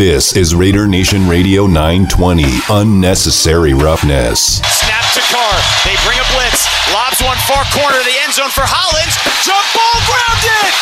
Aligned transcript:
This 0.00 0.32
is 0.32 0.56
Raider 0.56 0.88
Nation 0.88 1.28
Radio 1.28 1.68
920. 1.68 2.40
Unnecessary 2.72 3.76
roughness. 3.76 4.56
Snap 4.64 5.04
to 5.12 5.20
Carr. 5.28 5.56
They 5.84 5.92
bring 6.08 6.16
a 6.16 6.24
blitz. 6.32 6.64
Lobs 6.88 7.20
one 7.20 7.36
far 7.44 7.68
corner 7.68 8.00
of 8.00 8.08
the 8.08 8.16
end 8.24 8.32
zone 8.32 8.48
for 8.48 8.64
Hollins. 8.64 9.12
Jump 9.44 9.60
ball 9.76 10.00
grounded. 10.08 10.72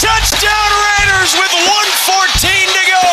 Touchdown 0.00 0.70
Raiders 0.80 1.36
with 1.36 1.52
114 1.60 2.72
to 2.72 2.84
go. 2.88 3.04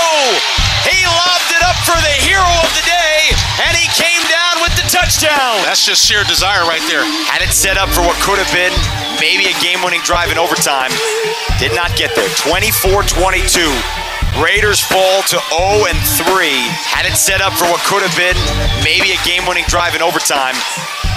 He 0.87 1.04
lobbed 1.04 1.51
it 1.51 1.67
up 1.67 1.75
for 1.83 1.99
the 1.99 2.15
hero 2.23 2.47
of 2.63 2.71
the 2.79 2.86
day, 2.88 3.36
and 3.67 3.75
he 3.75 3.91
came 3.99 4.23
down 4.31 4.63
with 4.63 4.71
the 4.79 4.88
touchdown. 4.88 5.59
That's 5.67 5.83
just 5.83 5.99
sheer 5.99 6.23
desire 6.31 6.63
right 6.63 6.79
there. 6.88 7.04
Had 7.27 7.43
it 7.43 7.51
set 7.51 7.75
up 7.75 7.91
for 7.91 8.07
what 8.07 8.15
could 8.23 8.39
have 8.39 8.47
been 8.55 8.71
maybe 9.20 9.51
a 9.51 9.55
game-winning 9.59 9.99
drive 10.07 10.31
in 10.31 10.39
overtime. 10.39 10.95
Did 11.59 11.75
not 11.75 11.91
get 11.99 12.15
there. 12.15 12.31
24-22. 12.39 14.09
Raiders 14.38 14.80
fall 14.80 15.23
to 15.23 15.39
0 15.50 15.86
and 15.89 15.98
3. 15.98 16.48
Had 16.86 17.05
it 17.05 17.17
set 17.17 17.41
up 17.41 17.53
for 17.53 17.66
what 17.66 17.81
could 17.81 18.03
have 18.03 18.16
been 18.16 18.38
maybe 18.84 19.12
a 19.12 19.17
game-winning 19.26 19.66
drive 19.67 19.95
in 19.95 20.02
overtime. 20.02 20.55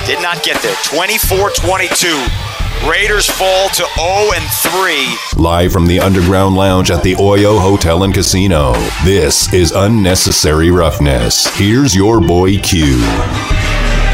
Did 0.06 0.22
not 0.22 0.42
get 0.42 0.60
there. 0.62 0.74
24-22. 0.86 2.88
Raiders 2.88 3.30
fall 3.30 3.68
to 3.68 3.86
0 3.94 4.32
and 4.34 5.36
3. 5.36 5.40
Live 5.40 5.72
from 5.72 5.86
the 5.86 6.00
Underground 6.00 6.56
Lounge 6.56 6.90
at 6.90 7.04
the 7.04 7.14
Oyo 7.14 7.60
Hotel 7.60 8.02
and 8.02 8.12
Casino. 8.12 8.72
This 9.04 9.52
is 9.52 9.70
Unnecessary 9.70 10.70
Roughness. 10.70 11.46
Here's 11.56 11.94
your 11.94 12.20
boy 12.20 12.58
Q. 12.58 12.96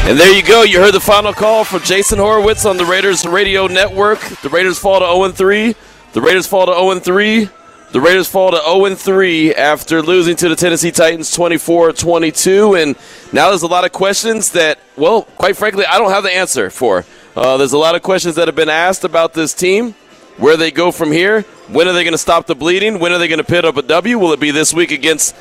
And 0.05 0.19
there 0.19 0.35
you 0.35 0.43
go. 0.43 0.63
You 0.63 0.79
heard 0.79 0.93
the 0.93 0.99
final 0.99 1.33
call 1.33 1.63
from 1.63 1.81
Jason 1.81 2.19
Horwitz 2.19 2.69
on 2.69 2.77
the 2.77 2.85
Raiders 2.85 3.25
Radio 3.25 3.65
Network. 3.67 4.19
The 4.41 4.49
Raiders 4.49 4.77
fall 4.77 4.99
to 4.99 5.05
0 5.05 5.23
and 5.23 5.35
3. 5.35 5.75
The 6.13 6.21
Raiders 6.21 6.45
fall 6.45 6.67
to 6.67 6.73
0 6.73 6.91
and 6.91 7.03
3. 7.03 7.49
The 7.91 7.99
Raiders 7.99 8.27
fall 8.27 8.51
to 8.51 8.57
0 8.57 8.93
3 8.93 9.55
after 9.55 10.03
losing 10.03 10.35
to 10.35 10.49
the 10.49 10.55
Tennessee 10.55 10.91
Titans 10.91 11.31
24 11.31 11.93
22. 11.93 12.75
And 12.75 12.95
now 13.33 13.49
there's 13.49 13.63
a 13.63 13.67
lot 13.67 13.83
of 13.83 13.91
questions 13.91 14.51
that, 14.51 14.77
well, 14.95 15.23
quite 15.23 15.57
frankly, 15.57 15.85
I 15.87 15.97
don't 15.97 16.11
have 16.11 16.21
the 16.21 16.31
answer 16.31 16.69
for. 16.69 17.03
Uh, 17.35 17.57
there's 17.57 17.73
a 17.73 17.79
lot 17.79 17.95
of 17.95 18.03
questions 18.03 18.35
that 18.35 18.47
have 18.47 18.55
been 18.55 18.69
asked 18.69 19.03
about 19.03 19.33
this 19.33 19.55
team. 19.55 19.93
Where 20.37 20.55
they 20.55 20.69
go 20.69 20.91
from 20.91 21.11
here? 21.11 21.41
When 21.67 21.87
are 21.87 21.93
they 21.93 22.03
going 22.03 22.13
to 22.13 22.19
stop 22.19 22.45
the 22.45 22.53
bleeding? 22.53 22.99
When 22.99 23.11
are 23.11 23.17
they 23.17 23.27
going 23.27 23.39
to 23.39 23.43
pit 23.43 23.65
up 23.65 23.75
a 23.75 23.81
W? 23.81 24.19
Will 24.19 24.33
it 24.33 24.39
be 24.39 24.51
this 24.51 24.71
week 24.71 24.91
against 24.91 25.35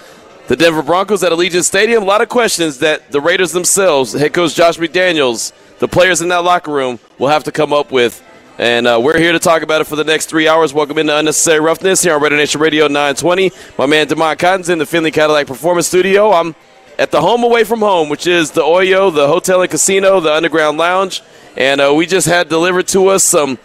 the 0.46 0.56
Denver 0.56 0.82
Broncos 0.82 1.22
at 1.22 1.32
Allegiant 1.32 1.64
Stadium? 1.64 2.02
A 2.02 2.06
lot 2.06 2.22
of 2.22 2.30
questions 2.30 2.78
that 2.78 3.12
the 3.12 3.20
Raiders 3.20 3.52
themselves, 3.52 4.14
head 4.14 4.32
coach 4.32 4.54
Josh 4.54 4.78
McDaniels, 4.78 5.52
the 5.80 5.86
players 5.86 6.22
in 6.22 6.28
that 6.28 6.44
locker 6.44 6.72
room 6.72 6.98
will 7.18 7.28
have 7.28 7.44
to 7.44 7.52
come 7.52 7.74
up 7.74 7.92
with. 7.92 8.24
And 8.60 8.88
uh, 8.88 8.98
we're 9.00 9.20
here 9.20 9.30
to 9.30 9.38
talk 9.38 9.62
about 9.62 9.82
it 9.82 9.84
for 9.84 9.94
the 9.94 10.02
next 10.02 10.26
three 10.26 10.48
hours. 10.48 10.74
Welcome 10.74 10.98
into 10.98 11.16
Unnecessary 11.16 11.60
Roughness 11.60 12.02
here 12.02 12.14
on 12.14 12.20
Raider 12.20 12.36
Nation 12.36 12.60
Radio 12.60 12.88
920. 12.88 13.52
My 13.78 13.86
man 13.86 14.08
DeMont 14.08 14.40
Cotton's 14.40 14.68
in 14.68 14.78
the 14.78 14.84
Findlay 14.84 15.12
Cadillac 15.12 15.46
Performance 15.46 15.86
Studio. 15.86 16.32
I'm 16.32 16.56
at 16.98 17.12
the 17.12 17.20
home 17.20 17.44
away 17.44 17.62
from 17.62 17.78
home, 17.78 18.08
which 18.08 18.26
is 18.26 18.50
the 18.50 18.62
Oyo, 18.62 19.14
the 19.14 19.28
hotel 19.28 19.62
and 19.62 19.70
casino, 19.70 20.18
the 20.18 20.34
Underground 20.34 20.76
Lounge. 20.76 21.22
And 21.56 21.80
uh, 21.80 21.94
we 21.94 22.04
just 22.04 22.26
had 22.26 22.48
delivered 22.48 22.88
to 22.88 23.06
us 23.06 23.22
some 23.22 23.60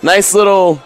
nice 0.00 0.32
little, 0.32 0.82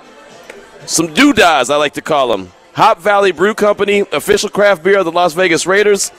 some 0.87 1.15
doodahs, 1.15 1.71
I 1.71 1.77
like 1.77 1.95
to 1.95 2.03
call 2.03 2.37
them. 2.37 2.51
Hop 2.75 2.99
Valley 2.99 3.31
Brew 3.31 3.55
Company, 3.55 4.01
official 4.11 4.49
craft 4.49 4.83
beer 4.83 4.99
of 4.99 5.05
the 5.05 5.13
Las 5.13 5.35
Vegas 5.35 5.67
Raiders. 5.67 6.11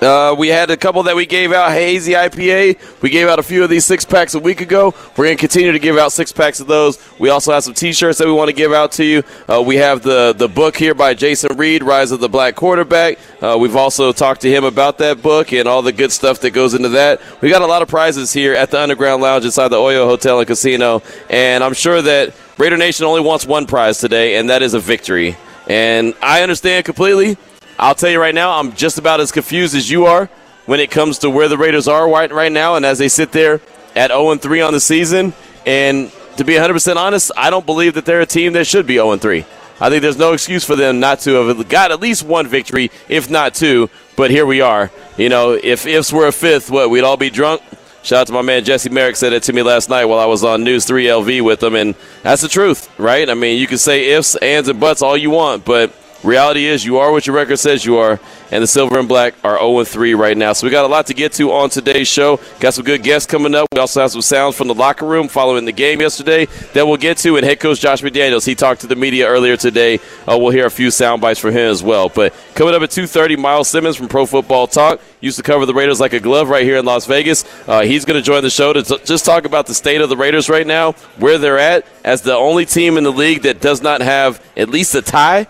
Uh, 0.00 0.34
we 0.38 0.48
had 0.48 0.70
a 0.70 0.76
couple 0.76 1.02
that 1.02 1.14
we 1.14 1.26
gave 1.26 1.52
out, 1.52 1.72
hazy 1.72 2.12
IPA. 2.12 3.02
We 3.02 3.10
gave 3.10 3.28
out 3.28 3.38
a 3.38 3.42
few 3.42 3.62
of 3.62 3.70
these 3.70 3.84
six 3.84 4.04
packs 4.04 4.34
a 4.34 4.38
week 4.38 4.60
ago. 4.60 4.94
We're 5.16 5.26
going 5.26 5.36
to 5.36 5.40
continue 5.40 5.72
to 5.72 5.78
give 5.78 5.98
out 5.98 6.12
six 6.12 6.32
packs 6.32 6.60
of 6.60 6.66
those. 6.66 6.98
We 7.18 7.28
also 7.28 7.52
have 7.52 7.64
some 7.64 7.74
T-shirts 7.74 8.18
that 8.18 8.26
we 8.26 8.32
want 8.32 8.48
to 8.48 8.54
give 8.54 8.72
out 8.72 8.92
to 8.92 9.04
you. 9.04 9.22
Uh, 9.48 9.62
we 9.62 9.76
have 9.76 10.02
the 10.02 10.34
the 10.36 10.48
book 10.48 10.76
here 10.76 10.94
by 10.94 11.14
Jason 11.14 11.56
Reid, 11.56 11.82
Rise 11.82 12.12
of 12.12 12.20
the 12.20 12.28
Black 12.28 12.54
Quarterback. 12.54 13.18
Uh, 13.42 13.56
we've 13.60 13.76
also 13.76 14.12
talked 14.12 14.40
to 14.42 14.50
him 14.50 14.64
about 14.64 14.98
that 14.98 15.22
book 15.22 15.52
and 15.52 15.68
all 15.68 15.82
the 15.82 15.92
good 15.92 16.12
stuff 16.12 16.40
that 16.40 16.52
goes 16.52 16.74
into 16.74 16.90
that. 16.90 17.20
We 17.40 17.50
got 17.50 17.62
a 17.62 17.66
lot 17.66 17.82
of 17.82 17.88
prizes 17.88 18.32
here 18.32 18.54
at 18.54 18.70
the 18.70 18.80
Underground 18.80 19.22
Lounge 19.22 19.44
inside 19.44 19.68
the 19.68 19.76
Oyo 19.76 20.06
Hotel 20.06 20.38
and 20.38 20.46
Casino, 20.46 21.02
and 21.28 21.62
I'm 21.62 21.74
sure 21.74 22.00
that 22.00 22.34
Raider 22.58 22.76
Nation 22.76 23.06
only 23.06 23.20
wants 23.20 23.46
one 23.46 23.66
prize 23.66 23.98
today, 23.98 24.36
and 24.36 24.50
that 24.50 24.62
is 24.62 24.74
a 24.74 24.80
victory. 24.80 25.36
And 25.68 26.14
I 26.22 26.42
understand 26.42 26.84
completely. 26.84 27.36
I'll 27.80 27.94
tell 27.94 28.10
you 28.10 28.20
right 28.20 28.34
now, 28.34 28.58
I'm 28.58 28.74
just 28.74 28.98
about 28.98 29.20
as 29.20 29.32
confused 29.32 29.74
as 29.74 29.90
you 29.90 30.04
are 30.04 30.26
when 30.66 30.80
it 30.80 30.90
comes 30.90 31.18
to 31.20 31.30
where 31.30 31.48
the 31.48 31.56
Raiders 31.56 31.88
are 31.88 32.06
right, 32.10 32.30
right 32.30 32.52
now. 32.52 32.74
And 32.74 32.84
as 32.84 32.98
they 32.98 33.08
sit 33.08 33.32
there 33.32 33.62
at 33.96 34.10
0 34.10 34.36
3 34.36 34.60
on 34.60 34.74
the 34.74 34.80
season, 34.80 35.32
and 35.64 36.12
to 36.36 36.44
be 36.44 36.52
100% 36.52 36.96
honest, 36.96 37.32
I 37.38 37.48
don't 37.48 37.64
believe 37.64 37.94
that 37.94 38.04
they're 38.04 38.20
a 38.20 38.26
team 38.26 38.52
that 38.52 38.66
should 38.66 38.86
be 38.86 38.96
0 38.96 39.16
3. 39.16 39.46
I 39.80 39.88
think 39.88 40.02
there's 40.02 40.18
no 40.18 40.34
excuse 40.34 40.62
for 40.62 40.76
them 40.76 41.00
not 41.00 41.20
to 41.20 41.32
have 41.36 41.68
got 41.70 41.90
at 41.90 42.00
least 42.00 42.22
one 42.22 42.46
victory, 42.46 42.90
if 43.08 43.30
not 43.30 43.54
two. 43.54 43.88
But 44.14 44.30
here 44.30 44.44
we 44.44 44.60
are. 44.60 44.90
You 45.16 45.30
know, 45.30 45.52
if 45.52 45.86
ifs 45.86 46.12
were 46.12 46.26
a 46.26 46.32
fifth, 46.32 46.70
what, 46.70 46.90
we'd 46.90 47.02
all 47.02 47.16
be 47.16 47.30
drunk? 47.30 47.62
Shout 48.02 48.20
out 48.20 48.26
to 48.26 48.32
my 48.34 48.42
man 48.42 48.62
Jesse 48.62 48.90
Merrick 48.90 49.16
said 49.16 49.32
it 49.32 49.42
to 49.44 49.54
me 49.54 49.62
last 49.62 49.88
night 49.88 50.04
while 50.04 50.18
I 50.18 50.26
was 50.26 50.44
on 50.44 50.64
News 50.64 50.84
3 50.84 51.06
LV 51.06 51.42
with 51.42 51.62
him, 51.62 51.74
and 51.74 51.94
that's 52.22 52.42
the 52.42 52.48
truth, 52.48 52.90
right? 52.98 53.28
I 53.28 53.32
mean, 53.32 53.58
you 53.58 53.66
can 53.66 53.78
say 53.78 54.10
ifs, 54.12 54.36
ands, 54.36 54.68
and 54.68 54.78
buts 54.78 55.00
all 55.00 55.16
you 55.16 55.30
want, 55.30 55.64
but 55.64 55.94
Reality 56.22 56.66
is, 56.66 56.84
you 56.84 56.98
are 56.98 57.10
what 57.12 57.26
your 57.26 57.34
record 57.34 57.56
says 57.56 57.86
you 57.86 57.96
are, 57.96 58.20
and 58.50 58.62
the 58.62 58.66
Silver 58.66 58.98
and 58.98 59.08
Black 59.08 59.34
are 59.42 59.56
0 59.58 59.84
3 59.84 60.12
right 60.12 60.36
now. 60.36 60.52
So 60.52 60.66
we 60.66 60.70
got 60.70 60.84
a 60.84 60.88
lot 60.88 61.06
to 61.06 61.14
get 61.14 61.32
to 61.34 61.50
on 61.50 61.70
today's 61.70 62.08
show. 62.08 62.38
Got 62.58 62.74
some 62.74 62.84
good 62.84 63.02
guests 63.02 63.26
coming 63.26 63.54
up. 63.54 63.66
We 63.72 63.80
also 63.80 64.02
have 64.02 64.10
some 64.10 64.20
sounds 64.20 64.54
from 64.54 64.68
the 64.68 64.74
locker 64.74 65.06
room 65.06 65.28
following 65.28 65.64
the 65.64 65.72
game 65.72 66.02
yesterday 66.02 66.44
that 66.74 66.86
we'll 66.86 66.98
get 66.98 67.16
to. 67.18 67.36
And 67.36 67.46
head 67.46 67.58
coach 67.58 67.80
Josh 67.80 68.02
McDaniels, 68.02 68.44
he 68.44 68.54
talked 68.54 68.82
to 68.82 68.86
the 68.86 68.96
media 68.96 69.26
earlier 69.26 69.56
today. 69.56 69.98
Uh, 70.28 70.36
we'll 70.38 70.50
hear 70.50 70.66
a 70.66 70.70
few 70.70 70.90
sound 70.90 71.22
bites 71.22 71.40
from 71.40 71.52
him 71.52 71.70
as 71.70 71.82
well. 71.82 72.10
But 72.10 72.34
coming 72.54 72.74
up 72.74 72.82
at 72.82 72.90
2:30, 72.90 73.38
Myles 73.38 73.68
Simmons 73.68 73.96
from 73.96 74.08
Pro 74.08 74.26
Football 74.26 74.66
Talk 74.66 75.00
used 75.22 75.38
to 75.38 75.42
cover 75.42 75.64
the 75.64 75.74
Raiders 75.74 76.00
like 76.00 76.12
a 76.12 76.20
glove 76.20 76.50
right 76.50 76.64
here 76.64 76.76
in 76.76 76.84
Las 76.84 77.06
Vegas. 77.06 77.46
Uh, 77.66 77.80
he's 77.80 78.04
going 78.04 78.20
to 78.20 78.22
join 78.22 78.42
the 78.42 78.50
show 78.50 78.74
to 78.74 78.82
t- 78.82 78.98
just 79.04 79.24
talk 79.24 79.46
about 79.46 79.66
the 79.66 79.74
state 79.74 80.02
of 80.02 80.10
the 80.10 80.18
Raiders 80.18 80.50
right 80.50 80.66
now, 80.66 80.92
where 81.16 81.38
they're 81.38 81.58
at 81.58 81.86
as 82.04 82.20
the 82.20 82.34
only 82.34 82.66
team 82.66 82.98
in 82.98 83.04
the 83.04 83.12
league 83.12 83.42
that 83.42 83.62
does 83.62 83.80
not 83.80 84.02
have 84.02 84.44
at 84.54 84.68
least 84.68 84.94
a 84.94 85.00
tie 85.00 85.46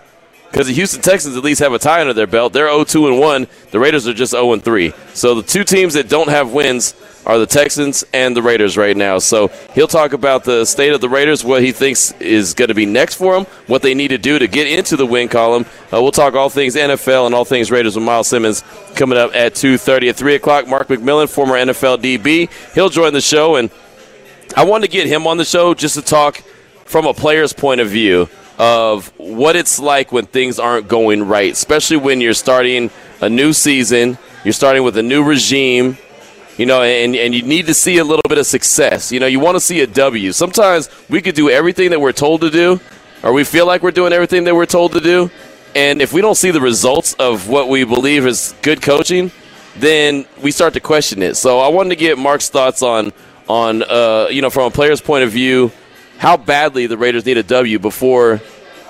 because 0.51 0.67
the 0.67 0.73
Houston 0.73 1.01
Texans 1.01 1.37
at 1.37 1.43
least 1.43 1.61
have 1.61 1.71
a 1.71 1.79
tie 1.79 2.01
under 2.01 2.13
their 2.13 2.27
belt. 2.27 2.51
They're 2.51 2.67
0-2 2.67 3.07
and 3.07 3.19
1. 3.19 3.47
The 3.71 3.79
Raiders 3.79 4.05
are 4.05 4.13
just 4.13 4.31
0 4.31 4.57
3. 4.57 4.93
So 5.13 5.35
the 5.35 5.43
two 5.43 5.63
teams 5.63 5.93
that 5.93 6.09
don't 6.09 6.27
have 6.27 6.51
wins 6.51 6.93
are 7.25 7.39
the 7.39 7.45
Texans 7.45 8.03
and 8.13 8.35
the 8.35 8.41
Raiders 8.41 8.75
right 8.75 8.97
now. 8.97 9.19
So 9.19 9.47
he'll 9.73 9.87
talk 9.87 10.11
about 10.11 10.43
the 10.43 10.65
state 10.65 10.91
of 10.91 10.99
the 10.99 11.07
Raiders, 11.07 11.45
what 11.45 11.63
he 11.63 11.71
thinks 11.71 12.11
is 12.19 12.53
going 12.53 12.67
to 12.67 12.73
be 12.73 12.85
next 12.85 13.15
for 13.15 13.33
them, 13.33 13.45
what 13.67 13.81
they 13.81 13.93
need 13.93 14.09
to 14.09 14.17
do 14.17 14.39
to 14.39 14.47
get 14.47 14.67
into 14.67 14.97
the 14.97 15.05
win 15.05 15.29
column. 15.29 15.65
Uh, 15.85 16.01
we'll 16.01 16.11
talk 16.11 16.33
all 16.33 16.49
things 16.49 16.75
NFL 16.75 17.27
and 17.27 17.35
all 17.35 17.45
things 17.45 17.71
Raiders 17.71 17.95
with 17.95 18.03
Myles 18.03 18.27
Simmons 18.27 18.63
coming 18.95 19.17
up 19.17 19.33
at 19.33 19.53
2:30 19.53 20.09
at 20.09 20.15
3 20.17 20.35
o'clock. 20.35 20.67
Mark 20.67 20.89
McMillan, 20.89 21.29
former 21.29 21.55
NFL 21.55 21.99
DB, 21.99 22.49
he'll 22.73 22.89
join 22.89 23.13
the 23.13 23.21
show, 23.21 23.55
and 23.55 23.69
I 24.57 24.65
wanted 24.65 24.87
to 24.87 24.91
get 24.91 25.07
him 25.07 25.27
on 25.27 25.37
the 25.37 25.45
show 25.45 25.73
just 25.73 25.95
to 25.95 26.01
talk 26.01 26.43
from 26.83 27.05
a 27.05 27.13
player's 27.13 27.53
point 27.53 27.79
of 27.79 27.87
view 27.87 28.27
of 28.61 29.07
what 29.17 29.55
it's 29.55 29.79
like 29.79 30.11
when 30.11 30.27
things 30.27 30.59
aren't 30.59 30.87
going 30.87 31.27
right, 31.27 31.51
especially 31.51 31.97
when 31.97 32.21
you're 32.21 32.35
starting 32.35 32.91
a 33.19 33.27
new 33.27 33.53
season, 33.53 34.19
you're 34.43 34.53
starting 34.53 34.83
with 34.83 34.95
a 34.97 35.01
new 35.01 35.23
regime, 35.23 35.97
you 36.57 36.67
know, 36.67 36.83
and, 36.83 37.15
and 37.15 37.33
you 37.33 37.41
need 37.41 37.65
to 37.65 37.73
see 37.73 37.97
a 37.97 38.03
little 38.03 38.21
bit 38.29 38.37
of 38.37 38.45
success. 38.45 39.11
You 39.11 39.19
know, 39.19 39.25
you 39.25 39.39
want 39.39 39.55
to 39.55 39.59
see 39.59 39.81
a 39.81 39.87
W. 39.87 40.31
Sometimes 40.31 40.91
we 41.09 41.23
could 41.23 41.33
do 41.33 41.49
everything 41.49 41.89
that 41.89 41.99
we're 41.99 42.11
told 42.11 42.41
to 42.41 42.51
do, 42.51 42.79
or 43.23 43.33
we 43.33 43.43
feel 43.43 43.65
like 43.65 43.81
we're 43.81 43.89
doing 43.89 44.13
everything 44.13 44.43
that 44.43 44.53
we're 44.53 44.67
told 44.67 44.91
to 44.91 44.99
do, 44.99 45.31
and 45.73 45.99
if 45.99 46.13
we 46.13 46.21
don't 46.21 46.35
see 46.35 46.51
the 46.51 46.61
results 46.61 47.15
of 47.15 47.49
what 47.49 47.67
we 47.67 47.83
believe 47.83 48.27
is 48.27 48.53
good 48.61 48.83
coaching, 48.83 49.31
then 49.77 50.27
we 50.43 50.51
start 50.51 50.75
to 50.75 50.79
question 50.79 51.23
it. 51.23 51.35
So 51.35 51.59
I 51.59 51.69
wanted 51.69 51.89
to 51.89 51.95
get 51.95 52.19
Mark's 52.19 52.49
thoughts 52.49 52.83
on 52.83 53.11
on 53.49 53.81
uh, 53.81 54.27
you 54.29 54.43
know 54.43 54.51
from 54.51 54.65
a 54.65 54.71
player's 54.71 55.01
point 55.01 55.23
of 55.23 55.31
view 55.31 55.71
how 56.21 56.37
badly 56.37 56.85
the 56.85 56.99
Raiders 56.99 57.25
need 57.25 57.37
a 57.37 57.43
W 57.43 57.79
before 57.79 58.41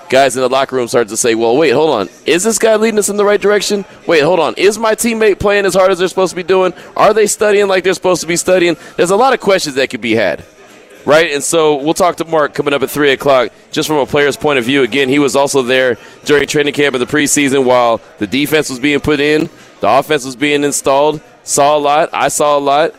guys 0.09 0.35
in 0.35 0.41
the 0.41 0.49
locker 0.49 0.75
room 0.75 0.89
start 0.89 1.07
to 1.07 1.15
say, 1.15 1.33
well, 1.33 1.55
wait, 1.55 1.69
hold 1.69 1.91
on. 1.91 2.09
Is 2.25 2.43
this 2.43 2.59
guy 2.59 2.75
leading 2.75 2.99
us 2.99 3.07
in 3.07 3.15
the 3.15 3.23
right 3.23 3.39
direction? 3.39 3.85
Wait, 4.05 4.19
hold 4.19 4.41
on. 4.41 4.53
Is 4.55 4.77
my 4.77 4.95
teammate 4.95 5.39
playing 5.39 5.65
as 5.65 5.73
hard 5.73 5.91
as 5.91 5.99
they're 5.99 6.09
supposed 6.09 6.31
to 6.31 6.35
be 6.35 6.43
doing? 6.43 6.73
Are 6.97 7.13
they 7.13 7.27
studying 7.27 7.69
like 7.69 7.85
they're 7.85 7.93
supposed 7.93 8.19
to 8.19 8.27
be 8.27 8.35
studying? 8.35 8.75
There's 8.97 9.11
a 9.11 9.15
lot 9.15 9.33
of 9.33 9.39
questions 9.39 9.75
that 9.75 9.89
could 9.89 10.01
be 10.01 10.13
had. 10.13 10.43
Right, 11.05 11.31
and 11.31 11.41
so 11.41 11.77
we'll 11.77 11.93
talk 11.93 12.17
to 12.17 12.25
Mark 12.25 12.53
coming 12.53 12.73
up 12.73 12.83
at 12.83 12.89
three 12.89 13.11
o'clock. 13.11 13.53
Just 13.71 13.87
from 13.87 13.99
a 13.99 14.05
player's 14.05 14.35
point 14.35 14.59
of 14.59 14.65
view, 14.65 14.83
again, 14.83 15.07
he 15.07 15.17
was 15.17 15.37
also 15.37 15.61
there 15.61 15.97
during 16.25 16.45
training 16.47 16.73
camp 16.73 16.95
in 16.95 16.99
the 16.99 17.07
preseason 17.07 17.63
while 17.63 18.01
the 18.17 18.27
defense 18.27 18.69
was 18.69 18.77
being 18.77 18.99
put 18.99 19.21
in, 19.21 19.49
the 19.79 19.87
offense 19.87 20.25
was 20.25 20.35
being 20.35 20.65
installed. 20.65 21.21
Saw 21.43 21.77
a 21.77 21.79
lot. 21.79 22.09
I 22.11 22.27
saw 22.27 22.57
a 22.57 22.59
lot. 22.59 22.93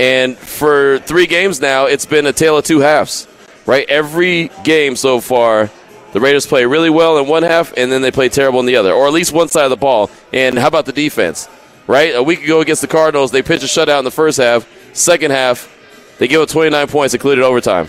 And 0.00 0.36
for 0.36 0.98
three 1.00 1.26
games 1.26 1.60
now, 1.60 1.86
it's 1.86 2.06
been 2.06 2.26
a 2.26 2.32
tale 2.32 2.58
of 2.58 2.64
two 2.64 2.80
halves, 2.80 3.28
right? 3.66 3.88
Every 3.88 4.50
game 4.62 4.96
so 4.96 5.20
far, 5.20 5.70
the 6.12 6.20
Raiders 6.20 6.46
play 6.46 6.64
really 6.64 6.90
well 6.90 7.18
in 7.18 7.26
one 7.26 7.42
half, 7.42 7.72
and 7.76 7.90
then 7.90 8.02
they 8.02 8.10
play 8.10 8.28
terrible 8.28 8.60
in 8.60 8.66
the 8.66 8.76
other, 8.76 8.92
or 8.92 9.06
at 9.06 9.12
least 9.12 9.32
one 9.32 9.48
side 9.48 9.64
of 9.64 9.70
the 9.70 9.76
ball. 9.76 10.10
And 10.32 10.58
how 10.58 10.68
about 10.68 10.86
the 10.86 10.92
defense, 10.92 11.48
right? 11.86 12.14
A 12.14 12.22
week 12.22 12.44
ago 12.44 12.60
against 12.60 12.82
the 12.82 12.88
Cardinals, 12.88 13.30
they 13.30 13.42
pitched 13.42 13.64
a 13.64 13.66
shutout 13.66 13.98
in 13.98 14.04
the 14.04 14.10
first 14.10 14.38
half. 14.38 14.68
Second 14.94 15.32
half, 15.32 15.70
they 16.18 16.28
give 16.28 16.40
up 16.40 16.48
29 16.48 16.86
points, 16.88 17.14
included 17.14 17.42
overtime. 17.42 17.88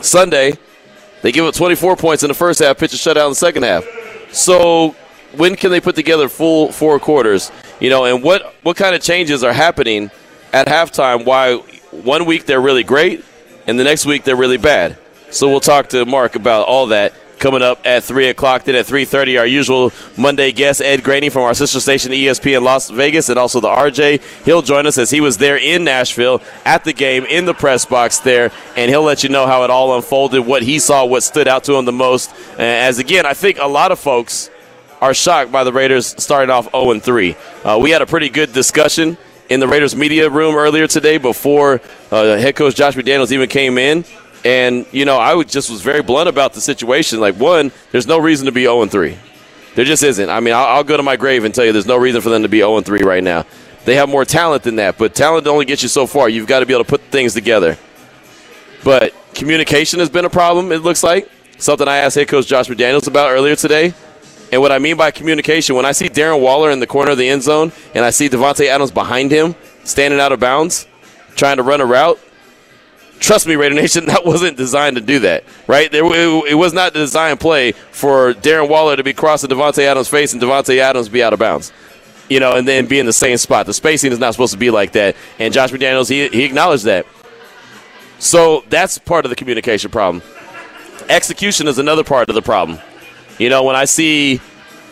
Sunday, 0.00 0.54
they 1.22 1.32
give 1.32 1.44
up 1.44 1.54
24 1.54 1.96
points 1.96 2.22
in 2.22 2.28
the 2.28 2.34
first 2.34 2.60
half, 2.60 2.78
pitch 2.78 2.92
a 2.92 2.96
shutout 2.96 3.24
in 3.24 3.30
the 3.30 3.36
second 3.36 3.62
half. 3.64 3.84
So 4.32 4.94
when 5.36 5.56
can 5.56 5.70
they 5.70 5.80
put 5.80 5.94
together 5.94 6.28
full 6.28 6.72
four 6.72 6.98
quarters? 6.98 7.50
You 7.80 7.90
know, 7.90 8.04
and 8.04 8.22
what 8.22 8.54
what 8.62 8.76
kind 8.76 8.94
of 8.94 9.02
changes 9.02 9.42
are 9.42 9.52
happening 9.52 10.10
at 10.52 10.66
halftime? 10.66 11.24
Why 11.24 11.56
one 11.90 12.26
week 12.26 12.46
they're 12.46 12.60
really 12.60 12.84
great, 12.84 13.24
and 13.66 13.78
the 13.78 13.84
next 13.84 14.06
week 14.06 14.24
they're 14.24 14.36
really 14.36 14.58
bad. 14.58 14.98
So 15.30 15.48
we'll 15.48 15.60
talk 15.60 15.88
to 15.90 16.04
Mark 16.04 16.34
about 16.34 16.66
all 16.66 16.88
that 16.88 17.14
coming 17.42 17.60
up 17.62 17.84
at 17.84 18.04
3 18.04 18.28
o'clock. 18.28 18.64
Then 18.64 18.76
at 18.76 18.86
3.30, 18.86 19.38
our 19.38 19.46
usual 19.46 19.92
Monday 20.16 20.52
guest, 20.52 20.80
Ed 20.80 21.02
Graney 21.02 21.28
from 21.28 21.42
our 21.42 21.54
sister 21.54 21.80
station 21.80 22.12
ESPN 22.12 22.58
in 22.58 22.64
Las 22.64 22.88
Vegas 22.88 23.28
and 23.28 23.38
also 23.38 23.58
the 23.58 23.68
RJ. 23.68 24.22
He'll 24.44 24.62
join 24.62 24.86
us 24.86 24.96
as 24.96 25.10
he 25.10 25.20
was 25.20 25.38
there 25.38 25.56
in 25.56 25.82
Nashville 25.82 26.40
at 26.64 26.84
the 26.84 26.92
game 26.92 27.24
in 27.24 27.44
the 27.44 27.52
press 27.52 27.84
box 27.84 28.20
there, 28.20 28.52
and 28.76 28.88
he'll 28.88 29.02
let 29.02 29.24
you 29.24 29.28
know 29.28 29.46
how 29.46 29.64
it 29.64 29.70
all 29.70 29.96
unfolded, 29.96 30.46
what 30.46 30.62
he 30.62 30.78
saw, 30.78 31.04
what 31.04 31.24
stood 31.24 31.48
out 31.48 31.64
to 31.64 31.74
him 31.74 31.84
the 31.84 31.92
most. 31.92 32.32
As 32.58 33.00
again, 33.00 33.26
I 33.26 33.34
think 33.34 33.58
a 33.58 33.66
lot 33.66 33.90
of 33.90 33.98
folks 33.98 34.48
are 35.00 35.12
shocked 35.12 35.50
by 35.50 35.64
the 35.64 35.72
Raiders 35.72 36.14
starting 36.22 36.50
off 36.50 36.70
0 36.70 36.92
and 36.92 37.02
3. 37.02 37.36
Uh, 37.64 37.78
we 37.82 37.90
had 37.90 38.02
a 38.02 38.06
pretty 38.06 38.28
good 38.28 38.52
discussion 38.52 39.18
in 39.52 39.60
the 39.60 39.68
Raiders 39.68 39.94
media 39.94 40.30
room 40.30 40.56
earlier 40.56 40.86
today 40.86 41.18
before 41.18 41.82
uh, 42.10 42.36
head 42.38 42.56
coach 42.56 42.74
Josh 42.74 42.94
McDaniels 42.94 43.32
even 43.32 43.48
came 43.50 43.76
in. 43.76 44.04
And, 44.44 44.86
you 44.92 45.04
know, 45.04 45.18
I 45.18 45.40
just 45.42 45.70
was 45.70 45.82
very 45.82 46.02
blunt 46.02 46.28
about 46.28 46.54
the 46.54 46.60
situation. 46.60 47.20
Like, 47.20 47.36
one, 47.36 47.70
there's 47.90 48.06
no 48.06 48.18
reason 48.18 48.46
to 48.46 48.52
be 48.52 48.62
0 48.62 48.86
3. 48.86 49.18
There 49.74 49.84
just 49.84 50.02
isn't. 50.02 50.30
I 50.30 50.40
mean, 50.40 50.54
I'll, 50.54 50.66
I'll, 50.66 50.84
go 50.84 50.96
to 50.96 51.02
my 51.02 51.16
grave 51.16 51.44
and 51.44 51.54
tell 51.54 51.64
you 51.64 51.72
there's 51.72 51.86
no 51.86 51.96
reason 51.96 52.22
for 52.22 52.30
them 52.30 52.42
to 52.42 52.48
be 52.48 52.58
0 52.58 52.80
3 52.80 53.02
right 53.02 53.22
now. 53.22 53.44
They 53.84 53.96
have 53.96 54.08
more 54.08 54.24
talent 54.24 54.62
than 54.62 54.76
that, 54.76 54.96
but 54.96 55.14
talent 55.14 55.46
only 55.46 55.64
gets 55.64 55.82
you 55.82 55.88
so 55.88 56.06
far. 56.06 56.28
You've 56.28 56.46
got 56.46 56.60
to 56.60 56.66
be 56.66 56.72
able 56.72 56.84
to 56.84 56.90
put 56.90 57.02
things 57.02 57.34
together. 57.34 57.76
But 58.84 59.14
communication 59.34 60.00
has 60.00 60.08
been 60.08 60.24
a 60.24 60.30
problem, 60.30 60.72
it 60.72 60.78
looks 60.78 61.02
like. 61.02 61.28
Something 61.58 61.88
I 61.88 61.98
asked 61.98 62.16
head 62.16 62.28
coach 62.28 62.46
Josh 62.46 62.68
McDaniels 62.68 63.06
about 63.06 63.30
earlier 63.30 63.54
today. 63.54 63.92
And 64.52 64.60
what 64.60 64.70
I 64.70 64.78
mean 64.78 64.98
by 64.98 65.10
communication, 65.10 65.74
when 65.74 65.86
I 65.86 65.92
see 65.92 66.10
Darren 66.10 66.40
Waller 66.40 66.70
in 66.70 66.78
the 66.78 66.86
corner 66.86 67.12
of 67.12 67.18
the 67.18 67.26
end 67.26 67.42
zone 67.42 67.72
and 67.94 68.04
I 68.04 68.10
see 68.10 68.28
Davante 68.28 68.66
Adams 68.66 68.90
behind 68.90 69.30
him, 69.30 69.54
standing 69.82 70.20
out 70.20 70.30
of 70.30 70.40
bounds, 70.40 70.86
trying 71.34 71.56
to 71.56 71.62
run 71.62 71.80
a 71.80 71.86
route, 71.86 72.20
trust 73.18 73.46
me, 73.46 73.56
Raider 73.56 73.74
Nation, 73.74 74.04
that 74.06 74.26
wasn't 74.26 74.58
designed 74.58 74.96
to 74.96 75.02
do 75.02 75.20
that, 75.20 75.44
right? 75.66 75.90
There, 75.90 76.04
it, 76.04 76.54
was 76.54 76.74
not 76.74 76.92
the 76.92 76.98
design 76.98 77.38
play 77.38 77.72
for 77.72 78.34
Darren 78.34 78.68
Waller 78.68 78.94
to 78.94 79.02
be 79.02 79.14
crossing 79.14 79.48
Davante 79.48 79.84
Adams' 79.84 80.08
face 80.08 80.34
and 80.34 80.42
Davante 80.42 80.76
Adams 80.78 81.08
be 81.08 81.22
out 81.22 81.32
of 81.32 81.38
bounds. 81.38 81.72
You 82.28 82.40
know, 82.40 82.54
and 82.54 82.66
then 82.66 82.86
be 82.86 82.98
in 82.98 83.04
the 83.04 83.12
same 83.12 83.36
spot. 83.36 83.66
The 83.66 83.74
spacing 83.74 84.12
is 84.12 84.18
not 84.18 84.32
supposed 84.32 84.52
to 84.52 84.58
be 84.58 84.70
like 84.70 84.92
that. 84.92 85.16
And 85.38 85.52
Josh 85.52 85.70
McDaniels, 85.70 86.08
he, 86.08 86.28
he 86.28 86.44
acknowledged 86.44 86.84
that. 86.84 87.04
So 88.20 88.64
that's 88.70 88.96
part 88.96 89.26
of 89.26 89.30
the 89.30 89.36
communication 89.36 89.90
problem. 89.90 90.22
Execution 91.10 91.68
is 91.68 91.78
another 91.78 92.04
part 92.04 92.30
of 92.30 92.34
the 92.34 92.40
problem. 92.40 92.78
You 93.38 93.48
know, 93.48 93.64
when 93.64 93.76
I 93.76 93.84
see 93.86 94.40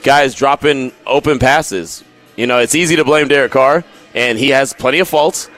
guys 0.02 0.34
dropping 0.34 0.92
open 1.06 1.38
passes, 1.38 2.04
you 2.36 2.46
know, 2.46 2.58
it's 2.58 2.74
easy 2.74 2.96
to 2.96 3.04
blame 3.04 3.28
Derek 3.28 3.52
Carr, 3.52 3.84
and 4.14 4.38
he 4.38 4.50
has 4.50 4.72
plenty 4.72 4.98
of 4.98 5.08
faults. 5.08 5.48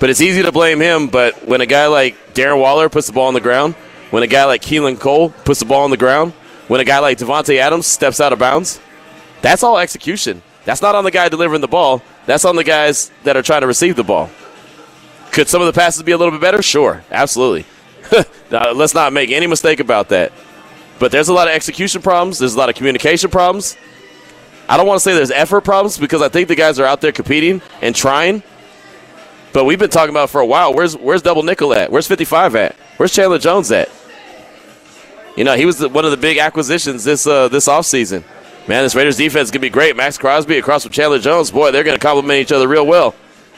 But 0.00 0.08
it's 0.08 0.22
easy 0.22 0.42
to 0.42 0.50
blame 0.50 0.80
him. 0.80 1.08
But 1.08 1.46
when 1.46 1.60
a 1.60 1.66
guy 1.66 1.86
like 1.86 2.32
Darren 2.32 2.58
Waller 2.58 2.88
puts 2.88 3.06
the 3.06 3.12
ball 3.12 3.28
on 3.28 3.34
the 3.34 3.40
ground, 3.40 3.74
when 4.10 4.22
a 4.22 4.26
guy 4.26 4.46
like 4.46 4.62
Keelan 4.62 4.98
Cole 4.98 5.30
puts 5.30 5.60
the 5.60 5.66
ball 5.66 5.84
on 5.84 5.90
the 5.90 5.98
ground, 5.98 6.32
when 6.68 6.80
a 6.80 6.84
guy 6.84 6.98
like 6.98 7.18
Davante 7.18 7.58
Adams 7.58 7.86
steps 7.86 8.20
out 8.20 8.32
of 8.32 8.38
bounds, 8.38 8.80
that's 9.42 9.62
all 9.62 9.78
execution. 9.78 10.42
That's 10.64 10.82
not 10.82 10.94
on 10.94 11.04
the 11.04 11.10
guy 11.10 11.28
delivering 11.28 11.60
the 11.60 11.68
ball. 11.68 12.02
That's 12.26 12.44
on 12.44 12.56
the 12.56 12.64
guys 12.64 13.10
that 13.24 13.36
are 13.36 13.42
trying 13.42 13.60
to 13.60 13.66
receive 13.66 13.96
the 13.96 14.04
ball. 14.04 14.30
Could 15.32 15.48
some 15.48 15.60
of 15.60 15.66
the 15.66 15.78
passes 15.78 16.02
be 16.02 16.12
a 16.12 16.18
little 16.18 16.32
bit 16.32 16.40
better? 16.40 16.62
Sure, 16.62 17.04
absolutely. 17.10 17.66
now, 18.50 18.72
let's 18.72 18.94
not 18.94 19.12
make 19.12 19.30
any 19.30 19.46
mistake 19.46 19.80
about 19.80 20.08
that. 20.08 20.32
But 21.00 21.10
there's 21.10 21.28
a 21.28 21.32
lot 21.32 21.48
of 21.48 21.54
execution 21.54 22.02
problems. 22.02 22.38
There's 22.38 22.54
a 22.54 22.58
lot 22.58 22.68
of 22.68 22.76
communication 22.76 23.30
problems. 23.30 23.76
I 24.68 24.76
don't 24.76 24.86
want 24.86 24.98
to 24.98 25.02
say 25.02 25.14
there's 25.14 25.32
effort 25.32 25.62
problems 25.62 25.98
because 25.98 26.22
I 26.22 26.28
think 26.28 26.46
the 26.46 26.54
guys 26.54 26.78
are 26.78 26.84
out 26.84 27.00
there 27.00 27.10
competing 27.10 27.60
and 27.82 27.96
trying. 27.96 28.44
But 29.52 29.64
we've 29.64 29.78
been 29.78 29.90
talking 29.90 30.10
about 30.10 30.30
for 30.30 30.40
a 30.40 30.46
while. 30.46 30.72
Where's 30.72 30.96
where's 30.96 31.22
double 31.22 31.42
nickel 31.42 31.74
at? 31.74 31.90
Where's 31.90 32.06
55 32.06 32.54
at? 32.54 32.76
Where's 32.98 33.12
Chandler 33.12 33.38
Jones 33.38 33.72
at? 33.72 33.90
You 35.36 35.44
know, 35.44 35.56
he 35.56 35.64
was 35.64 35.78
the, 35.78 35.88
one 35.88 36.04
of 36.04 36.10
the 36.10 36.16
big 36.16 36.38
acquisitions 36.38 37.02
this 37.02 37.26
uh, 37.26 37.48
this 37.48 37.66
offseason. 37.66 38.22
Man, 38.68 38.84
this 38.84 38.94
Raiders 38.94 39.16
defense 39.16 39.48
is 39.48 39.50
going 39.50 39.62
to 39.62 39.66
be 39.66 39.70
great. 39.70 39.96
Maxx 39.96 40.18
Crosby 40.18 40.58
across 40.58 40.82
from 40.84 40.92
Chandler 40.92 41.18
Jones. 41.18 41.50
Boy, 41.50 41.70
they're 41.72 41.82
going 41.82 41.98
to 41.98 42.00
complement 42.00 42.38
each 42.38 42.52
other 42.52 42.68
real 42.68 42.86
well. 42.86 43.14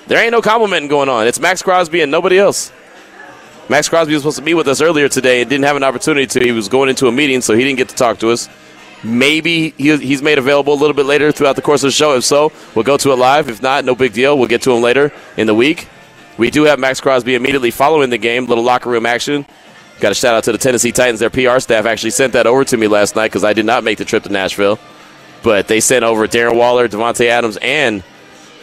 There 0.06 0.22
ain't 0.22 0.32
no 0.32 0.40
complimenting 0.40 0.88
going 0.88 1.08
on. 1.08 1.26
It's 1.26 1.40
Maxx 1.40 1.60
Crosby 1.60 2.00
and 2.00 2.10
nobody 2.10 2.38
else. 2.38 2.72
Maxx 3.72 3.88
Crosby 3.88 4.12
was 4.12 4.22
supposed 4.22 4.36
to 4.36 4.42
be 4.42 4.52
with 4.52 4.68
us 4.68 4.82
earlier 4.82 5.08
today 5.08 5.40
and 5.40 5.48
didn't 5.48 5.64
have 5.64 5.76
an 5.76 5.82
opportunity 5.82 6.26
to. 6.26 6.44
He 6.44 6.52
was 6.52 6.68
going 6.68 6.90
into 6.90 7.06
a 7.06 7.12
meeting, 7.12 7.40
so 7.40 7.54
he 7.54 7.64
didn't 7.64 7.78
get 7.78 7.88
to 7.88 7.94
talk 7.94 8.18
to 8.18 8.28
us. 8.28 8.50
Maybe 9.02 9.70
he's 9.78 10.20
made 10.20 10.36
available 10.36 10.74
a 10.74 10.78
little 10.78 10.92
bit 10.92 11.06
later 11.06 11.32
throughout 11.32 11.56
the 11.56 11.62
course 11.62 11.82
of 11.82 11.88
the 11.88 11.92
show. 11.92 12.14
If 12.14 12.22
so, 12.22 12.52
we'll 12.74 12.84
go 12.84 12.98
to 12.98 13.12
it 13.12 13.16
live. 13.16 13.48
If 13.48 13.62
not, 13.62 13.86
no 13.86 13.94
big 13.94 14.12
deal. 14.12 14.36
We'll 14.36 14.46
get 14.46 14.60
to 14.64 14.72
him 14.72 14.82
later 14.82 15.10
in 15.38 15.46
the 15.46 15.54
week. 15.54 15.88
We 16.36 16.50
do 16.50 16.64
have 16.64 16.78
Maxx 16.80 17.00
Crosby 17.00 17.34
immediately 17.34 17.70
following 17.70 18.10
the 18.10 18.18
game, 18.18 18.44
little 18.44 18.62
locker 18.62 18.90
room 18.90 19.06
action. 19.06 19.46
Got 20.00 20.12
a 20.12 20.16
shout 20.16 20.34
out 20.34 20.44
to 20.44 20.52
the 20.52 20.58
Tennessee 20.58 20.92
Titans. 20.92 21.20
Their 21.20 21.30
PR 21.30 21.58
staff 21.58 21.86
actually 21.86 22.10
sent 22.10 22.34
that 22.34 22.46
over 22.46 22.66
to 22.66 22.76
me 22.76 22.88
last 22.88 23.16
night 23.16 23.28
because 23.28 23.42
I 23.42 23.54
did 23.54 23.64
not 23.64 23.84
make 23.84 23.96
the 23.96 24.04
trip 24.04 24.24
to 24.24 24.28
Nashville. 24.28 24.78
But 25.42 25.66
they 25.66 25.80
sent 25.80 26.04
over 26.04 26.28
Darren 26.28 26.58
Waller, 26.58 26.88
Davante 26.88 27.24
Adams, 27.24 27.56
and 27.62 28.04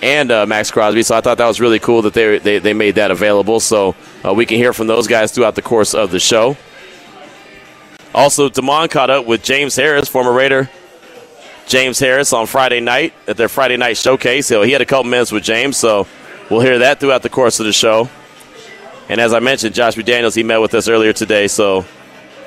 and 0.01 0.31
uh, 0.31 0.45
Maxx 0.45 0.71
Crosby. 0.71 1.03
So 1.03 1.15
I 1.15 1.21
thought 1.21 1.37
that 1.37 1.47
was 1.47 1.59
really 1.59 1.79
cool 1.79 2.01
that 2.03 2.13
they, 2.13 2.39
they, 2.39 2.59
they 2.59 2.73
made 2.73 2.95
that 2.95 3.11
available. 3.11 3.59
So 3.59 3.95
uh, 4.25 4.33
we 4.33 4.45
can 4.45 4.57
hear 4.57 4.73
from 4.73 4.87
those 4.87 5.07
guys 5.07 5.31
throughout 5.31 5.55
the 5.55 5.61
course 5.61 5.93
of 5.93 6.11
the 6.11 6.19
show. 6.19 6.57
Also, 8.13 8.49
Damon 8.49 8.89
caught 8.89 9.09
up 9.09 9.25
with 9.25 9.43
James 9.43 9.75
Harris, 9.75 10.09
former 10.09 10.33
Raider. 10.33 10.69
James 11.67 11.99
Harris 11.99 12.33
on 12.33 12.47
Friday 12.47 12.79
night 12.79 13.13
at 13.27 13.37
their 13.37 13.47
Friday 13.47 13.77
night 13.77 13.95
showcase. 13.95 14.47
So 14.47 14.63
he 14.63 14.71
had 14.71 14.81
a 14.81 14.85
couple 14.85 15.03
minutes 15.03 15.31
with 15.31 15.43
James, 15.43 15.77
so 15.77 16.07
we'll 16.49 16.61
hear 16.61 16.79
that 16.79 16.99
throughout 16.99 17.21
the 17.21 17.29
course 17.29 17.59
of 17.59 17.67
the 17.67 17.73
show. 17.73 18.09
And 19.07 19.21
as 19.21 19.33
I 19.33 19.39
mentioned, 19.39 19.75
Josh 19.75 19.95
McDaniels, 19.95 20.35
he 20.35 20.41
met 20.41 20.57
with 20.57 20.73
us 20.73 20.87
earlier 20.87 21.13
today, 21.13 21.47
so 21.47 21.85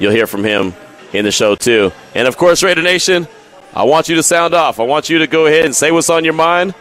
you'll 0.00 0.12
hear 0.12 0.26
from 0.26 0.42
him 0.42 0.74
in 1.12 1.24
the 1.24 1.30
show 1.30 1.54
too. 1.54 1.92
And 2.16 2.26
of 2.26 2.36
course, 2.36 2.64
Raider 2.64 2.82
Nation, 2.82 3.28
I 3.72 3.84
want 3.84 4.08
you 4.08 4.16
to 4.16 4.22
sound 4.24 4.54
off. 4.54 4.80
I 4.80 4.82
want 4.82 5.08
you 5.08 5.18
to 5.18 5.28
go 5.28 5.46
ahead 5.46 5.66
and 5.66 5.74
say 5.74 5.92
what's 5.92 6.10
on 6.10 6.24
your 6.24 6.34
mind. 6.34 6.74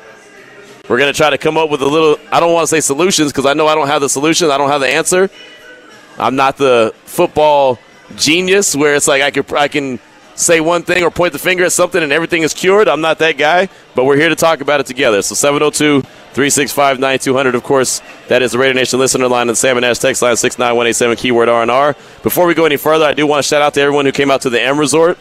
We're 0.91 0.97
going 0.97 1.13
to 1.13 1.15
try 1.15 1.29
to 1.29 1.37
come 1.37 1.55
up 1.55 1.69
with 1.69 1.81
a 1.81 1.87
little, 1.87 2.17
I 2.33 2.41
don't 2.41 2.51
want 2.51 2.63
to 2.63 2.67
say 2.67 2.81
solutions 2.81 3.31
because 3.31 3.45
I 3.45 3.53
know 3.53 3.65
I 3.65 3.75
don't 3.75 3.87
have 3.87 4.01
the 4.01 4.09
solution, 4.09 4.51
I 4.51 4.57
don't 4.57 4.69
have 4.69 4.81
the 4.81 4.89
answer. 4.89 5.29
I'm 6.19 6.35
not 6.35 6.57
the 6.57 6.93
football 7.05 7.79
genius 8.17 8.75
where 8.75 8.93
it's 8.93 9.07
like 9.07 9.21
I 9.21 9.31
could 9.31 9.53
I 9.53 9.69
can 9.69 10.01
say 10.35 10.59
one 10.59 10.83
thing 10.83 11.01
or 11.01 11.09
point 11.09 11.31
the 11.31 11.39
finger 11.39 11.63
at 11.63 11.71
something 11.71 12.03
and 12.03 12.11
everything 12.11 12.41
is 12.41 12.53
cured. 12.53 12.89
I'm 12.89 12.99
not 12.99 13.19
that 13.19 13.37
guy, 13.37 13.69
but 13.95 14.03
we're 14.03 14.17
here 14.17 14.27
to 14.27 14.35
talk 14.35 14.59
about 14.59 14.81
it 14.81 14.85
together. 14.85 15.21
So 15.21 15.33
702 15.33 16.01
365 16.01 16.99
9200. 16.99 17.55
Of 17.55 17.63
course, 17.63 18.01
that 18.27 18.41
is 18.41 18.51
the 18.51 18.57
Raider 18.57 18.73
Nation 18.73 18.99
listener 18.99 19.29
line 19.29 19.43
and 19.43 19.51
the 19.51 19.55
Salmon 19.55 19.85
Ash 19.85 19.97
text 19.97 20.21
line 20.21 20.35
69187 20.35 21.15
keyword 21.15 21.47
R&R. 21.47 21.95
Before 22.21 22.45
we 22.45 22.53
go 22.53 22.65
any 22.65 22.75
further, 22.75 23.05
I 23.05 23.13
do 23.13 23.25
want 23.25 23.41
to 23.41 23.47
shout 23.47 23.61
out 23.61 23.75
to 23.75 23.81
everyone 23.81 24.05
who 24.05 24.11
came 24.11 24.29
out 24.29 24.41
to 24.41 24.49
the 24.49 24.61
M 24.61 24.77
Resort 24.77 25.17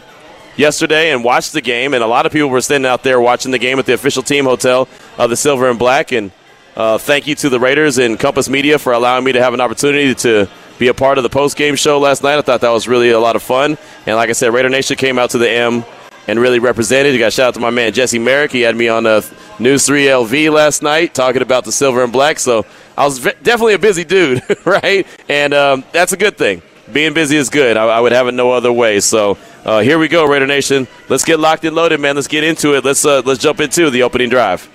yesterday 0.55 1.11
and 1.11 1.23
watched 1.23 1.53
the 1.53 1.61
game. 1.61 1.93
And 1.93 2.03
a 2.03 2.07
lot 2.07 2.25
of 2.25 2.31
people 2.31 2.49
were 2.49 2.61
standing 2.61 2.89
out 2.89 3.03
there 3.03 3.19
watching 3.19 3.51
the 3.51 3.59
game 3.59 3.79
at 3.79 3.85
the 3.85 3.93
official 3.93 4.23
team 4.23 4.45
hotel 4.45 4.87
of 5.17 5.29
the 5.29 5.35
Silver 5.35 5.69
and 5.69 5.79
Black. 5.79 6.11
And 6.11 6.31
uh, 6.75 6.97
thank 6.97 7.27
you 7.27 7.35
to 7.35 7.49
the 7.49 7.59
Raiders 7.59 7.97
and 7.97 8.19
Compass 8.19 8.49
Media 8.49 8.79
for 8.79 8.93
allowing 8.93 9.23
me 9.23 9.31
to 9.33 9.41
have 9.41 9.53
an 9.53 9.61
opportunity 9.61 10.15
to 10.15 10.49
be 10.79 10.87
a 10.87 10.93
part 10.93 11.17
of 11.17 11.23
the 11.23 11.29
post 11.29 11.57
game 11.57 11.75
show 11.75 11.99
last 11.99 12.23
night. 12.23 12.37
I 12.37 12.41
thought 12.41 12.61
that 12.61 12.69
was 12.71 12.87
really 12.87 13.11
a 13.11 13.19
lot 13.19 13.35
of 13.35 13.43
fun. 13.43 13.77
And 14.05 14.15
like 14.15 14.29
I 14.29 14.33
said, 14.33 14.53
Raider 14.53 14.69
Nation 14.69 14.97
came 14.97 15.19
out 15.19 15.31
to 15.31 15.37
the 15.37 15.49
M 15.49 15.83
and 16.27 16.39
really 16.39 16.59
represented. 16.59 17.13
You 17.13 17.19
got 17.19 17.33
shout 17.33 17.49
out 17.49 17.53
to 17.55 17.59
my 17.59 17.69
man 17.69 17.93
Jesse 17.93 18.19
Merrick. 18.19 18.51
He 18.51 18.61
had 18.61 18.75
me 18.75 18.87
on 18.87 19.05
uh, 19.05 19.21
News 19.59 19.85
3 19.85 20.05
LV 20.05 20.51
last 20.51 20.81
night 20.81 21.13
talking 21.13 21.41
about 21.41 21.65
the 21.65 21.71
silver 21.71 22.03
and 22.03 22.13
black. 22.13 22.39
So 22.39 22.65
I 22.97 23.05
was 23.05 23.19
v- 23.19 23.33
definitely 23.43 23.73
a 23.73 23.79
busy 23.79 24.03
dude, 24.03 24.41
right? 24.65 25.05
And 25.29 25.53
um, 25.53 25.83
that's 25.91 26.13
a 26.13 26.17
good 26.17 26.37
thing. 26.37 26.61
Being 26.91 27.13
busy 27.13 27.37
is 27.37 27.49
good. 27.49 27.77
I, 27.77 27.85
I 27.85 27.99
would 27.99 28.11
have 28.11 28.27
it 28.27 28.33
no 28.33 28.51
other 28.51 28.71
way. 28.71 28.99
So 28.99 29.37
uh, 29.65 29.79
here 29.79 29.99
we 29.99 30.07
go, 30.07 30.25
Raider 30.25 30.47
Nation. 30.47 30.87
Let's 31.09 31.23
get 31.23 31.39
locked 31.39 31.65
and 31.65 31.75
loaded, 31.75 31.99
man. 31.99 32.15
Let's 32.15 32.27
get 32.27 32.43
into 32.43 32.75
it. 32.75 32.83
Let's 32.83 33.05
uh, 33.05 33.21
let's 33.25 33.41
jump 33.41 33.59
into 33.59 33.89
the 33.89 34.03
opening 34.03 34.29
drive. 34.29 34.69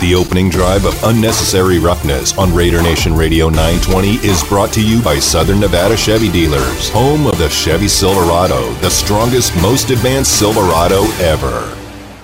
The 0.00 0.16
opening 0.16 0.50
drive 0.50 0.84
of 0.84 1.00
Unnecessary 1.04 1.78
Roughness 1.78 2.36
on 2.36 2.52
Raider 2.52 2.82
Nation 2.82 3.14
Radio 3.14 3.48
920 3.48 4.14
is 4.26 4.42
brought 4.42 4.72
to 4.72 4.84
you 4.84 5.00
by 5.00 5.20
Southern 5.20 5.60
Nevada 5.60 5.96
Chevy 5.96 6.28
Dealers, 6.28 6.88
home 6.90 7.28
of 7.28 7.38
the 7.38 7.48
Chevy 7.48 7.86
Silverado, 7.86 8.72
the 8.80 8.90
strongest, 8.90 9.54
most 9.62 9.90
advanced 9.90 10.36
Silverado 10.36 11.04
ever. 11.20 11.81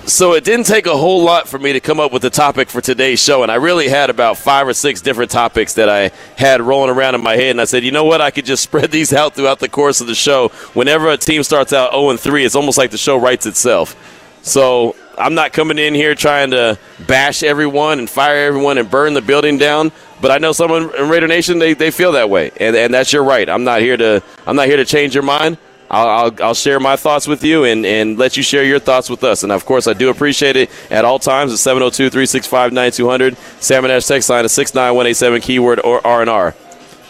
So 0.08 0.32
it 0.32 0.42
didn't 0.42 0.64
take 0.64 0.86
a 0.86 0.96
whole 0.96 1.22
lot 1.22 1.48
for 1.48 1.58
me 1.58 1.74
to 1.74 1.80
come 1.80 2.00
up 2.00 2.12
with 2.12 2.22
the 2.22 2.30
topic 2.30 2.70
for 2.70 2.80
today's 2.80 3.22
show, 3.22 3.42
and 3.42 3.52
I 3.52 3.56
really 3.56 3.88
had 3.88 4.08
about 4.08 4.38
five 4.38 4.66
or 4.66 4.72
six 4.72 5.02
different 5.02 5.30
topics 5.30 5.74
that 5.74 5.90
I 5.90 6.12
had 6.34 6.62
rolling 6.62 6.88
around 6.88 7.14
in 7.14 7.22
my 7.22 7.36
head. 7.36 7.50
And 7.50 7.60
I 7.60 7.66
said, 7.66 7.84
you 7.84 7.90
know 7.90 8.04
what? 8.04 8.22
I 8.22 8.30
could 8.30 8.46
just 8.46 8.62
spread 8.68 8.90
these 8.90 9.12
out 9.12 9.34
throughout 9.34 9.58
the 9.58 9.68
course 9.68 10.00
of 10.00 10.06
the 10.06 10.14
show. 10.14 10.48
Whenever 10.72 11.10
a 11.10 11.18
team 11.18 11.42
starts 11.42 11.74
out 11.74 11.92
0 11.92 12.16
3, 12.16 12.42
it's 12.42 12.54
almost 12.54 12.78
like 12.78 12.90
the 12.90 12.96
show 12.96 13.18
writes 13.18 13.44
itself. 13.44 13.96
So 14.40 14.96
I'm 15.18 15.34
not 15.34 15.52
coming 15.52 15.76
in 15.76 15.92
here 15.92 16.14
trying 16.14 16.52
to 16.52 16.78
bash 17.06 17.42
everyone 17.42 17.98
and 17.98 18.08
fire 18.08 18.46
everyone 18.46 18.78
and 18.78 18.90
burn 18.90 19.12
the 19.12 19.20
building 19.20 19.58
down. 19.58 19.92
But 20.22 20.30
I 20.30 20.38
know 20.38 20.52
someone 20.52 20.84
in 20.96 21.10
Raider 21.10 21.28
Nation 21.28 21.58
they, 21.58 21.74
they 21.74 21.90
feel 21.90 22.12
that 22.12 22.30
way, 22.30 22.50
and 22.56 22.74
and 22.74 22.94
that's 22.94 23.12
your 23.12 23.24
right. 23.24 23.46
I'm 23.46 23.64
not 23.64 23.82
here 23.82 23.98
to 23.98 24.22
I'm 24.46 24.56
not 24.56 24.68
here 24.68 24.78
to 24.78 24.86
change 24.86 25.14
your 25.14 25.22
mind. 25.22 25.58
I'll, 25.90 26.08
I'll, 26.08 26.42
I'll, 26.42 26.54
share 26.54 26.78
my 26.78 26.96
thoughts 26.96 27.26
with 27.26 27.42
you 27.42 27.64
and, 27.64 27.86
and 27.86 28.18
let 28.18 28.36
you 28.36 28.42
share 28.42 28.62
your 28.64 28.78
thoughts 28.78 29.08
with 29.08 29.24
us. 29.24 29.42
And 29.42 29.50
of 29.50 29.64
course, 29.64 29.86
I 29.86 29.94
do 29.94 30.10
appreciate 30.10 30.56
it 30.56 30.70
at 30.90 31.04
all 31.04 31.18
times. 31.18 31.52
It's 31.52 31.62
702 31.62 32.10
365 32.10 32.72
9200. 32.72 33.36
Salmon 33.60 33.90
Ash 33.90 34.06
text 34.06 34.28
line 34.28 34.44
is 34.44 34.52
69187, 34.52 35.40
keyword 35.40 35.80
or 35.80 36.06
R&R. 36.06 36.54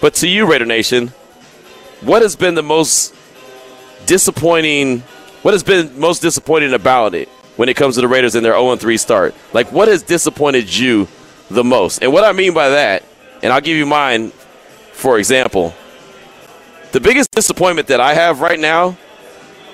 But 0.00 0.14
to 0.14 0.28
you, 0.28 0.46
Raider 0.46 0.64
Nation, 0.64 1.08
what 2.02 2.22
has 2.22 2.36
been 2.36 2.54
the 2.54 2.62
most 2.62 3.14
disappointing? 4.06 5.00
What 5.42 5.54
has 5.54 5.64
been 5.64 5.98
most 5.98 6.22
disappointing 6.22 6.72
about 6.72 7.14
it 7.14 7.28
when 7.56 7.68
it 7.68 7.76
comes 7.76 7.96
to 7.96 8.00
the 8.00 8.08
Raiders 8.08 8.36
in 8.36 8.44
their 8.44 8.52
0 8.52 8.76
3 8.76 8.96
start? 8.96 9.34
Like, 9.52 9.72
what 9.72 9.88
has 9.88 10.02
disappointed 10.02 10.74
you 10.74 11.08
the 11.50 11.64
most? 11.64 12.02
And 12.02 12.12
what 12.12 12.22
I 12.22 12.32
mean 12.32 12.54
by 12.54 12.68
that, 12.70 13.02
and 13.42 13.52
I'll 13.52 13.60
give 13.60 13.76
you 13.76 13.86
mine 13.86 14.32
for 14.98 15.18
example 15.18 15.72
the 16.92 17.00
biggest 17.00 17.30
disappointment 17.32 17.88
that 17.88 18.00
I 18.00 18.14
have 18.14 18.40
right 18.40 18.58
now 18.58 18.96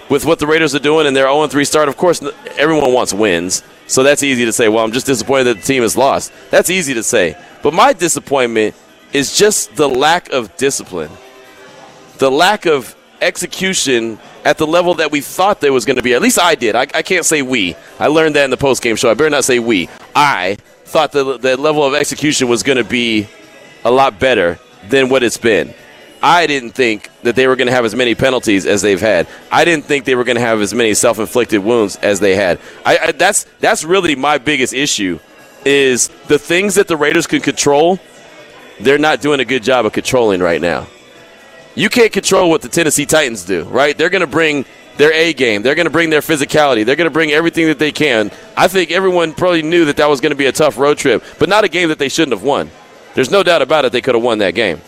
with 0.09 0.25
what 0.25 0.38
the 0.38 0.47
Raiders 0.47 0.75
are 0.75 0.80
doing 0.80 1.06
in 1.06 1.14
their 1.14 1.26
0 1.26 1.47
3 1.47 1.64
start, 1.64 1.88
of 1.88 1.97
course, 1.97 2.23
everyone 2.56 2.92
wants 2.92 3.12
wins. 3.12 3.62
So 3.87 4.02
that's 4.02 4.23
easy 4.23 4.44
to 4.44 4.52
say. 4.52 4.68
Well, 4.68 4.85
I'm 4.85 4.92
just 4.92 5.06
disappointed 5.06 5.44
that 5.44 5.56
the 5.59 5.62
team 5.62 5.83
has 5.83 5.97
lost. 5.97 6.33
That's 6.50 6.71
easy 6.71 6.94
to 6.94 7.02
say. 7.02 7.37
But 7.62 7.75
my 7.75 7.92
disappointment 7.92 8.75
is 9.12 9.37
just 9.37 9.76
the 9.76 9.88
lack 9.88 10.30
of 10.30 10.56
discipline, 10.56 11.11
the 12.18 12.30
lack 12.30 12.66
of 12.66 12.97
execution 13.21 14.18
at 14.44 14.59
the 14.59 14.66
level 14.66 14.94
that 14.94 15.11
we 15.11 15.21
thought 15.21 15.61
there 15.61 15.73
was 15.73 15.85
going 15.85 15.97
to 15.97 16.02
be. 16.02 16.14
At 16.14 16.23
least 16.23 16.38
I 16.38 16.54
did. 16.54 16.75
I, 16.75 16.83
I 16.83 17.02
can't 17.02 17.25
say 17.25 17.42
we. 17.42 17.76
I 17.99 18.09
learned 18.09 18.37
that 18.37 18.44
in 18.44 18.50
the 18.50 18.56
post 18.56 18.83
game 18.83 18.97
show. 18.97 19.11
I 19.11 19.14
better 19.14 19.30
not 19.30 19.44
say 19.44 19.59
we. 19.59 19.88
I 20.14 20.56
thought 20.85 21.12
the, 21.12 21.38
the 21.38 21.56
level 21.56 21.85
of 21.85 21.94
execution 21.94 22.49
was 22.49 22.62
going 22.62 22.78
to 22.78 22.85
be 22.85 23.26
a 23.85 23.90
lot 23.90 24.18
better 24.18 24.59
than 24.88 25.09
what 25.09 25.23
it's 25.23 25.38
been. 25.38 25.75
I 26.25 26.47
didn't 26.47 26.71
think 26.71 27.11
that 27.23 27.37
they 27.37 27.47
were 27.47 27.54
going 27.54 27.66
to 27.66 27.73
have 27.75 27.85
as 27.85 27.95
many 27.95 28.14
penalties 28.14 28.64
as 28.64 28.81
they've 28.81 28.99
had. 28.99 29.28
I 29.52 29.66
didn't 29.66 29.85
think 29.85 30.07
they 30.07 30.14
were 30.14 30.25
going 30.25 30.37
to 30.37 30.40
have 30.40 30.59
as 30.62 30.73
many 30.73 30.95
self-inflicted 30.95 31.62
wounds 31.62 31.97
as 31.97 32.19
they 32.19 32.35
had. 32.35 32.59
I, 32.83 32.97
I, 32.97 33.12
that's 33.12 33.45
that's 33.61 33.85
really 33.85 34.16
my 34.16 34.38
biggest 34.38 34.73
issue 34.73 35.19
is 35.66 36.09
the 36.28 36.38
things 36.38 36.76
that 36.76 36.88
the 36.88 36.97
Raiders 36.97 37.26
can 37.26 37.43
control. 37.43 37.99
They're 38.81 38.97
not 38.97 39.21
doing 39.21 39.40
a 39.40 39.45
good 39.45 39.62
job 39.62 39.85
of 39.85 39.93
controlling 39.93 40.40
right 40.40 40.62
now. 40.62 40.87
You 41.75 41.90
can't 41.90 42.11
control 42.11 42.49
what 42.49 42.62
the 42.62 42.71
Tennessee 42.71 43.04
Titans 43.04 43.45
do, 43.45 43.64
right? 43.64 43.97
They're 43.97 44.09
going 44.09 44.23
to 44.23 44.26
bring 44.26 44.64
their 44.97 45.12
A 45.12 45.35
game. 45.35 45.61
They're 45.61 45.75
going 45.75 45.85
to 45.85 45.93
bring 45.93 46.09
their 46.09 46.23
physicality. 46.23 46.87
They're 46.87 46.97
going 46.97 47.11
to 47.11 47.12
bring 47.12 47.33
everything 47.33 47.66
that 47.66 47.78
they 47.78 47.93
can. 47.93 48.31
I 48.57 48.69
think 48.69 48.93
everyone 48.93 49.35
probably 49.35 49.61
knew 49.61 49.85
that 49.85 49.99
that 49.99 50.09
was 50.09 50.23
going 50.23 50.33
to 50.33 50.37
be 50.37 50.47
a 50.47 50.52
tough 50.52 50.78
road 50.78 50.97
trip, 50.97 51.23
but 51.38 51.50
not 51.50 51.64
a 51.64 51.69
game 51.69 51.90
that 51.90 51.99
they 51.99 52.09
shouldn't 52.09 52.33
have 52.33 52.43
won. 52.43 52.71
There's 53.12 53.31
no 53.31 53.43
doubt 53.43 53.61
about 53.61 53.85
it. 53.85 53.93
They 53.93 54.00
could 54.00 54.14
have 54.14 54.25
won 54.25 54.38
that 54.38 54.54
game 54.54 54.81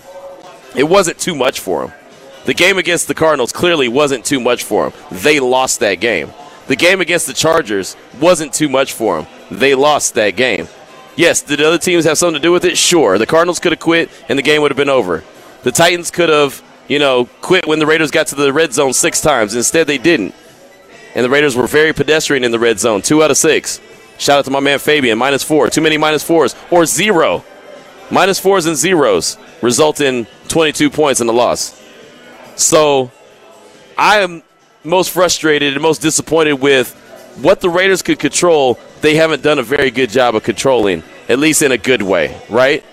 it 0.76 0.84
wasn't 0.84 1.18
too 1.18 1.34
much 1.34 1.60
for 1.60 1.84
him. 1.84 1.92
The 2.44 2.54
game 2.54 2.78
against 2.78 3.08
the 3.08 3.14
Cardinals 3.14 3.52
clearly 3.52 3.88
wasn't 3.88 4.24
too 4.24 4.38
much 4.38 4.62
for 4.62 4.88
him. 4.88 4.92
They 5.10 5.40
lost 5.40 5.80
that 5.80 5.96
game. 5.96 6.32
The 6.68 6.76
game 6.76 7.00
against 7.00 7.26
the 7.26 7.32
Chargers 7.32 7.96
wasn't 8.20 8.52
too 8.52 8.68
much 8.68 8.92
for 8.92 9.18
him. 9.18 9.26
They 9.50 9.74
lost 9.74 10.14
that 10.14 10.36
game. 10.36 10.68
Yes, 11.16 11.42
did 11.42 11.60
other 11.60 11.78
teams 11.78 12.04
have 12.04 12.18
something 12.18 12.40
to 12.40 12.46
do 12.46 12.52
with 12.52 12.64
it? 12.64 12.76
Sure. 12.76 13.18
The 13.18 13.26
Cardinals 13.26 13.58
could 13.58 13.72
have 13.72 13.80
quit 13.80 14.10
and 14.28 14.38
the 14.38 14.42
game 14.42 14.62
would 14.62 14.70
have 14.70 14.76
been 14.76 14.88
over. 14.88 15.24
The 15.62 15.72
Titans 15.72 16.10
could 16.10 16.28
have, 16.28 16.62
you 16.88 16.98
know, 16.98 17.24
quit 17.40 17.66
when 17.66 17.78
the 17.78 17.86
Raiders 17.86 18.10
got 18.10 18.28
to 18.28 18.34
the 18.34 18.52
red 18.52 18.72
zone 18.72 18.92
six 18.92 19.20
times. 19.20 19.54
Instead, 19.54 19.86
they 19.86 19.98
didn't. 19.98 20.34
And 21.14 21.24
the 21.24 21.30
Raiders 21.30 21.56
were 21.56 21.66
very 21.66 21.92
pedestrian 21.92 22.44
in 22.44 22.52
the 22.52 22.58
red 22.58 22.78
zone, 22.78 23.00
two 23.00 23.22
out 23.22 23.30
of 23.30 23.38
six. 23.38 23.80
Shout 24.18 24.38
out 24.38 24.44
to 24.44 24.50
my 24.50 24.60
man 24.60 24.78
Fabian, 24.78 25.18
minus 25.18 25.42
four. 25.42 25.70
Too 25.70 25.80
many 25.80 25.96
minus 25.96 26.22
fours 26.22 26.54
or 26.70 26.86
zero. 26.86 27.44
Minus 28.10 28.38
fours 28.38 28.66
and 28.66 28.76
zeros 28.76 29.36
result 29.62 30.00
in 30.00 30.26
22 30.48 30.90
points 30.90 31.20
in 31.20 31.26
the 31.26 31.32
loss. 31.32 31.82
So 32.56 33.10
I 33.98 34.20
am 34.20 34.42
most 34.84 35.10
frustrated 35.10 35.72
and 35.72 35.82
most 35.82 36.00
disappointed 36.00 36.54
with 36.54 36.94
what 37.42 37.60
the 37.60 37.68
Raiders 37.68 38.02
could 38.02 38.18
control. 38.18 38.78
They 39.00 39.16
haven't 39.16 39.42
done 39.42 39.58
a 39.58 39.62
very 39.62 39.90
good 39.90 40.10
job 40.10 40.34
of 40.34 40.42
controlling, 40.42 41.02
at 41.28 41.38
least 41.38 41.62
in 41.62 41.72
a 41.72 41.78
good 41.78 42.02
way, 42.02 42.40
right? 42.48 42.84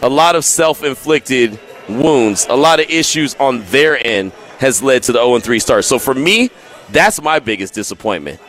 A 0.00 0.08
lot 0.08 0.36
of 0.36 0.44
self 0.44 0.82
inflicted 0.84 1.58
wounds, 1.88 2.46
a 2.48 2.56
lot 2.56 2.80
of 2.80 2.88
issues 2.88 3.34
on 3.36 3.62
their 3.66 4.04
end 4.04 4.32
has 4.58 4.82
led 4.82 5.02
to 5.04 5.12
the 5.12 5.18
0 5.18 5.40
3 5.40 5.58
start. 5.58 5.84
So 5.84 5.98
for 5.98 6.14
me, 6.14 6.50
that's 6.90 7.20
my 7.20 7.38
biggest 7.38 7.74
disappointment. 7.74 8.40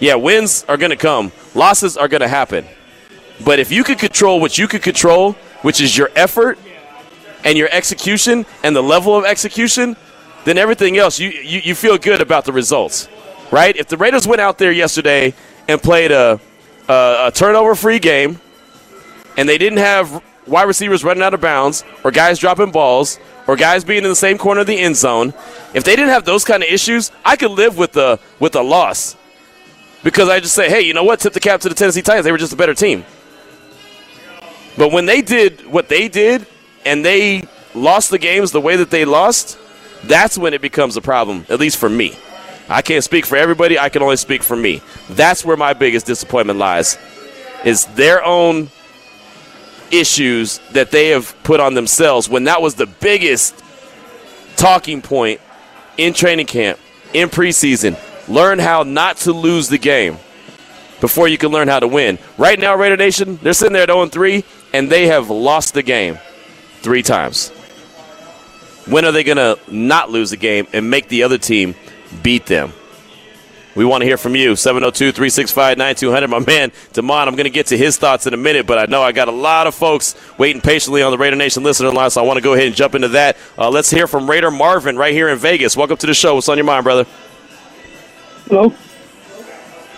Yeah, 0.00 0.14
wins 0.14 0.64
are 0.68 0.76
going 0.76 0.90
to 0.90 0.96
come, 0.96 1.32
losses 1.54 1.96
are 1.96 2.08
going 2.08 2.20
to 2.20 2.28
happen. 2.28 2.64
But 3.44 3.58
if 3.58 3.70
you 3.70 3.84
could 3.84 3.98
control 3.98 4.40
what 4.40 4.58
you 4.58 4.68
could 4.68 4.82
control, 4.82 5.32
which 5.62 5.80
is 5.80 5.96
your 5.96 6.10
effort 6.14 6.58
and 7.44 7.56
your 7.56 7.68
execution 7.70 8.46
and 8.62 8.74
the 8.74 8.82
level 8.82 9.16
of 9.16 9.24
execution, 9.24 9.96
then 10.44 10.58
everything 10.58 10.98
else, 10.98 11.18
you, 11.18 11.30
you, 11.30 11.60
you 11.64 11.74
feel 11.74 11.98
good 11.98 12.20
about 12.20 12.44
the 12.44 12.52
results, 12.52 13.08
right? 13.50 13.76
If 13.76 13.88
the 13.88 13.96
Raiders 13.96 14.26
went 14.26 14.40
out 14.40 14.58
there 14.58 14.72
yesterday 14.72 15.34
and 15.68 15.82
played 15.82 16.10
a, 16.10 16.40
a, 16.88 17.26
a 17.26 17.32
turnover 17.32 17.74
free 17.74 17.98
game 17.98 18.40
and 19.36 19.48
they 19.48 19.58
didn't 19.58 19.78
have 19.78 20.22
wide 20.46 20.64
receivers 20.64 21.04
running 21.04 21.22
out 21.22 21.34
of 21.34 21.40
bounds 21.40 21.84
or 22.04 22.10
guys 22.10 22.38
dropping 22.38 22.70
balls 22.70 23.18
or 23.46 23.56
guys 23.56 23.84
being 23.84 24.02
in 24.02 24.08
the 24.08 24.16
same 24.16 24.38
corner 24.38 24.60
of 24.62 24.66
the 24.66 24.78
end 24.78 24.96
zone, 24.96 25.32
if 25.74 25.84
they 25.84 25.96
didn't 25.96 26.10
have 26.10 26.24
those 26.24 26.44
kind 26.44 26.62
of 26.62 26.68
issues, 26.68 27.10
I 27.24 27.36
could 27.36 27.50
live 27.50 27.78
with 27.78 27.92
the 27.92 28.18
with 28.38 28.54
a 28.54 28.62
loss. 28.62 29.16
Because 30.04 30.28
I 30.28 30.38
just 30.38 30.54
say, 30.54 30.68
hey, 30.68 30.82
you 30.82 30.94
know 30.94 31.02
what? 31.02 31.20
Tip 31.20 31.32
the 31.32 31.40
cap 31.40 31.60
to 31.62 31.68
the 31.68 31.74
Tennessee 31.74 32.02
Titans. 32.02 32.24
They 32.24 32.30
were 32.30 32.38
just 32.38 32.52
a 32.52 32.56
better 32.56 32.74
team. 32.74 33.04
But 34.78 34.92
when 34.92 35.06
they 35.06 35.20
did 35.20 35.66
what 35.66 35.88
they 35.88 36.08
did 36.08 36.46
and 36.86 37.04
they 37.04 37.42
lost 37.74 38.10
the 38.10 38.18
games 38.18 38.52
the 38.52 38.60
way 38.60 38.76
that 38.76 38.90
they 38.90 39.04
lost, 39.04 39.58
that's 40.04 40.38
when 40.38 40.54
it 40.54 40.62
becomes 40.62 40.96
a 40.96 41.02
problem, 41.02 41.44
at 41.50 41.60
least 41.60 41.76
for 41.76 41.88
me. 41.88 42.16
I 42.68 42.82
can't 42.82 43.02
speak 43.02 43.26
for 43.26 43.36
everybody, 43.36 43.78
I 43.78 43.88
can 43.88 44.02
only 44.02 44.16
speak 44.16 44.42
for 44.42 44.56
me. 44.56 44.80
That's 45.10 45.44
where 45.44 45.56
my 45.56 45.72
biggest 45.72 46.06
disappointment 46.06 46.58
lies. 46.58 46.96
Is 47.64 47.86
their 47.86 48.24
own 48.24 48.70
issues 49.90 50.58
that 50.72 50.90
they 50.90 51.08
have 51.08 51.34
put 51.42 51.60
on 51.60 51.74
themselves 51.74 52.28
when 52.28 52.44
that 52.44 52.62
was 52.62 52.74
the 52.74 52.86
biggest 52.86 53.54
talking 54.56 55.02
point 55.02 55.40
in 55.96 56.12
training 56.12 56.46
camp, 56.46 56.78
in 57.14 57.28
preseason. 57.28 57.98
Learn 58.28 58.58
how 58.58 58.82
not 58.82 59.16
to 59.18 59.32
lose 59.32 59.68
the 59.68 59.78
game 59.78 60.18
before 61.00 61.28
you 61.28 61.38
can 61.38 61.50
learn 61.50 61.68
how 61.68 61.80
to 61.80 61.88
win. 61.88 62.18
Right 62.36 62.58
now, 62.58 62.76
Raider 62.76 62.96
Nation, 62.96 63.38
they're 63.42 63.52
sitting 63.52 63.72
there 63.72 63.84
at 63.84 63.88
0 63.88 64.06
3 64.06 64.44
and 64.72 64.90
they 64.90 65.06
have 65.06 65.30
lost 65.30 65.74
the 65.74 65.82
game 65.82 66.18
three 66.80 67.02
times. 67.02 67.50
When 68.86 69.04
are 69.04 69.12
they 69.12 69.24
going 69.24 69.36
to 69.36 69.58
not 69.70 70.10
lose 70.10 70.30
the 70.30 70.36
game 70.36 70.66
and 70.72 70.88
make 70.90 71.08
the 71.08 71.22
other 71.22 71.38
team 71.38 71.74
beat 72.22 72.46
them? 72.46 72.72
We 73.74 73.84
want 73.84 74.00
to 74.00 74.06
hear 74.06 74.16
from 74.16 74.34
you. 74.34 74.56
702 74.56 75.12
365 75.12 75.78
9200. 75.78 76.28
My 76.28 76.38
man, 76.40 76.72
Damon, 76.92 77.28
I'm 77.28 77.36
going 77.36 77.44
to 77.44 77.50
get 77.50 77.66
to 77.66 77.78
his 77.78 77.96
thoughts 77.96 78.26
in 78.26 78.34
a 78.34 78.36
minute, 78.36 78.66
but 78.66 78.78
I 78.78 78.86
know 78.86 79.02
I 79.02 79.12
got 79.12 79.28
a 79.28 79.32
lot 79.32 79.68
of 79.68 79.74
folks 79.74 80.16
waiting 80.36 80.60
patiently 80.60 81.02
on 81.02 81.12
the 81.12 81.18
Raider 81.18 81.36
Nation 81.36 81.62
listener 81.62 81.92
line, 81.92 82.10
so 82.10 82.20
I 82.20 82.26
want 82.26 82.38
to 82.38 82.42
go 82.42 82.54
ahead 82.54 82.66
and 82.66 82.74
jump 82.74 82.96
into 82.96 83.08
that. 83.08 83.36
Uh, 83.56 83.70
let's 83.70 83.90
hear 83.90 84.08
from 84.08 84.28
Raider 84.28 84.50
Marvin 84.50 84.96
right 84.96 85.12
here 85.12 85.28
in 85.28 85.38
Vegas. 85.38 85.76
Welcome 85.76 85.96
to 85.98 86.06
the 86.08 86.14
show. 86.14 86.34
What's 86.34 86.48
on 86.48 86.56
your 86.56 86.64
mind, 86.64 86.82
brother? 86.82 87.06
Hello. 88.46 88.74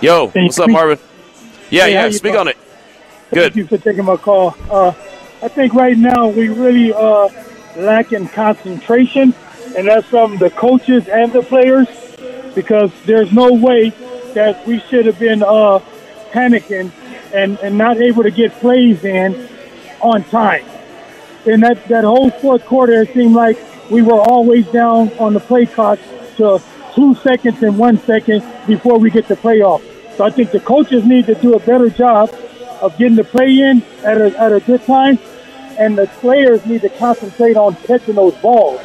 Yo, 0.02 0.26
what's 0.26 0.58
up, 0.58 0.68
Marvin? 0.68 0.98
Yeah, 1.70 1.84
hey, 1.84 1.92
yeah, 1.92 2.10
speak 2.10 2.34
on 2.34 2.48
it. 2.48 2.58
Good. 3.30 3.54
Thank 3.54 3.56
you 3.56 3.66
for 3.66 3.78
taking 3.78 4.04
my 4.04 4.16
call. 4.16 4.56
Uh, 4.68 4.88
I 5.42 5.48
think 5.48 5.72
right 5.74 5.96
now 5.96 6.28
we 6.28 6.48
really 6.48 6.92
uh, 6.92 7.28
lack 7.76 8.12
in 8.12 8.26
concentration, 8.28 9.34
and 9.76 9.86
that's 9.86 10.06
from 10.08 10.36
the 10.38 10.50
coaches 10.50 11.08
and 11.08 11.32
the 11.32 11.42
players, 11.42 11.86
because 12.56 12.90
there's 13.04 13.32
no 13.32 13.52
way 13.52 13.90
that 14.34 14.66
we 14.66 14.80
should 14.80 15.06
have 15.06 15.18
been 15.20 15.44
uh, 15.44 15.78
panicking 16.32 16.90
and, 17.32 17.56
and 17.60 17.78
not 17.78 17.98
able 17.98 18.24
to 18.24 18.32
get 18.32 18.52
plays 18.54 19.04
in 19.04 19.48
on 20.00 20.24
time. 20.24 20.64
And 21.46 21.62
that, 21.62 21.86
that 21.86 22.02
whole 22.02 22.30
fourth 22.30 22.66
quarter, 22.66 23.02
it 23.02 23.14
seemed 23.14 23.34
like 23.34 23.58
we 23.90 24.02
were 24.02 24.20
always 24.20 24.66
down 24.68 25.12
on 25.18 25.34
the 25.34 25.40
play 25.40 25.66
clock 25.66 26.00
to 26.36 26.60
two 26.96 27.14
seconds 27.14 27.62
and 27.62 27.78
one 27.78 27.98
second 27.98 28.44
before 28.66 28.98
we 28.98 29.10
get 29.10 29.28
the 29.28 29.36
playoff. 29.36 29.82
So 30.16 30.24
I 30.24 30.30
think 30.30 30.50
the 30.50 30.60
coaches 30.60 31.04
need 31.04 31.26
to 31.26 31.36
do 31.36 31.54
a 31.54 31.60
better 31.60 31.88
job 31.88 32.34
of 32.80 32.96
getting 32.98 33.16
the 33.16 33.24
play 33.24 33.60
in 33.60 33.82
at 34.04 34.20
a, 34.20 34.38
at 34.38 34.52
a 34.52 34.60
good 34.60 34.84
time, 34.84 35.18
and 35.78 35.96
the 35.96 36.06
players 36.06 36.64
need 36.66 36.82
to 36.82 36.88
concentrate 36.88 37.56
on 37.56 37.76
catching 37.76 38.14
those 38.14 38.34
balls. 38.36 38.80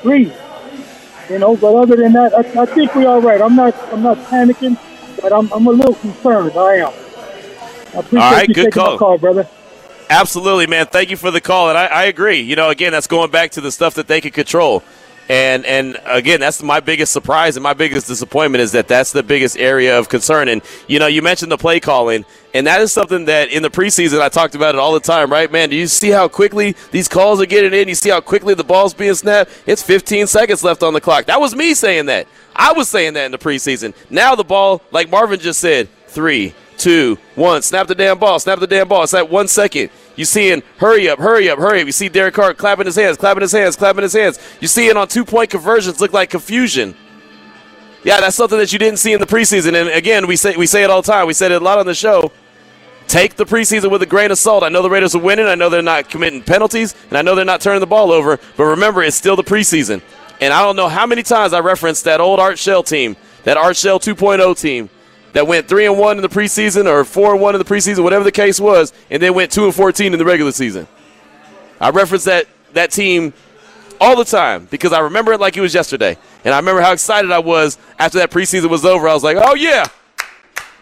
Please. 0.00 0.32
You 1.28 1.38
know, 1.40 1.56
but 1.56 1.74
other 1.74 1.96
than 1.96 2.12
that, 2.12 2.32
I, 2.34 2.62
I 2.62 2.66
think 2.66 2.94
we're 2.94 3.08
all 3.08 3.20
right. 3.20 3.40
I'm 3.40 3.56
not 3.56 3.74
I'm 3.92 4.02
not 4.02 4.16
panicking, 4.18 4.78
but 5.20 5.32
I'm, 5.32 5.52
I'm 5.52 5.66
a 5.66 5.70
little 5.70 5.94
concerned. 5.94 6.52
I 6.56 6.76
am. 6.76 6.92
I 7.94 7.98
appreciate 7.98 8.20
all 8.20 8.32
right, 8.32 8.48
you 8.48 8.54
good 8.54 8.72
call. 8.72 8.98
call, 8.98 9.18
brother. 9.18 9.48
Absolutely, 10.08 10.68
man. 10.68 10.86
Thank 10.86 11.10
you 11.10 11.16
for 11.16 11.32
the 11.32 11.40
call, 11.40 11.68
and 11.68 11.76
I, 11.76 11.86
I 11.86 12.04
agree. 12.04 12.40
You 12.40 12.54
know, 12.54 12.70
again, 12.70 12.92
that's 12.92 13.08
going 13.08 13.32
back 13.32 13.50
to 13.52 13.60
the 13.60 13.72
stuff 13.72 13.94
that 13.94 14.06
they 14.06 14.20
can 14.20 14.30
control. 14.30 14.84
And 15.28 15.64
and 15.66 15.98
again, 16.04 16.38
that's 16.38 16.62
my 16.62 16.78
biggest 16.78 17.12
surprise 17.12 17.56
and 17.56 17.62
my 17.62 17.74
biggest 17.74 18.06
disappointment 18.06 18.62
is 18.62 18.72
that 18.72 18.86
that's 18.86 19.10
the 19.10 19.24
biggest 19.24 19.58
area 19.58 19.98
of 19.98 20.08
concern. 20.08 20.48
And 20.48 20.62
you 20.86 21.00
know, 21.00 21.08
you 21.08 21.22
mentioned 21.22 21.50
the 21.50 21.56
play 21.56 21.80
calling, 21.80 22.24
and 22.56 22.66
that 22.66 22.80
is 22.80 22.92
something 22.92 23.26
that 23.26 23.50
in 23.50 23.62
the 23.62 23.68
preseason 23.68 24.20
I 24.20 24.28
talked 24.28 24.54
about 24.54 24.74
it 24.74 24.78
all 24.78 24.94
the 24.94 25.00
time, 25.00 25.30
right? 25.30 25.50
Man, 25.50 25.68
do 25.68 25.76
you 25.76 25.86
see 25.86 26.08
how 26.08 26.26
quickly 26.26 26.74
these 26.90 27.06
calls 27.06 27.40
are 27.40 27.46
getting 27.46 27.78
in? 27.78 27.86
You 27.88 27.94
see 27.94 28.08
how 28.08 28.20
quickly 28.20 28.54
the 28.54 28.64
ball's 28.64 28.94
being 28.94 29.14
snapped? 29.14 29.50
It's 29.66 29.82
15 29.82 30.26
seconds 30.26 30.64
left 30.64 30.82
on 30.82 30.94
the 30.94 31.00
clock. 31.00 31.26
That 31.26 31.40
was 31.40 31.54
me 31.54 31.74
saying 31.74 32.06
that. 32.06 32.26
I 32.54 32.72
was 32.72 32.88
saying 32.88 33.12
that 33.14 33.26
in 33.26 33.32
the 33.32 33.38
preseason. 33.38 33.94
Now 34.08 34.34
the 34.34 34.44
ball, 34.44 34.80
like 34.90 35.10
Marvin 35.10 35.38
just 35.38 35.60
said, 35.60 35.88
three, 36.06 36.54
two, 36.78 37.18
one. 37.34 37.60
Snap 37.62 37.86
the 37.86 37.94
damn 37.94 38.18
ball. 38.18 38.38
Snap 38.38 38.58
the 38.58 38.66
damn 38.66 38.88
ball. 38.88 39.02
It's 39.02 39.12
at 39.12 39.28
one 39.28 39.48
second. 39.48 39.90
You 40.16 40.24
seeing 40.24 40.62
hurry 40.78 41.10
up, 41.10 41.18
hurry 41.18 41.50
up, 41.50 41.58
hurry 41.58 41.80
up. 41.80 41.86
You 41.86 41.92
see 41.92 42.08
Derek 42.08 42.34
Carr 42.34 42.54
clapping 42.54 42.86
his 42.86 42.96
hands, 42.96 43.18
clapping 43.18 43.42
his 43.42 43.52
hands, 43.52 43.76
clapping 43.76 44.02
his 44.02 44.14
hands. 44.14 44.38
You 44.60 44.68
see 44.68 44.88
it 44.88 44.96
on 44.96 45.08
two 45.08 45.24
point 45.24 45.50
conversions 45.50 46.00
look 46.00 46.14
like 46.14 46.30
confusion. 46.30 46.94
Yeah, 48.02 48.20
that's 48.20 48.36
something 48.36 48.58
that 48.58 48.72
you 48.72 48.78
didn't 48.78 49.00
see 49.00 49.12
in 49.12 49.20
the 49.20 49.26
preseason. 49.26 49.74
And 49.74 49.88
again, 49.90 50.26
we 50.26 50.36
say 50.36 50.56
we 50.56 50.66
say 50.66 50.84
it 50.84 50.90
all 50.90 51.02
the 51.02 51.10
time. 51.10 51.26
We 51.26 51.34
said 51.34 51.50
it 51.52 51.60
a 51.60 51.64
lot 51.64 51.78
on 51.78 51.86
the 51.86 51.94
show. 51.94 52.32
Take 53.08 53.36
the 53.36 53.46
preseason 53.46 53.90
with 53.90 54.02
a 54.02 54.06
grain 54.06 54.30
of 54.30 54.38
salt. 54.38 54.62
I 54.62 54.68
know 54.68 54.82
the 54.82 54.90
Raiders 54.90 55.14
are 55.14 55.20
winning. 55.20 55.46
I 55.46 55.54
know 55.54 55.68
they're 55.68 55.82
not 55.82 56.10
committing 56.10 56.42
penalties, 56.42 56.94
and 57.08 57.16
I 57.16 57.22
know 57.22 57.34
they're 57.34 57.44
not 57.44 57.60
turning 57.60 57.80
the 57.80 57.86
ball 57.86 58.10
over. 58.10 58.38
But 58.56 58.64
remember, 58.64 59.02
it's 59.02 59.16
still 59.16 59.36
the 59.36 59.44
preseason. 59.44 60.02
And 60.40 60.52
I 60.52 60.62
don't 60.62 60.76
know 60.76 60.88
how 60.88 61.06
many 61.06 61.22
times 61.22 61.52
I 61.52 61.60
referenced 61.60 62.04
that 62.04 62.20
old 62.20 62.40
Art 62.40 62.58
Shell 62.58 62.82
team, 62.82 63.16
that 63.44 63.56
Art 63.56 63.76
Shell 63.76 64.00
2.0 64.00 64.60
team 64.60 64.90
that 65.36 65.46
went 65.46 65.68
three 65.68 65.84
and 65.84 65.98
one 65.98 66.16
in 66.16 66.22
the 66.22 66.30
preseason 66.30 66.86
or 66.86 67.04
four 67.04 67.32
and 67.32 67.42
one 67.42 67.54
in 67.54 67.58
the 67.58 67.64
preseason, 67.64 68.02
whatever 68.02 68.24
the 68.24 68.32
case 68.32 68.58
was, 68.58 68.94
and 69.10 69.22
then 69.22 69.34
went 69.34 69.52
two 69.52 69.66
and 69.66 69.74
fourteen 69.74 70.14
in 70.14 70.18
the 70.18 70.24
regular 70.24 70.50
season. 70.50 70.88
I 71.78 71.90
reference 71.90 72.24
that 72.24 72.46
that 72.72 72.90
team 72.90 73.34
all 74.00 74.16
the 74.16 74.24
time 74.24 74.66
because 74.70 74.94
I 74.94 75.00
remember 75.00 75.34
it 75.34 75.40
like 75.40 75.54
it 75.54 75.60
was 75.60 75.74
yesterday, 75.74 76.16
and 76.42 76.54
I 76.54 76.56
remember 76.56 76.80
how 76.80 76.92
excited 76.92 77.30
I 77.30 77.40
was 77.40 77.76
after 77.98 78.16
that 78.16 78.30
preseason 78.30 78.70
was 78.70 78.86
over. 78.86 79.06
I 79.06 79.12
was 79.12 79.22
like, 79.22 79.36
"Oh 79.38 79.54
yeah, 79.54 79.84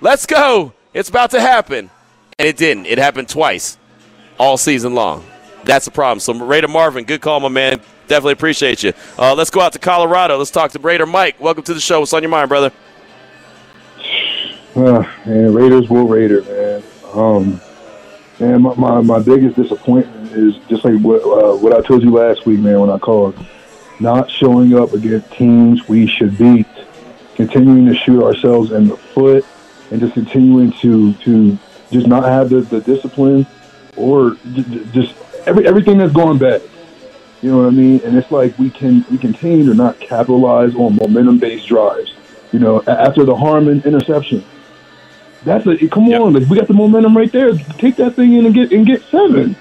let's 0.01 0.25
go! 0.25 0.73
It's 0.93 1.09
about 1.09 1.33
to 1.33 1.41
happen," 1.41 1.91
and 2.39 2.49
it 2.49 2.57
didn't. 2.57 2.87
It 2.87 2.99
happened 2.99 3.29
twice 3.29 3.79
all 4.39 4.57
season 4.57 4.95
long. 4.95 5.25
That's 5.65 5.85
the 5.85 5.91
problem. 5.91 6.21
So 6.21 6.35
Raider 6.35 6.69
Marvin, 6.69 7.05
good 7.05 7.21
call, 7.21 7.41
my 7.41 7.49
man. 7.49 7.81
Definitely 8.07 8.35
appreciate 8.35 8.83
you. 8.83 8.93
Uh, 9.19 9.35
let's 9.35 9.51
go 9.51 9.61
out 9.61 9.73
to 9.73 9.79
Colorado. 9.79 10.37
Let's 10.37 10.51
talk 10.51 10.73
to 10.73 10.79
Raider 10.79 11.07
Mike. 11.07 11.41
Welcome 11.41 11.63
to 11.65 11.75
the 11.75 11.81
show. 11.81 12.01
What's 12.01 12.13
on 12.13 12.23
your 12.23 12.31
mind, 12.31 12.49
brother? 12.49 12.71
Uh, 14.77 15.05
man, 15.25 15.55
Raiders 15.55 15.89
will 15.89 16.07
Raider, 16.07 16.43
man. 16.43 16.83
Um, 17.15 17.61
man, 18.41 18.63
my, 18.63 18.75
my, 18.75 19.01
my 19.01 19.19
biggest 19.21 19.57
disappointment 19.57 20.33
is 20.33 20.57
just 20.69 20.85
like 20.85 21.01
what 21.01 21.23
uh, 21.23 21.57
what 21.57 21.73
I 21.73 21.81
told 21.81 22.03
you 22.03 22.11
last 22.11 22.45
week, 22.45 22.59
man, 22.59 22.81
when 22.81 22.91
I 22.91 22.99
called. 22.99 23.39
Not 24.01 24.29
showing 24.29 24.77
up 24.77 24.93
against 24.93 25.31
teams 25.31 25.89
we 25.89 26.09
should 26.09 26.37
beat, 26.37 26.67
continuing 27.37 27.87
to 27.87 27.95
shoot 27.95 28.25
ourselves 28.25 28.73
in 28.73 28.89
the 28.89 28.97
foot, 28.97 29.47
and 29.93 30.01
just 30.01 30.15
continuing 30.15 30.73
to 30.81 31.15
to 31.15 31.57
just 31.95 32.07
not 32.09 32.25
have 32.25 32.51
the, 32.51 32.61
the 32.61 32.81
discipline 32.81 33.47
or 33.97 34.37
just 34.93 35.15
every 35.47 35.67
everything 35.67 35.97
that's 35.97 36.13
going 36.13 36.39
bad. 36.39 36.61
You 37.41 37.51
know 37.51 37.59
what 37.59 37.67
I 37.67 37.71
mean? 37.71 38.01
And 38.05 38.17
it's 38.17 38.31
like 38.31 38.59
we 38.59 38.69
can 38.69 39.07
we 39.11 39.17
continue 39.17 39.65
to 39.67 39.75
not 39.75 40.01
capitalize 40.01 40.75
on 40.75 40.97
momentum 40.97 41.39
based 41.39 41.69
drives. 41.69 42.13
You 42.53 42.59
know, 42.59 42.83
after 42.87 43.25
the 43.25 43.35
Harmon 43.35 43.83
interception, 43.85 44.45
that's 45.45 45.67
a 45.67 45.89
come 45.89 46.07
yep. 46.07 46.21
on. 46.21 46.33
Like, 46.33 46.49
we 46.49 46.57
got 46.57 46.69
the 46.69 46.75
momentum 46.75 47.17
right 47.17 47.31
there. 47.31 47.53
Take 47.79 47.97
that 47.97 48.15
thing 48.15 48.35
in 48.35 48.47
and 48.47 48.55
get 48.55 48.73
and 48.73 48.87
get 48.87 49.03
seven. 49.05 49.57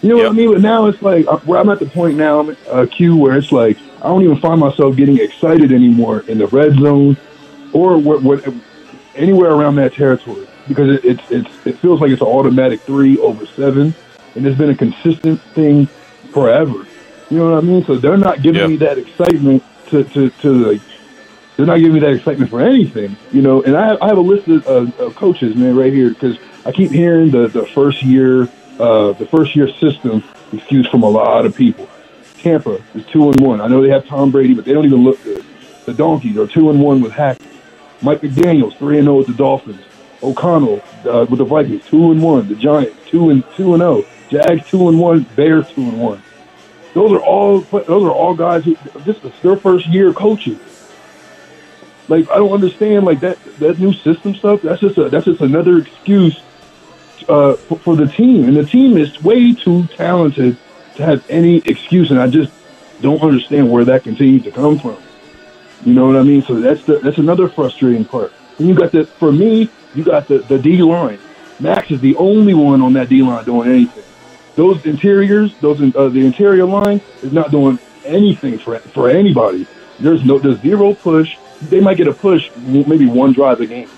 You 0.00 0.10
know 0.10 0.16
yep. 0.16 0.26
what 0.26 0.32
I 0.32 0.36
mean? 0.36 0.52
But 0.52 0.60
now 0.62 0.86
it's 0.86 1.02
like 1.02 1.26
where 1.44 1.58
I'm 1.58 1.68
at 1.68 1.80
the 1.80 1.86
point 1.86 2.16
now, 2.16 2.50
uh, 2.70 2.86
Q, 2.86 3.16
where 3.16 3.36
it's 3.36 3.52
like 3.52 3.76
I 3.98 4.08
don't 4.08 4.22
even 4.22 4.38
find 4.38 4.58
myself 4.58 4.96
getting 4.96 5.18
excited 5.18 5.70
anymore 5.72 6.20
in 6.28 6.38
the 6.38 6.46
red 6.46 6.74
zone 6.74 7.16
or 7.72 7.98
what, 7.98 8.22
what 8.22 8.46
anywhere 9.16 9.50
around 9.50 9.76
that 9.76 9.92
territory 9.94 10.46
because 10.68 10.98
it, 10.98 11.04
it's 11.04 11.30
it's 11.30 11.66
it 11.66 11.78
feels 11.78 12.00
like 12.00 12.10
it's 12.10 12.22
an 12.22 12.28
automatic 12.28 12.80
three 12.82 13.18
over 13.18 13.46
seven, 13.46 13.94
and 14.34 14.46
it's 14.46 14.58
been 14.58 14.70
a 14.70 14.76
consistent 14.76 15.40
thing 15.54 15.86
forever. 16.32 16.86
You 17.30 17.38
know 17.38 17.50
what 17.50 17.58
I 17.58 17.66
mean? 17.66 17.84
So 17.84 17.96
they're 17.96 18.16
not 18.16 18.42
giving 18.42 18.60
yep. 18.60 18.70
me 18.70 18.76
that 18.78 18.98
excitement 18.98 19.62
to 19.88 20.04
to 20.04 20.30
to 20.30 20.52
like 20.52 20.80
they're 21.56 21.66
not 21.66 21.76
giving 21.76 21.94
me 21.94 22.00
that 22.00 22.12
excitement 22.12 22.50
for 22.50 22.60
anything, 22.60 23.16
you 23.32 23.42
know. 23.42 23.62
And 23.62 23.76
I 23.76 23.86
have, 23.86 24.02
I 24.02 24.08
have 24.08 24.18
a 24.18 24.22
list 24.22 24.48
of, 24.48 24.98
of 24.98 25.14
coaches, 25.14 25.54
man, 25.54 25.76
right 25.76 25.92
here 25.92 26.10
because 26.10 26.36
I 26.66 26.72
keep 26.72 26.90
hearing 26.90 27.30
the 27.30 27.48
the 27.48 27.66
first 27.66 28.02
year 28.02 28.48
uh, 28.78 29.12
the 29.12 29.26
first 29.26 29.54
year 29.54 29.68
system 29.68 30.22
excuse 30.52 30.86
from 30.88 31.02
a 31.02 31.08
lot 31.08 31.46
of 31.46 31.56
people. 31.56 31.88
Tampa 32.38 32.82
is 32.94 33.06
two 33.06 33.30
and 33.30 33.40
one. 33.40 33.60
I 33.60 33.68
know 33.68 33.80
they 33.82 33.88
have 33.88 34.06
Tom 34.06 34.30
Brady, 34.30 34.54
but 34.54 34.64
they 34.64 34.72
don't 34.72 34.84
even 34.84 35.02
look 35.02 35.22
good. 35.24 35.44
The 35.86 35.94
Donkeys 35.94 36.36
are 36.36 36.46
two 36.46 36.70
and 36.70 36.80
one 36.80 37.00
with 37.00 37.12
Hackett. 37.12 37.46
Mike 38.02 38.20
McDaniel's 38.20 38.74
three 38.76 38.98
and 38.98 39.06
zero 39.06 39.14
oh 39.14 39.18
with 39.18 39.28
the 39.28 39.34
Dolphins. 39.34 39.82
O'Connell 40.24 40.82
uh, 41.04 41.26
with 41.28 41.38
the 41.38 41.44
Vikings 41.44 41.84
two 41.86 42.10
and 42.10 42.22
one. 42.22 42.48
The 42.48 42.54
Giants 42.54 42.96
two 43.06 43.30
and 43.30 43.44
two 43.56 43.74
and 43.74 43.80
zero. 43.80 44.02
Oh. 44.02 44.06
Jags 44.30 44.68
two 44.68 44.88
and 44.88 44.98
one. 44.98 45.22
Bears 45.36 45.70
two 45.70 45.82
and 45.82 46.00
one. 46.00 46.22
Those 46.94 47.12
are 47.12 47.20
all 47.20 47.60
those 47.60 48.04
are 48.04 48.10
all 48.10 48.34
guys 48.34 48.64
who 48.64 48.76
this 49.00 49.22
is 49.22 49.32
their 49.42 49.56
first 49.56 49.86
year 49.88 50.12
coaching. 50.12 50.58
Like 52.08 52.30
I 52.30 52.36
don't 52.36 52.52
understand 52.52 53.04
like 53.04 53.20
that 53.20 53.38
that 53.58 53.78
new 53.78 53.92
system 53.92 54.34
stuff. 54.34 54.62
That's 54.62 54.80
just 54.80 54.98
a, 54.98 55.08
that's 55.08 55.24
just 55.26 55.40
another 55.40 55.78
excuse 55.78 56.40
uh, 57.28 57.54
for, 57.54 57.78
for 57.78 57.96
the 57.96 58.06
team, 58.06 58.44
and 58.44 58.56
the 58.56 58.64
team 58.64 58.96
is 58.96 59.22
way 59.22 59.54
too 59.54 59.86
talented 59.88 60.56
to 60.96 61.04
have 61.04 61.28
any 61.28 61.58
excuse. 61.58 62.10
And 62.10 62.20
I 62.20 62.28
just 62.28 62.52
don't 63.00 63.22
understand 63.22 63.70
where 63.70 63.84
that 63.84 64.04
continues 64.04 64.44
to 64.44 64.52
come 64.52 64.78
from. 64.78 64.96
You 65.84 65.94
know 65.94 66.06
what 66.06 66.16
I 66.16 66.22
mean? 66.22 66.42
So 66.42 66.60
that's 66.60 66.84
the 66.84 66.98
that's 66.98 67.18
another 67.18 67.48
frustrating 67.48 68.04
part. 68.04 68.32
And 68.58 68.68
you 68.68 68.74
got 68.74 68.92
the 68.92 69.04
for 69.04 69.32
me, 69.32 69.68
you 69.94 70.04
got 70.04 70.28
the 70.28 70.38
the 70.38 70.58
D 70.58 70.82
line. 70.82 71.18
Max 71.60 71.90
is 71.90 72.00
the 72.00 72.16
only 72.16 72.54
one 72.54 72.82
on 72.82 72.92
that 72.94 73.08
D 73.08 73.22
line 73.22 73.44
doing 73.44 73.68
anything. 73.68 74.04
Those 74.56 74.84
interiors, 74.86 75.56
those 75.58 75.80
uh, 75.94 76.08
the 76.08 76.24
interior 76.24 76.64
line 76.64 77.00
is 77.22 77.32
not 77.32 77.50
doing 77.50 77.78
anything 78.04 78.58
for 78.58 78.78
for 78.78 79.08
anybody. 79.08 79.66
There's 80.00 80.24
no 80.24 80.38
there's 80.38 80.60
zero 80.60 80.94
push 80.94 81.36
they 81.68 81.80
might 81.80 81.96
get 81.96 82.08
a 82.08 82.12
push, 82.12 82.50
maybe 82.56 83.06
one 83.06 83.32
drive 83.32 83.60
a 83.60 83.66
game. 83.66 83.88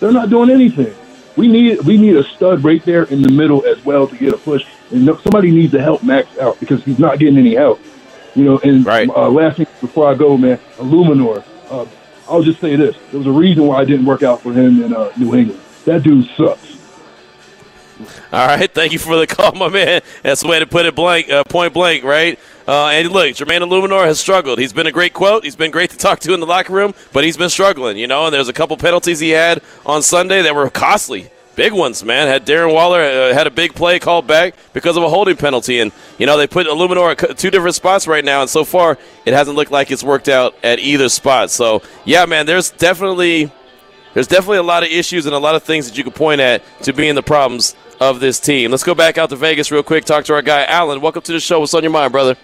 They're 0.00 0.12
not 0.12 0.30
doing 0.30 0.50
anything. 0.50 0.94
We 1.36 1.48
need 1.48 1.80
we 1.82 1.96
need 1.96 2.16
a 2.16 2.24
stud 2.24 2.62
right 2.62 2.84
there 2.84 3.04
in 3.04 3.22
the 3.22 3.30
middle 3.30 3.64
as 3.64 3.82
well 3.84 4.06
to 4.06 4.16
get 4.16 4.34
a 4.34 4.36
push, 4.36 4.66
and 4.90 5.06
somebody 5.20 5.50
needs 5.50 5.72
to 5.72 5.80
help 5.80 6.02
Max 6.02 6.36
out 6.38 6.60
because 6.60 6.84
he's 6.84 6.98
not 6.98 7.18
getting 7.18 7.38
any 7.38 7.54
help. 7.54 7.80
You 8.34 8.44
know, 8.44 8.58
and 8.58 8.84
right. 8.84 9.08
uh, 9.08 9.28
last 9.28 9.56
thing 9.56 9.66
before 9.80 10.10
I 10.10 10.14
go, 10.14 10.36
man, 10.36 10.58
Eluemunor. 10.76 11.44
Uh, 11.70 11.86
I'll 12.32 12.42
just 12.42 12.60
say 12.60 12.76
this: 12.76 12.96
there 13.10 13.18
was 13.18 13.26
a 13.26 13.32
reason 13.32 13.66
why 13.66 13.76
I 13.76 13.84
didn't 13.84 14.06
work 14.06 14.22
out 14.22 14.40
for 14.40 14.52
him 14.52 14.82
in 14.82 14.94
uh, 14.94 15.12
New 15.18 15.34
England. 15.34 15.60
That 15.84 16.02
dude 16.02 16.26
sucks. 16.36 16.78
All 18.32 18.46
right, 18.46 18.72
thank 18.72 18.92
you 18.92 18.98
for 18.98 19.16
the 19.16 19.26
call, 19.26 19.52
my 19.52 19.68
man. 19.68 20.00
That's 20.22 20.40
the 20.40 20.48
way 20.48 20.58
to 20.58 20.66
put 20.66 20.86
it 20.86 20.94
blank, 20.94 21.30
uh, 21.30 21.44
point 21.44 21.74
blank, 21.74 22.02
right? 22.02 22.38
Uh, 22.66 22.88
and 22.88 23.10
look, 23.10 23.28
Jermaine 23.32 23.60
Eluemunor 23.60 24.06
has 24.06 24.18
struggled. 24.18 24.58
He's 24.58 24.72
been 24.72 24.86
a 24.86 24.92
great 24.92 25.12
quote. 25.12 25.44
He's 25.44 25.56
been 25.56 25.70
great 25.70 25.90
to 25.90 25.98
talk 25.98 26.20
to 26.20 26.32
in 26.32 26.40
the 26.40 26.46
locker 26.46 26.72
room, 26.72 26.94
but 27.12 27.22
he's 27.22 27.36
been 27.36 27.50
struggling, 27.50 27.98
you 27.98 28.06
know. 28.06 28.24
And 28.24 28.34
there's 28.34 28.48
a 28.48 28.52
couple 28.52 28.76
penalties 28.78 29.20
he 29.20 29.30
had 29.30 29.60
on 29.84 30.02
Sunday 30.02 30.40
that 30.42 30.54
were 30.54 30.70
costly, 30.70 31.30
big 31.54 31.72
ones, 31.72 32.04
man. 32.04 32.28
Had 32.28 32.46
Darren 32.46 32.72
Waller 32.72 33.00
uh, 33.00 33.34
had 33.34 33.46
a 33.46 33.50
big 33.50 33.74
play 33.74 33.98
called 33.98 34.26
back 34.26 34.54
because 34.72 34.96
of 34.96 35.02
a 35.02 35.08
holding 35.08 35.36
penalty, 35.36 35.80
and 35.80 35.92
you 36.18 36.26
know 36.26 36.36
they 36.36 36.46
put 36.46 36.66
Eluemunor 36.66 37.30
at 37.30 37.38
two 37.38 37.50
different 37.50 37.74
spots 37.74 38.06
right 38.06 38.24
now, 38.24 38.40
and 38.40 38.50
so 38.50 38.64
far 38.64 38.98
it 39.24 39.34
hasn't 39.34 39.56
looked 39.56 39.70
like 39.70 39.90
it's 39.90 40.04
worked 40.04 40.28
out 40.28 40.54
at 40.62 40.78
either 40.78 41.08
spot. 41.08 41.50
So 41.50 41.82
yeah, 42.04 42.26
man, 42.26 42.46
there's 42.46 42.70
definitely 42.70 43.50
there's 44.14 44.26
definitely 44.28 44.58
a 44.58 44.62
lot 44.62 44.82
of 44.82 44.90
issues 44.90 45.26
and 45.26 45.34
a 45.34 45.38
lot 45.38 45.54
of 45.54 45.62
things 45.62 45.88
that 45.88 45.96
you 45.96 46.04
could 46.04 46.14
point 46.14 46.40
at 46.40 46.62
to 46.82 46.92
being 46.92 47.14
the 47.14 47.22
problems 47.22 47.74
of 48.00 48.20
this 48.20 48.40
team. 48.40 48.70
Let's 48.70 48.84
go 48.84 48.94
back 48.94 49.18
out 49.18 49.30
to 49.30 49.36
Vegas 49.36 49.70
real 49.70 49.82
quick. 49.82 50.04
Talk 50.04 50.24
to 50.26 50.34
our 50.34 50.42
guy 50.42 50.64
Alan. 50.64 51.00
Welcome 51.00 51.22
to 51.22 51.32
the 51.32 51.40
show. 51.40 51.60
What's 51.60 51.74
on 51.74 51.82
your 51.82 51.92
mind, 51.92 52.12
brother? 52.12 52.36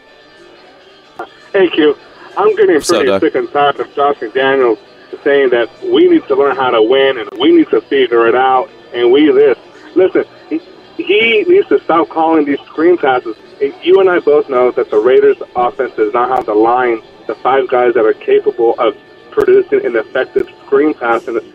Thank 1.53 1.77
you. 1.77 1.97
I'm 2.37 2.55
getting 2.55 2.77
What's 2.77 2.89
pretty 2.89 3.11
up, 3.11 3.21
sick 3.21 3.35
and 3.35 3.51
tired 3.51 3.81
of 3.81 3.93
Josh 3.95 4.23
and 4.23 4.33
McDaniels 4.33 4.79
saying 5.25 5.51
that 5.51 5.69
we 5.83 6.09
need 6.09 6.25
to 6.29 6.37
learn 6.37 6.55
how 6.55 6.71
to 6.71 6.83
win 6.83 7.19
and 7.19 7.29
we 7.41 7.51
need 7.51 7.69
to 7.71 7.81
figure 7.81 8.29
it 8.29 8.35
out 8.35 8.71
and 8.93 9.13
we 9.13 9.31
this. 9.33 9.59
Listen, 9.95 10.25
he, 10.49 10.59
he 10.97 11.45
needs 11.45 11.69
to 11.69 11.81
stop 11.81 12.09
calling 12.09 12.45
these 12.45 12.61
screen 12.61 12.97
passes. 12.99 13.37
You 13.83 14.01
and 14.01 14.09
I 14.09 14.21
both 14.21 14.49
know 14.49 14.71
that 14.73 14.91
the 14.91 14.99
Raiders' 14.99 15.37
offense 15.57 15.95
does 15.97 16.13
not 16.13 16.31
have 16.31 16.47
the 16.47 16.55
line, 16.55 17.03
the 17.27 17.35
five 17.37 17.69
guys 17.69 17.95
that 17.95 18.05
are 18.05 18.15
capable 18.15 18.75
of 18.79 18.97
producing 19.31 19.85
an 19.85 19.97
effective 19.97 20.49
screen 20.67 20.95
pass, 20.95 21.27
and, 21.29 21.39
and 21.39 21.47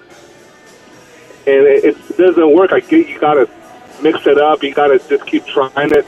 it, 1.46 1.84
it 1.86 2.18
doesn't 2.18 2.56
work. 2.56 2.72
I 2.72 2.80
get 2.80 3.08
you 3.08 3.20
got 3.20 3.36
to 3.36 3.50
mix 4.02 4.26
it 4.28 4.38
up. 4.38 4.64
You 4.64 4.74
got 4.74 4.88
to 4.88 5.00
just 5.00 5.26
keep 5.26 5.46
trying 5.46 5.92
it. 5.92 6.06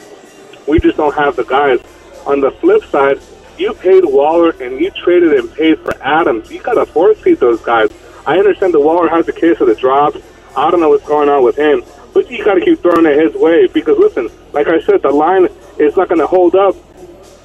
We 0.67 0.79
just 0.79 0.97
don't 0.97 1.15
have 1.15 1.35
the 1.35 1.43
guys. 1.43 1.79
On 2.25 2.41
the 2.41 2.51
flip 2.51 2.83
side, 2.85 3.19
you 3.57 3.73
paid 3.73 4.03
Waller 4.03 4.51
and 4.59 4.79
you 4.79 4.91
traded 4.91 5.33
and 5.33 5.53
paid 5.53 5.79
for 5.79 5.95
Adams. 6.01 6.51
You 6.51 6.61
got 6.61 6.73
to 6.73 6.85
force 6.85 7.19
feed 7.19 7.39
those 7.39 7.61
guys. 7.61 7.89
I 8.25 8.37
understand 8.39 8.73
the 8.73 8.79
Waller 8.79 9.07
has 9.07 9.25
the 9.25 9.33
case 9.33 9.61
of 9.61 9.67
the 9.67 9.75
drops. 9.75 10.17
I 10.57 10.71
don't 10.71 10.79
know 10.79 10.89
what's 10.89 11.05
going 11.05 11.29
on 11.29 11.43
with 11.43 11.57
him, 11.57 11.83
but 12.13 12.29
you 12.29 12.43
got 12.43 12.55
to 12.55 12.61
keep 12.61 12.79
throwing 12.81 13.05
it 13.05 13.17
his 13.17 13.33
way 13.41 13.67
because 13.67 13.97
listen, 13.97 14.29
like 14.53 14.67
I 14.67 14.81
said, 14.81 15.01
the 15.01 15.11
line 15.11 15.47
is 15.77 15.95
not 15.97 16.07
going 16.07 16.19
to 16.19 16.27
hold 16.27 16.55
up 16.55 16.75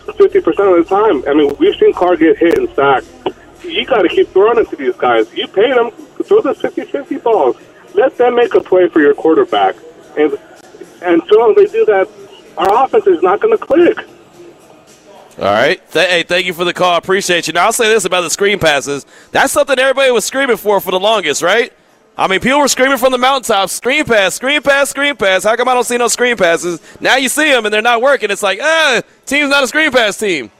50% 0.06 0.46
of 0.46 0.54
the 0.54 0.84
time. 0.88 1.24
I 1.28 1.34
mean, 1.34 1.54
we've 1.58 1.74
seen 1.76 1.92
Carr 1.92 2.16
get 2.16 2.38
hit 2.38 2.58
and 2.58 2.68
sacked. 2.70 3.06
You 3.64 3.84
got 3.84 4.02
to 4.02 4.08
keep 4.08 4.28
throwing 4.28 4.58
it 4.58 4.68
to 4.70 4.76
these 4.76 4.96
guys. 4.96 5.32
You 5.34 5.46
pay 5.48 5.72
them, 5.72 5.90
throw 6.24 6.40
the 6.40 6.54
50 6.54 6.82
50 6.82 7.16
balls. 7.18 7.56
Let 7.94 8.16
them 8.16 8.36
make 8.36 8.54
a 8.54 8.60
play 8.60 8.88
for 8.88 9.00
your 9.00 9.14
quarterback. 9.14 9.76
And 10.16 10.38
until 11.02 11.54
they 11.54 11.66
do 11.66 11.84
that, 11.86 12.08
our 12.56 12.84
offense 12.84 13.06
is 13.06 13.22
not 13.22 13.40
going 13.40 13.56
to 13.56 13.64
click. 13.64 13.98
All 15.38 15.46
right. 15.46 15.80
Hey, 15.92 16.22
thank 16.22 16.46
you 16.46 16.52
for 16.52 16.64
the 16.64 16.74
call. 16.74 16.94
I 16.94 16.98
appreciate 16.98 17.46
you. 17.46 17.52
Now, 17.52 17.66
I'll 17.66 17.72
say 17.72 17.88
this 17.88 18.04
about 18.04 18.22
the 18.22 18.30
screen 18.30 18.58
passes. 18.58 19.06
That's 19.32 19.52
something 19.52 19.78
everybody 19.78 20.10
was 20.10 20.24
screaming 20.24 20.56
for 20.56 20.80
for 20.80 20.90
the 20.90 21.00
longest, 21.00 21.42
right? 21.42 21.72
I 22.20 22.26
mean, 22.26 22.40
people 22.40 22.60
were 22.60 22.68
screaming 22.68 22.98
from 22.98 23.12
the 23.12 23.18
mountaintops, 23.18 23.72
screen 23.72 24.04
pass, 24.04 24.34
screen 24.34 24.60
pass, 24.60 24.90
screen 24.90 25.16
pass. 25.16 25.42
How 25.42 25.56
come 25.56 25.68
I 25.68 25.74
don't 25.74 25.84
see 25.84 25.96
no 25.96 26.06
screen 26.06 26.36
passes? 26.36 26.78
Now 27.00 27.16
you 27.16 27.30
see 27.30 27.50
them 27.50 27.64
and 27.64 27.72
they're 27.72 27.80
not 27.80 28.02
working. 28.02 28.30
It's 28.30 28.42
like, 28.42 28.60
ah, 28.60 29.00
team's 29.24 29.48
not 29.48 29.64
a 29.64 29.66
screen 29.66 29.90
pass 29.90 30.18
team. 30.18 30.50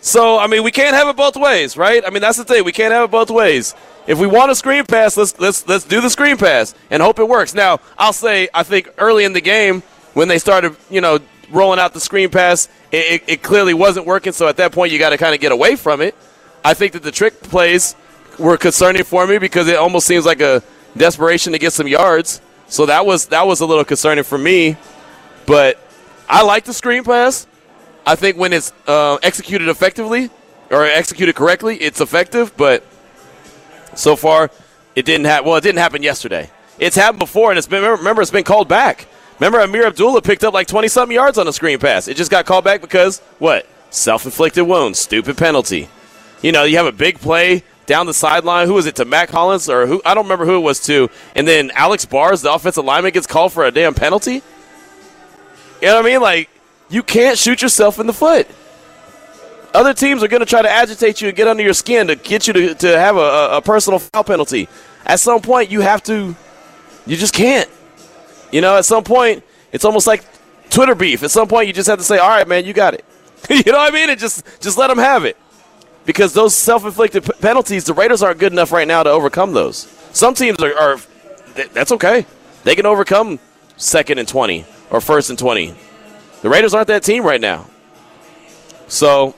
So, 0.00 0.40
I 0.40 0.48
mean, 0.48 0.64
we 0.64 0.72
can't 0.72 0.96
have 0.96 1.06
it 1.06 1.14
both 1.14 1.36
ways, 1.36 1.76
right? 1.76 2.02
I 2.04 2.10
mean, 2.10 2.20
that's 2.20 2.36
the 2.36 2.44
thing. 2.44 2.64
We 2.64 2.72
can't 2.72 2.92
have 2.92 3.04
it 3.04 3.12
both 3.12 3.30
ways. 3.30 3.76
If 4.08 4.18
we 4.18 4.26
want 4.26 4.50
a 4.50 4.56
screen 4.56 4.86
pass, 4.86 5.16
let's 5.16 5.38
let's 5.38 5.66
let's 5.68 5.84
do 5.84 6.00
the 6.00 6.10
screen 6.10 6.36
pass 6.36 6.74
and 6.90 7.00
hope 7.00 7.20
it 7.20 7.28
works. 7.28 7.54
Now, 7.54 7.78
I'll 7.96 8.12
say 8.12 8.48
I 8.52 8.64
think 8.64 8.92
early 8.98 9.22
in 9.24 9.34
the 9.34 9.40
game 9.40 9.84
when 10.14 10.26
they 10.26 10.40
started, 10.40 10.76
you 10.90 11.00
know, 11.00 11.20
rolling 11.48 11.78
out 11.78 11.94
the 11.94 12.00
screen 12.00 12.28
pass, 12.28 12.68
it, 12.90 13.22
it, 13.22 13.24
it 13.28 13.42
clearly 13.44 13.72
wasn't 13.72 14.04
working. 14.04 14.32
So 14.32 14.48
at 14.48 14.56
that 14.56 14.72
point, 14.72 14.90
you 14.90 14.98
got 14.98 15.10
to 15.10 15.16
kind 15.16 15.32
of 15.32 15.40
get 15.40 15.52
away 15.52 15.76
from 15.76 16.00
it. 16.00 16.16
I 16.64 16.74
think 16.74 16.92
that 16.94 17.04
the 17.04 17.12
trick 17.12 17.40
plays 17.40 17.94
were 18.36 18.56
concerning 18.56 19.04
for 19.04 19.28
me 19.28 19.38
because 19.38 19.68
it 19.68 19.76
almost 19.76 20.08
seems 20.08 20.26
like 20.26 20.40
a 20.40 20.60
desperation 20.96 21.52
to 21.52 21.58
get 21.58 21.72
some 21.72 21.88
yards. 21.88 22.40
So 22.68 22.86
that 22.86 23.06
was 23.06 23.26
that 23.26 23.46
was 23.46 23.60
a 23.60 23.66
little 23.66 23.84
concerning 23.84 24.24
for 24.24 24.38
me. 24.38 24.76
But 25.46 25.78
I 26.28 26.42
like 26.42 26.64
the 26.64 26.72
screen 26.72 27.04
pass. 27.04 27.46
I 28.06 28.16
think 28.16 28.36
when 28.36 28.52
it's 28.52 28.72
uh, 28.86 29.18
executed 29.22 29.68
effectively 29.68 30.30
or 30.70 30.84
executed 30.84 31.34
correctly, 31.34 31.76
it's 31.76 32.00
effective. 32.00 32.56
But 32.56 32.84
so 33.94 34.16
far, 34.16 34.50
it 34.94 35.04
didn't 35.04 35.26
happen. 35.26 35.46
Well, 35.48 35.56
it 35.56 35.62
didn't 35.62 35.78
happen 35.78 36.02
yesterday. 36.02 36.50
It's 36.78 36.96
happened 36.96 37.20
before, 37.20 37.50
and 37.50 37.58
it's 37.58 37.66
been 37.66 37.82
remember 37.82 38.22
it's 38.22 38.30
been 38.30 38.44
called 38.44 38.68
back. 38.68 39.06
Remember, 39.38 39.58
Ameer 39.58 39.86
Abdullah 39.86 40.22
picked 40.22 40.44
up 40.44 40.54
like 40.54 40.66
twenty 40.66 40.88
something 40.88 41.14
yards 41.14 41.38
on 41.38 41.46
a 41.48 41.52
screen 41.52 41.78
pass. 41.78 42.08
It 42.08 42.16
just 42.16 42.30
got 42.30 42.46
called 42.46 42.64
back 42.64 42.80
because 42.80 43.20
what? 43.38 43.66
Self 43.90 44.24
inflicted 44.24 44.66
wound, 44.66 44.96
stupid 44.96 45.36
penalty. 45.36 45.88
You 46.42 46.52
know, 46.52 46.64
you 46.64 46.76
have 46.76 46.86
a 46.86 46.92
big 46.92 47.20
play 47.20 47.62
down 47.86 48.06
the 48.06 48.14
sideline. 48.14 48.66
Who 48.66 48.74
was 48.74 48.86
it 48.86 48.96
to 48.96 49.04
Mack 49.04 49.30
Hollins 49.30 49.68
or 49.68 49.86
who? 49.86 50.02
I 50.04 50.14
don't 50.14 50.24
remember 50.24 50.46
who 50.46 50.56
it 50.56 50.60
was 50.60 50.80
to. 50.86 51.10
And 51.34 51.46
then 51.46 51.70
Alex 51.72 52.04
Bars, 52.04 52.42
the 52.42 52.52
offensive 52.52 52.84
lineman, 52.84 53.12
gets 53.12 53.26
called 53.26 53.52
for 53.52 53.64
a 53.64 53.70
damn 53.70 53.94
penalty. 53.94 54.42
You 55.80 55.88
know 55.88 55.96
what 55.96 56.06
I 56.06 56.08
mean? 56.08 56.20
Like 56.20 56.50
you 56.88 57.02
can't 57.02 57.38
shoot 57.38 57.62
yourself 57.62 57.98
in 57.98 58.06
the 58.06 58.12
foot. 58.12 58.48
Other 59.72 59.92
teams 59.92 60.22
are 60.22 60.28
going 60.28 60.40
to 60.40 60.46
try 60.46 60.62
to 60.62 60.70
agitate 60.70 61.20
you 61.20 61.28
and 61.28 61.36
get 61.36 61.48
under 61.48 61.62
your 61.62 61.74
skin 61.74 62.06
to 62.06 62.14
get 62.14 62.46
you 62.46 62.52
to, 62.52 62.74
to 62.76 62.98
have 62.98 63.16
a, 63.16 63.56
a 63.56 63.62
personal 63.62 63.98
foul 63.98 64.22
penalty. 64.22 64.68
At 65.04 65.18
some 65.18 65.40
point, 65.40 65.70
you 65.70 65.80
have 65.80 66.02
to. 66.04 66.36
You 67.06 67.16
just 67.16 67.34
can't. 67.34 67.68
You 68.52 68.60
know, 68.60 68.76
at 68.76 68.84
some 68.84 69.02
point, 69.02 69.42
it's 69.72 69.84
almost 69.84 70.06
like 70.06 70.24
Twitter 70.70 70.94
beef. 70.94 71.22
At 71.24 71.32
some 71.32 71.48
point, 71.48 71.66
you 71.66 71.72
just 71.72 71.88
have 71.88 71.98
to 71.98 72.04
say, 72.04 72.18
"All 72.18 72.28
right, 72.28 72.46
man, 72.46 72.64
you 72.64 72.72
got 72.72 72.94
it." 72.94 73.04
you 73.50 73.72
know 73.72 73.78
what 73.78 73.92
I 73.92 73.94
mean? 73.94 74.08
And 74.10 74.18
just 74.18 74.44
just 74.60 74.78
let 74.78 74.86
them 74.86 74.98
have 74.98 75.24
it 75.24 75.36
because 76.04 76.32
those 76.32 76.54
self-inflicted 76.54 77.24
p- 77.24 77.32
penalties, 77.40 77.84
the 77.84 77.94
Raiders 77.94 78.22
aren't 78.22 78.38
good 78.38 78.52
enough 78.52 78.72
right 78.72 78.86
now 78.86 79.02
to 79.02 79.10
overcome 79.10 79.52
those. 79.52 79.88
Some 80.12 80.34
teams 80.34 80.58
are, 80.62 80.74
are 80.76 80.98
that's 81.72 81.92
okay. 81.92 82.26
They 82.64 82.74
can 82.74 82.86
overcome 82.86 83.38
second 83.76 84.18
and 84.18 84.28
20 84.28 84.64
or 84.90 85.00
first 85.00 85.30
and 85.30 85.38
20. 85.38 85.74
The 86.42 86.48
Raiders 86.48 86.74
aren't 86.74 86.88
that 86.88 87.02
team 87.02 87.24
right 87.24 87.40
now. 87.40 87.66
So 88.88 89.34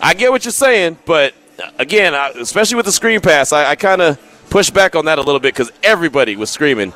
I 0.00 0.14
get 0.14 0.30
what 0.30 0.44
you're 0.44 0.52
saying, 0.52 0.98
but 1.06 1.34
again, 1.78 2.14
especially 2.38 2.76
with 2.76 2.86
the 2.86 2.92
screen 2.92 3.20
pass, 3.20 3.52
I, 3.52 3.70
I 3.70 3.76
kind 3.76 4.02
of 4.02 4.18
push 4.50 4.70
back 4.70 4.94
on 4.94 5.06
that 5.06 5.18
a 5.18 5.22
little 5.22 5.40
bit 5.40 5.54
because 5.54 5.72
everybody 5.82 6.36
was 6.36 6.50
screaming 6.50 6.92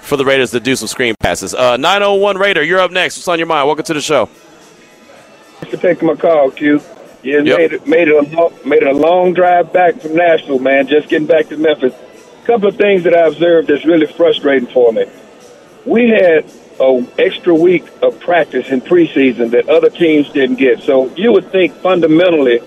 for 0.00 0.16
the 0.16 0.24
Raiders 0.24 0.50
to 0.52 0.60
do 0.60 0.76
some 0.76 0.88
screen 0.88 1.14
passes. 1.18 1.54
Uh, 1.54 1.76
901 1.76 2.38
Raider, 2.38 2.62
you're 2.62 2.80
up 2.80 2.90
next. 2.90 3.16
What's 3.16 3.28
on 3.28 3.38
your 3.38 3.46
mind? 3.46 3.66
Welcome 3.66 3.84
to 3.86 3.94
the 3.94 4.00
show. 4.00 4.26
Thanks 4.26 5.76
for 5.76 5.82
taking 5.82 6.06
my 6.06 6.14
call, 6.14 6.50
Q. 6.50 6.80
You 7.24 7.42
yep. 7.42 7.58
made 7.58 7.72
it 7.72 7.86
made 7.86 8.08
it 8.08 8.14
a 8.14 8.36
long, 8.36 8.52
made 8.66 8.82
it 8.82 8.88
a 8.88 8.92
long 8.92 9.32
drive 9.32 9.72
back 9.72 9.98
from 9.98 10.14
Nashville, 10.14 10.58
man. 10.58 10.86
Just 10.86 11.08
getting 11.08 11.26
back 11.26 11.48
to 11.48 11.56
Memphis. 11.56 11.94
A 11.94 12.46
couple 12.46 12.68
of 12.68 12.76
things 12.76 13.04
that 13.04 13.14
I 13.14 13.26
observed 13.26 13.68
that's 13.68 13.86
really 13.86 14.06
frustrating 14.06 14.68
for 14.68 14.92
me. 14.92 15.06
We 15.86 16.10
had 16.10 16.44
a 16.78 17.06
extra 17.18 17.54
week 17.54 17.86
of 18.02 18.20
practice 18.20 18.68
in 18.68 18.82
preseason 18.82 19.52
that 19.52 19.70
other 19.70 19.88
teams 19.88 20.28
didn't 20.32 20.56
get. 20.56 20.82
So 20.82 21.14
you 21.16 21.32
would 21.32 21.50
think 21.50 21.72
fundamentally 21.76 22.60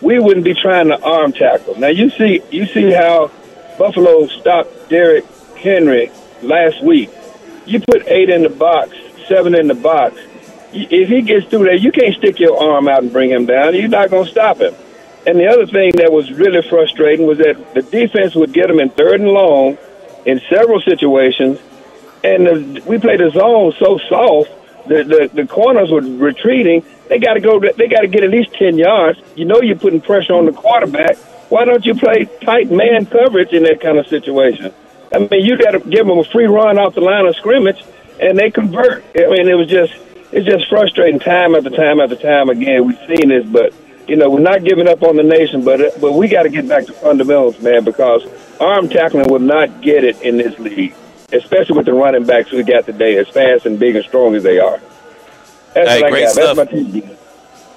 we 0.00 0.18
wouldn't 0.18 0.44
be 0.44 0.54
trying 0.54 0.88
to 0.88 1.00
arm 1.00 1.32
tackle. 1.32 1.78
Now 1.78 1.88
you 1.88 2.10
see 2.10 2.42
you 2.50 2.66
see 2.66 2.90
how 2.90 3.30
Buffalo 3.78 4.26
stopped 4.26 4.88
Derrick 4.88 5.24
Henry 5.56 6.10
last 6.42 6.82
week. 6.82 7.10
You 7.64 7.78
put 7.78 8.08
eight 8.08 8.28
in 8.28 8.42
the 8.42 8.50
box, 8.50 8.96
seven 9.28 9.54
in 9.54 9.68
the 9.68 9.74
box 9.74 10.18
if 10.74 11.08
he 11.08 11.22
gets 11.22 11.46
through 11.46 11.64
there, 11.64 11.74
you 11.74 11.92
can't 11.92 12.14
stick 12.16 12.38
your 12.40 12.60
arm 12.60 12.88
out 12.88 13.02
and 13.02 13.12
bring 13.12 13.30
him 13.30 13.46
down. 13.46 13.74
You're 13.74 13.88
not 13.88 14.10
going 14.10 14.24
to 14.24 14.30
stop 14.30 14.58
him. 14.58 14.74
And 15.26 15.38
the 15.38 15.46
other 15.46 15.66
thing 15.66 15.92
that 15.96 16.12
was 16.12 16.30
really 16.32 16.60
frustrating 16.68 17.26
was 17.26 17.38
that 17.38 17.74
the 17.74 17.82
defense 17.82 18.34
would 18.34 18.52
get 18.52 18.68
him 18.68 18.78
in 18.80 18.90
third 18.90 19.20
and 19.20 19.30
long 19.30 19.78
in 20.26 20.40
several 20.50 20.80
situations, 20.80 21.58
and 22.22 22.46
the, 22.46 22.82
we 22.86 22.98
played 22.98 23.20
the 23.20 23.30
zone 23.30 23.72
so 23.78 23.98
soft. 24.08 24.50
The, 24.86 25.02
the 25.02 25.42
the 25.42 25.46
corners 25.46 25.90
were 25.90 26.02
retreating. 26.02 26.84
They 27.08 27.18
got 27.18 27.34
to 27.34 27.40
go. 27.40 27.58
They 27.58 27.88
got 27.88 28.02
to 28.02 28.06
get 28.06 28.22
at 28.22 28.30
least 28.30 28.52
ten 28.54 28.76
yards. 28.76 29.18
You 29.34 29.46
know 29.46 29.62
you're 29.62 29.78
putting 29.78 30.00
pressure 30.00 30.34
on 30.34 30.44
the 30.44 30.52
quarterback. 30.52 31.16
Why 31.48 31.64
don't 31.64 31.84
you 31.86 31.94
play 31.94 32.26
tight 32.42 32.70
man 32.70 33.06
coverage 33.06 33.52
in 33.52 33.62
that 33.62 33.80
kind 33.80 33.98
of 33.98 34.06
situation? 34.08 34.74
I 35.12 35.18
mean, 35.18 35.44
you 35.44 35.56
got 35.56 35.70
to 35.72 35.80
give 35.80 36.06
them 36.06 36.18
a 36.18 36.24
free 36.24 36.46
run 36.46 36.78
off 36.78 36.94
the 36.94 37.00
line 37.00 37.24
of 37.26 37.36
scrimmage, 37.36 37.82
and 38.20 38.38
they 38.38 38.50
convert. 38.50 39.04
I 39.16 39.28
mean, 39.28 39.48
it 39.48 39.54
was 39.54 39.68
just 39.68 39.94
it's 40.34 40.46
just 40.46 40.68
frustrating 40.68 41.20
time 41.20 41.54
after 41.54 41.70
time 41.70 42.00
after 42.00 42.16
time 42.16 42.48
again. 42.48 42.86
We've 42.86 42.98
seen 43.06 43.28
this, 43.28 43.46
but 43.46 43.72
you 44.08 44.16
know 44.16 44.28
we're 44.28 44.40
not 44.40 44.64
giving 44.64 44.88
up 44.88 45.02
on 45.04 45.14
the 45.14 45.22
nation, 45.22 45.64
but 45.64 45.80
uh, 45.80 45.90
but 46.00 46.12
we 46.12 46.26
got 46.26 46.42
to 46.42 46.48
get 46.48 46.68
back 46.68 46.86
to 46.86 46.92
fundamentals, 46.92 47.60
man, 47.60 47.84
because 47.84 48.26
arm 48.60 48.88
tackling 48.88 49.28
will 49.28 49.38
not 49.38 49.80
get 49.80 50.02
it 50.02 50.20
in 50.22 50.36
this 50.36 50.58
league, 50.58 50.92
especially 51.32 51.76
with 51.76 51.86
the 51.86 51.92
running 51.92 52.26
backs 52.26 52.50
we 52.50 52.64
got 52.64 52.84
today, 52.84 53.16
as 53.16 53.28
fast 53.28 53.64
and 53.64 53.78
big 53.78 53.94
and 53.94 54.04
strong 54.04 54.34
as 54.34 54.42
they 54.42 54.58
are. 54.58 54.80
That's 55.72 55.88
hey, 55.88 56.10
great 56.10 56.28
stuff. 56.28 56.58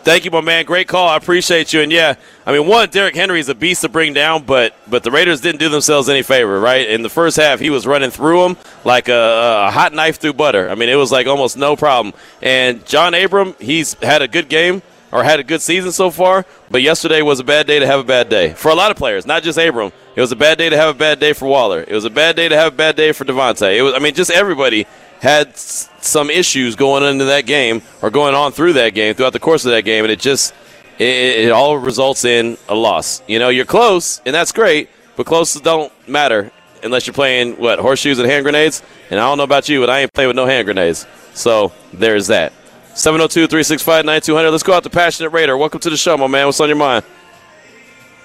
Thank 0.08 0.24
you, 0.24 0.32
my 0.32 0.40
man. 0.40 0.64
Great 0.64 0.88
call. 0.88 1.10
I 1.10 1.18
appreciate 1.18 1.74
you. 1.74 1.82
And 1.82 1.92
yeah, 1.92 2.16
I 2.46 2.54
mean, 2.54 2.66
one, 2.66 2.90
Derrick 2.90 3.14
Henry 3.14 3.42
is 3.42 3.50
a 3.50 3.54
beast 3.54 3.82
to 3.82 3.90
bring 3.90 4.14
down, 4.14 4.44
but 4.44 4.74
but 4.90 5.04
the 5.04 5.12
Raiders 5.12 5.42
didn't 5.42 5.60
do 5.60 5.68
themselves 5.68 6.08
any 6.08 6.22
favor, 6.22 6.62
right? 6.62 6.88
In 6.88 7.02
the 7.02 7.10
first 7.10 7.36
half, 7.36 7.60
he 7.60 7.70
was 7.70 7.86
running 7.86 8.10
through 8.10 8.42
them 8.44 8.58
like 8.86 9.10
a, 9.10 9.66
a 9.68 9.70
hot 9.70 9.92
knife 9.92 10.18
through 10.18 10.32
butter. 10.32 10.70
I 10.70 10.76
mean, 10.76 10.88
it 10.88 10.96
was 10.96 11.12
like 11.12 11.28
almost 11.28 11.58
no 11.58 11.76
problem. 11.76 12.14
And 12.42 12.86
John 12.86 13.14
Abram, 13.16 13.54
he's 13.60 13.96
had 13.96 14.22
a 14.22 14.30
good 14.30 14.48
game 14.48 14.82
or 15.12 15.26
had 15.26 15.42
a 15.42 15.44
good 15.44 15.62
season 15.62 15.92
so 15.92 16.10
far, 16.10 16.46
but 16.72 16.82
yesterday 16.82 17.22
was 17.22 17.42
a 17.42 17.44
bad 17.44 17.68
day 17.68 17.80
to 17.80 17.86
have 17.86 18.00
a 18.00 18.06
bad 18.06 18.30
day 18.30 18.54
for 18.54 18.70
a 18.70 18.76
lot 18.76 18.92
of 18.92 18.96
players, 18.96 19.26
not 19.26 19.44
just 19.44 19.60
Abram. 19.60 19.92
It 20.16 20.22
was 20.22 20.32
a 20.32 20.38
bad 20.38 20.58
day 20.58 20.70
to 20.70 20.78
have 20.78 20.96
a 20.96 20.98
bad 20.98 21.20
day 21.20 21.34
for 21.34 21.48
Waller. 21.50 21.84
It 21.86 21.94
was 21.94 22.06
a 22.06 22.10
bad 22.10 22.38
day 22.38 22.48
to 22.48 22.56
have 22.56 22.72
a 22.74 22.76
bad 22.78 22.96
day 22.96 23.12
for 23.12 23.26
Davante. 23.26 23.78
It 23.78 23.82
was, 23.82 23.94
I 23.94 24.00
mean, 24.00 24.14
just 24.14 24.32
everybody 24.32 24.88
had 25.22 25.56
some 25.58 26.30
issues 26.30 26.76
going 26.76 27.04
into 27.04 27.26
that 27.26 27.46
game 27.46 27.82
or 28.02 28.10
going 28.10 28.36
on 28.36 28.52
through 28.52 28.74
that 28.74 28.94
game 28.94 29.16
throughout 29.16 29.34
the 29.34 29.40
course 29.40 29.66
of 29.66 29.72
that 29.72 29.84
game, 29.84 30.04
and 30.06 30.12
it 30.12 30.20
just 30.20 30.54
it, 31.00 31.46
it 31.46 31.52
all 31.52 31.78
results 31.78 32.26
in 32.26 32.58
a 32.70 32.76
loss. 32.76 33.22
You 33.28 33.40
know, 33.40 33.50
you're 33.50 33.66
close, 33.66 34.22
and 34.26 34.34
that's 34.34 34.52
great, 34.52 34.90
but 35.16 35.26
close 35.26 35.54
don't 35.56 35.92
matter 36.08 36.52
unless 36.84 37.08
you're 37.08 37.14
playing 37.14 37.54
what 37.54 37.80
horseshoes 37.80 38.20
and 38.20 38.30
hand 38.30 38.44
grenades. 38.44 38.82
And 39.10 39.20
I 39.20 39.24
don't 39.24 39.38
know 39.38 39.44
about 39.44 39.70
you, 39.70 39.80
but 39.80 39.90
I 39.90 40.00
ain't 40.00 40.14
playing 40.14 40.28
with 40.28 40.36
no 40.36 40.46
hand 40.46 40.66
grenades. 40.66 41.06
So 41.34 41.72
there's 41.94 42.28
that. 42.28 42.54
702-365-9200. 42.94 44.52
Let's 44.52 44.64
go 44.64 44.74
out 44.74 44.84
to 44.84 44.90
Passionate 44.90 45.30
Raider. 45.30 45.56
Welcome 45.56 45.80
to 45.82 45.90
the 45.90 45.98
show, 45.98 46.18
my 46.18 46.28
man. 46.28 46.48
What's 46.48 46.60
on 46.60 46.68
your 46.68 46.78
mind? 46.78 47.06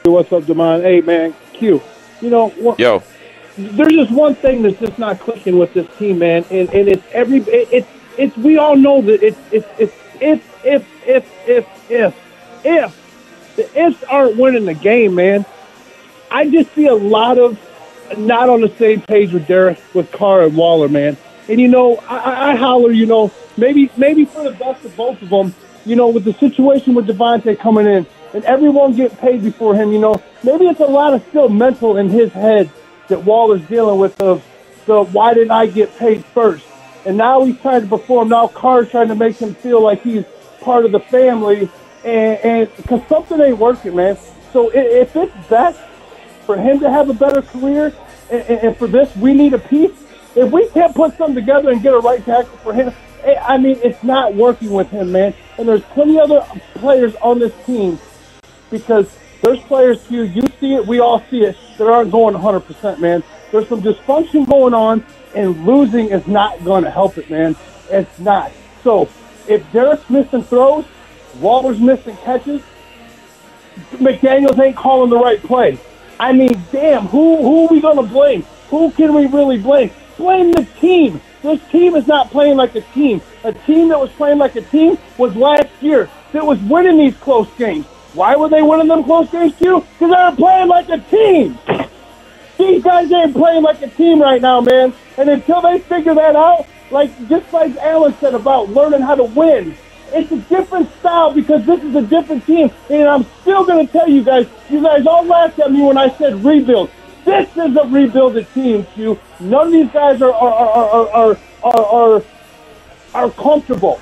What's 0.04 0.32
up, 0.32 0.44
Demond? 0.44 0.82
Hey, 0.82 1.00
man, 1.00 1.34
Q. 1.52 1.80
You 2.20 2.30
know, 2.30 2.48
what, 2.50 2.78
yo, 2.78 3.02
there's 3.56 3.92
just 3.92 4.10
one 4.10 4.34
thing 4.34 4.62
that's 4.62 4.78
just 4.78 4.98
not 4.98 5.20
clicking 5.20 5.58
with 5.58 5.74
this 5.74 5.86
team, 5.98 6.18
man, 6.18 6.44
and, 6.50 6.68
and 6.70 6.88
it's 6.88 7.04
every 7.12 7.38
it, 7.38 7.68
it's 7.70 7.88
it's 8.16 8.36
we 8.36 8.56
all 8.56 8.76
know 8.76 9.02
that 9.02 9.22
it's 9.22 9.38
it's 9.50 9.66
it's 9.78 9.94
if 10.20 10.64
if 10.64 11.06
if 11.06 11.48
if 11.48 11.90
if 11.90 12.16
if 12.64 13.56
the 13.56 13.86
ifs 13.86 14.02
aren't 14.04 14.36
winning 14.36 14.64
the 14.64 14.74
game, 14.74 15.14
man. 15.14 15.44
I 16.30 16.48
just 16.48 16.72
see 16.74 16.86
a 16.86 16.94
lot 16.94 17.38
of 17.38 17.58
not 18.16 18.48
on 18.48 18.62
the 18.62 18.70
same 18.70 19.02
page 19.02 19.32
with 19.32 19.46
Derek 19.46 19.78
with 19.92 20.10
Carr 20.12 20.42
and 20.42 20.56
Waller, 20.56 20.88
man. 20.88 21.16
And 21.48 21.60
you 21.60 21.68
know, 21.68 21.96
I, 22.08 22.52
I 22.52 22.54
holler, 22.56 22.90
you 22.90 23.04
know, 23.04 23.30
maybe 23.58 23.90
maybe 23.98 24.24
for 24.24 24.44
the 24.44 24.52
best 24.52 24.84
of 24.84 24.96
both 24.96 25.20
of 25.20 25.28
them, 25.28 25.54
you 25.84 25.96
know, 25.96 26.08
with 26.08 26.24
the 26.24 26.32
situation 26.34 26.94
with 26.94 27.06
Davante 27.06 27.58
coming 27.58 27.86
in 27.86 28.06
and 28.32 28.44
everyone 28.44 28.94
get 28.94 29.18
paid 29.18 29.42
before 29.42 29.74
him, 29.74 29.92
you 29.92 29.98
know, 29.98 30.22
maybe 30.42 30.66
it's 30.66 30.80
a 30.80 30.86
lot 30.86 31.12
of 31.12 31.22
still 31.28 31.50
mental 31.50 31.98
in 31.98 32.08
his 32.08 32.32
head 32.32 32.70
that 33.08 33.24
Wall 33.24 33.52
is 33.52 33.62
dealing 33.68 33.98
with 33.98 34.20
of 34.20 34.44
the 34.86 35.02
why 35.02 35.34
didn't 35.34 35.50
I 35.50 35.66
get 35.66 35.96
paid 35.96 36.24
first? 36.26 36.64
And 37.04 37.16
now 37.16 37.44
he's 37.44 37.58
trying 37.60 37.82
to 37.82 37.86
perform. 37.86 38.28
Now 38.28 38.48
Carr's 38.48 38.90
trying 38.90 39.08
to 39.08 39.14
make 39.14 39.36
him 39.36 39.54
feel 39.54 39.82
like 39.82 40.02
he's 40.02 40.24
part 40.60 40.84
of 40.84 40.92
the 40.92 41.00
family, 41.00 41.68
and 42.04 42.74
because 42.76 43.00
something 43.08 43.40
ain't 43.40 43.58
working, 43.58 43.96
man. 43.96 44.16
So 44.52 44.70
if 44.72 45.16
it's 45.16 45.48
best 45.48 45.80
for 46.46 46.56
him 46.56 46.80
to 46.80 46.90
have 46.90 47.08
a 47.08 47.14
better 47.14 47.42
career, 47.42 47.94
and, 48.30 48.42
and 48.42 48.76
for 48.76 48.86
this 48.86 49.14
we 49.16 49.34
need 49.34 49.54
a 49.54 49.58
piece. 49.58 49.98
If 50.34 50.50
we 50.50 50.68
can't 50.70 50.94
put 50.94 51.16
something 51.18 51.34
together 51.34 51.70
and 51.70 51.82
get 51.82 51.92
a 51.92 51.98
right 51.98 52.24
tackle 52.24 52.56
for 52.58 52.72
him, 52.72 52.92
eh, 53.22 53.34
I 53.42 53.58
mean, 53.58 53.78
it's 53.82 54.02
not 54.02 54.34
working 54.34 54.70
with 54.70 54.88
him, 54.88 55.12
man. 55.12 55.34
And 55.58 55.68
there's 55.68 55.82
plenty 55.82 56.18
other 56.18 56.40
players 56.74 57.14
on 57.16 57.38
this 57.38 57.52
team 57.66 57.98
because 58.70 59.14
there's 59.42 59.60
players 59.60 60.04
here. 60.06 60.24
You 60.24 60.42
see 60.60 60.74
it, 60.74 60.86
we 60.86 61.00
all 61.00 61.22
see 61.30 61.42
it. 61.44 61.56
That 61.78 61.88
aren't 61.88 62.10
going 62.10 62.34
100%, 62.34 62.98
man. 63.00 63.22
There's 63.50 63.68
some 63.68 63.82
dysfunction 63.82 64.48
going 64.48 64.72
on, 64.72 65.04
and 65.34 65.66
losing 65.66 66.08
is 66.08 66.26
not 66.26 66.64
going 66.64 66.84
to 66.84 66.90
help 66.90 67.18
it, 67.18 67.28
man. 67.28 67.56
It's 67.90 68.18
not. 68.18 68.52
So 68.82 69.08
if 69.48 69.70
Derek's 69.72 70.08
missing 70.08 70.42
throws, 70.44 70.86
Waller's 71.40 71.80
missing 71.80 72.16
catches, 72.18 72.62
McDaniels 73.92 74.58
ain't 74.58 74.76
calling 74.76 75.10
the 75.10 75.18
right 75.18 75.42
play. 75.42 75.78
I 76.20 76.32
mean, 76.32 76.62
damn, 76.70 77.06
who 77.06 77.36
who 77.38 77.66
are 77.66 77.68
we 77.68 77.80
gonna 77.80 78.02
blame? 78.02 78.42
Who 78.68 78.90
can 78.92 79.14
we 79.14 79.26
really 79.26 79.58
blame? 79.58 79.90
Blame 80.16 80.52
the 80.52 80.64
team. 80.80 81.20
This 81.42 81.60
team 81.70 81.96
is 81.96 82.06
not 82.06 82.30
playing 82.30 82.56
like 82.56 82.74
a 82.76 82.80
team. 82.80 83.20
A 83.44 83.52
team 83.52 83.88
that 83.88 83.98
was 83.98 84.10
playing 84.12 84.38
like 84.38 84.54
a 84.54 84.60
team 84.60 84.98
was 85.18 85.34
last 85.34 85.68
year. 85.80 86.08
That 86.32 86.46
was 86.46 86.60
winning 86.60 86.98
these 86.98 87.16
close 87.16 87.48
games. 87.58 87.86
Why 88.14 88.36
were 88.36 88.48
they 88.48 88.62
winning 88.62 88.88
them 88.88 89.04
close 89.04 89.30
games, 89.30 89.58
too? 89.58 89.80
Because 89.80 89.98
they 89.98 90.06
were 90.06 90.36
playing 90.36 90.68
like 90.68 90.88
a 90.88 90.98
team. 90.98 91.58
These 92.58 92.82
guys 92.84 93.10
ain't 93.10 93.34
playing 93.34 93.62
like 93.62 93.80
a 93.82 93.88
team 93.88 94.20
right 94.20 94.40
now, 94.40 94.60
man. 94.60 94.92
And 95.16 95.28
until 95.28 95.62
they 95.62 95.78
figure 95.78 96.14
that 96.14 96.36
out, 96.36 96.66
like 96.90 97.10
just 97.28 97.52
like 97.52 97.74
Alan 97.76 98.14
said 98.20 98.34
about 98.34 98.68
learning 98.68 99.00
how 99.00 99.14
to 99.14 99.24
win, 99.24 99.74
it's 100.12 100.30
a 100.30 100.36
different 100.36 100.90
style 100.98 101.32
because 101.32 101.64
this 101.64 101.82
is 101.82 101.94
a 101.94 102.02
different 102.02 102.44
team. 102.46 102.70
And 102.90 103.08
I'm 103.08 103.24
still 103.40 103.64
going 103.64 103.86
to 103.86 103.92
tell 103.92 104.08
you 104.08 104.22
guys, 104.22 104.46
you 104.68 104.82
guys 104.82 105.06
all 105.06 105.24
laughed 105.24 105.58
at 105.58 105.72
me 105.72 105.82
when 105.82 105.96
I 105.96 106.10
said 106.16 106.44
rebuild. 106.44 106.90
This 107.24 107.48
is 107.56 107.76
a 107.76 107.86
rebuilded 107.86 108.52
team, 108.52 108.84
Q. 108.94 109.18
None 109.40 109.68
of 109.68 109.72
these 109.72 109.90
guys 109.90 110.20
are 110.20 110.32
are 110.32 110.52
are 110.52 111.08
are 111.08 111.38
are, 111.62 111.86
are, 111.86 112.24
are 113.14 113.30
comfortable. 113.30 114.00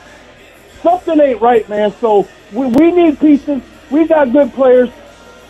Something 0.82 1.20
ain't 1.20 1.40
right, 1.40 1.68
man. 1.68 1.92
So 2.00 2.26
we, 2.52 2.66
we 2.66 2.90
need 2.90 3.20
pieces. 3.20 3.62
We 3.90 4.06
got 4.06 4.32
good 4.32 4.52
players. 4.52 4.90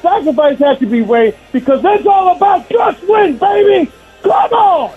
Sacrifice 0.02 0.58
has 0.58 0.78
to 0.78 0.86
be 0.86 1.04
made 1.04 1.36
because 1.52 1.82
it's 1.84 2.06
all 2.06 2.34
about 2.34 2.68
just 2.70 3.06
win, 3.06 3.36
baby. 3.36 3.90
Come 4.22 4.32
on. 4.32 4.90
All 4.90 4.96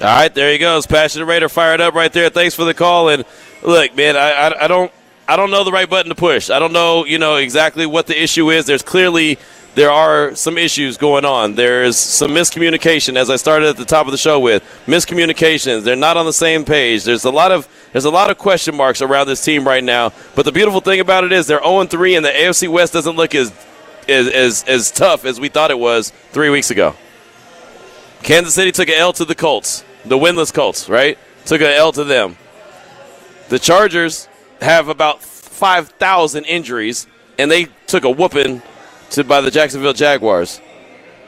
right, 0.00 0.34
there 0.34 0.52
he 0.52 0.58
goes. 0.58 0.86
Passionate 0.86 1.26
Raider 1.26 1.48
fired 1.48 1.80
up 1.80 1.94
right 1.94 2.12
there. 2.12 2.28
Thanks 2.28 2.54
for 2.54 2.64
the 2.64 2.74
call. 2.74 3.08
And 3.08 3.24
look, 3.62 3.94
man, 3.96 4.16
I, 4.16 4.30
I, 4.30 4.64
I 4.64 4.68
don't 4.68 4.92
I 5.28 5.36
don't 5.36 5.50
know 5.50 5.64
the 5.64 5.72
right 5.72 5.88
button 5.88 6.08
to 6.08 6.14
push. 6.14 6.50
I 6.50 6.58
don't 6.58 6.72
know, 6.72 7.04
you 7.04 7.18
know, 7.18 7.36
exactly 7.36 7.86
what 7.86 8.06
the 8.06 8.20
issue 8.20 8.50
is. 8.50 8.66
There's 8.66 8.82
clearly 8.82 9.38
there 9.74 9.90
are 9.90 10.34
some 10.34 10.58
issues 10.58 10.96
going 10.96 11.24
on. 11.24 11.54
There's 11.54 11.96
some 11.96 12.32
miscommunication, 12.32 13.16
as 13.16 13.30
I 13.30 13.36
started 13.36 13.68
at 13.68 13.76
the 13.76 13.84
top 13.84 14.06
of 14.06 14.12
the 14.12 14.18
show 14.18 14.38
with 14.38 14.62
miscommunications. 14.86 15.82
They're 15.82 15.96
not 15.96 16.16
on 16.16 16.26
the 16.26 16.32
same 16.32 16.64
page. 16.64 17.04
There's 17.04 17.24
a 17.24 17.30
lot 17.30 17.52
of 17.52 17.68
there's 17.92 18.04
a 18.04 18.10
lot 18.10 18.30
of 18.30 18.38
question 18.38 18.76
marks 18.76 19.00
around 19.00 19.26
this 19.26 19.42
team 19.42 19.66
right 19.66 19.82
now. 19.82 20.12
But 20.34 20.44
the 20.44 20.52
beautiful 20.52 20.80
thing 20.80 21.00
about 21.00 21.24
it 21.24 21.32
is 21.32 21.46
they're 21.46 21.62
0 21.62 21.84
3, 21.86 22.16
and 22.16 22.24
the 22.24 22.30
AFC 22.30 22.68
West 22.68 22.92
doesn't 22.92 23.16
look 23.16 23.34
as 23.34 23.52
as, 24.08 24.28
as 24.28 24.64
as 24.64 24.90
tough 24.90 25.24
as 25.24 25.40
we 25.40 25.48
thought 25.48 25.70
it 25.70 25.78
was 25.78 26.10
three 26.32 26.50
weeks 26.50 26.70
ago. 26.70 26.94
Kansas 28.22 28.54
City 28.54 28.72
took 28.72 28.88
an 28.88 28.94
L 28.94 29.12
to 29.14 29.24
the 29.24 29.34
Colts, 29.34 29.84
the 30.04 30.18
winless 30.18 30.52
Colts, 30.52 30.88
right? 30.88 31.18
Took 31.46 31.60
an 31.60 31.68
L 31.68 31.92
to 31.92 32.04
them. 32.04 32.36
The 33.48 33.58
Chargers 33.58 34.28
have 34.60 34.88
about 34.88 35.22
5,000 35.22 36.44
injuries, 36.44 37.06
and 37.36 37.50
they 37.50 37.66
took 37.86 38.04
a 38.04 38.10
whooping 38.10 38.62
to 39.12 39.24
by 39.24 39.40
the 39.40 39.50
Jacksonville 39.50 39.92
Jaguars. 39.92 40.60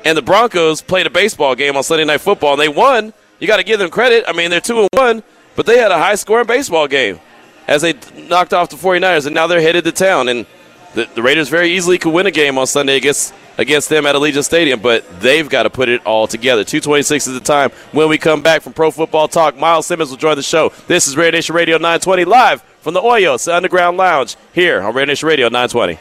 And 0.04 0.18
the 0.18 0.22
Broncos 0.22 0.82
played 0.82 1.06
a 1.06 1.10
baseball 1.10 1.54
game 1.54 1.76
on 1.76 1.82
Sunday 1.82 2.04
Night 2.04 2.20
Football, 2.20 2.52
and 2.52 2.60
they 2.60 2.68
won. 2.68 3.12
You 3.38 3.46
got 3.46 3.56
to 3.56 3.64
give 3.64 3.78
them 3.78 3.90
credit. 3.90 4.24
I 4.28 4.32
mean, 4.32 4.50
they're 4.50 4.60
2 4.60 4.80
and 4.80 4.88
1, 4.92 5.22
but 5.56 5.66
they 5.66 5.78
had 5.78 5.90
a 5.90 5.98
high 5.98 6.14
scoring 6.14 6.46
baseball 6.46 6.86
game 6.88 7.20
as 7.66 7.82
they 7.82 7.94
knocked 8.28 8.52
off 8.52 8.68
the 8.68 8.76
49ers, 8.76 9.26
and 9.26 9.34
now 9.34 9.46
they're 9.46 9.60
headed 9.60 9.84
to 9.84 9.92
town. 9.92 10.28
And 10.28 10.46
the, 10.94 11.08
the 11.14 11.22
Raiders 11.22 11.48
very 11.48 11.72
easily 11.72 11.98
could 11.98 12.12
win 12.12 12.26
a 12.26 12.30
game 12.30 12.58
on 12.58 12.66
Sunday 12.66 12.96
against 12.96 13.34
against 13.56 13.88
them 13.88 14.04
at 14.04 14.14
Allegiant 14.16 14.44
Stadium, 14.44 14.80
but 14.80 15.04
they've 15.20 15.48
got 15.48 15.62
to 15.62 15.70
put 15.70 15.88
it 15.88 16.04
all 16.04 16.26
together. 16.26 16.64
226 16.64 17.28
is 17.28 17.34
the 17.34 17.40
time. 17.40 17.70
When 17.92 18.08
we 18.08 18.18
come 18.18 18.42
back 18.42 18.62
from 18.62 18.72
Pro 18.72 18.90
Football 18.90 19.28
Talk, 19.28 19.56
Myles 19.56 19.86
Simmons 19.86 20.10
will 20.10 20.16
join 20.16 20.36
the 20.36 20.42
show. 20.42 20.72
This 20.88 21.06
is 21.06 21.16
Raider 21.16 21.36
Nation 21.36 21.54
Radio 21.54 21.76
920 21.76 22.24
live 22.24 22.62
from 22.80 22.94
the 22.94 23.00
Oyos 23.00 23.52
Underground 23.52 23.96
Lounge 23.96 24.36
here 24.52 24.82
on 24.82 24.92
Raider 24.94 25.06
Nation 25.06 25.28
Radio 25.28 25.46
920. 25.46 25.98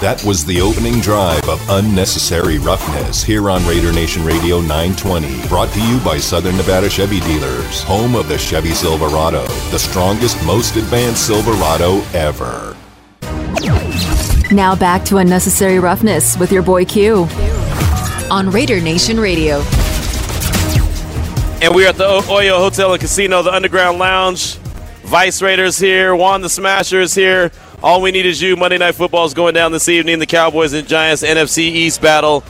That 0.00 0.22
was 0.24 0.44
the 0.44 0.60
opening 0.60 1.00
drive 1.00 1.48
of 1.48 1.58
Unnecessary 1.70 2.58
Roughness 2.58 3.22
here 3.22 3.48
on 3.48 3.66
Raider 3.66 3.92
Nation 3.92 4.22
Radio 4.26 4.60
920. 4.60 5.48
Brought 5.48 5.72
to 5.72 5.80
you 5.80 5.98
by 6.00 6.18
Southern 6.18 6.54
Nevada 6.58 6.90
Chevy 6.90 7.18
Dealers, 7.20 7.82
home 7.82 8.14
of 8.14 8.28
the 8.28 8.36
Chevy 8.36 8.72
Silverado, 8.72 9.46
the 9.70 9.78
strongest, 9.78 10.44
most 10.44 10.76
advanced 10.76 11.26
Silverado 11.26 12.02
ever. 12.12 12.76
Now 14.52 14.76
back 14.76 15.02
to 15.06 15.16
Unnecessary 15.16 15.78
Roughness 15.78 16.36
with 16.36 16.52
your 16.52 16.62
boy 16.62 16.84
Q 16.84 17.26
on 18.30 18.50
Raider 18.50 18.82
Nation 18.82 19.18
Radio. 19.18 19.60
And 21.62 21.74
we're 21.74 21.88
at 21.88 21.96
the 21.96 22.20
Oyo 22.26 22.58
Hotel 22.58 22.92
and 22.92 23.00
Casino, 23.00 23.42
the 23.42 23.50
Underground 23.50 23.98
Lounge. 23.98 24.56
Vice 25.04 25.40
Raiders 25.40 25.78
here, 25.78 26.14
Juan 26.14 26.42
the 26.42 26.50
Smasher 26.50 27.00
is 27.00 27.14
here. 27.14 27.50
All 27.86 28.02
we 28.02 28.10
need 28.10 28.26
is 28.26 28.42
you. 28.42 28.56
Monday 28.56 28.78
Night 28.78 28.96
Football 28.96 29.26
is 29.26 29.32
going 29.32 29.54
down 29.54 29.70
this 29.70 29.88
evening. 29.88 30.18
The 30.18 30.26
Cowboys 30.26 30.72
and 30.72 30.88
Giants 30.88 31.22
NFC 31.22 31.58
East 31.58 32.02
battle. 32.02 32.42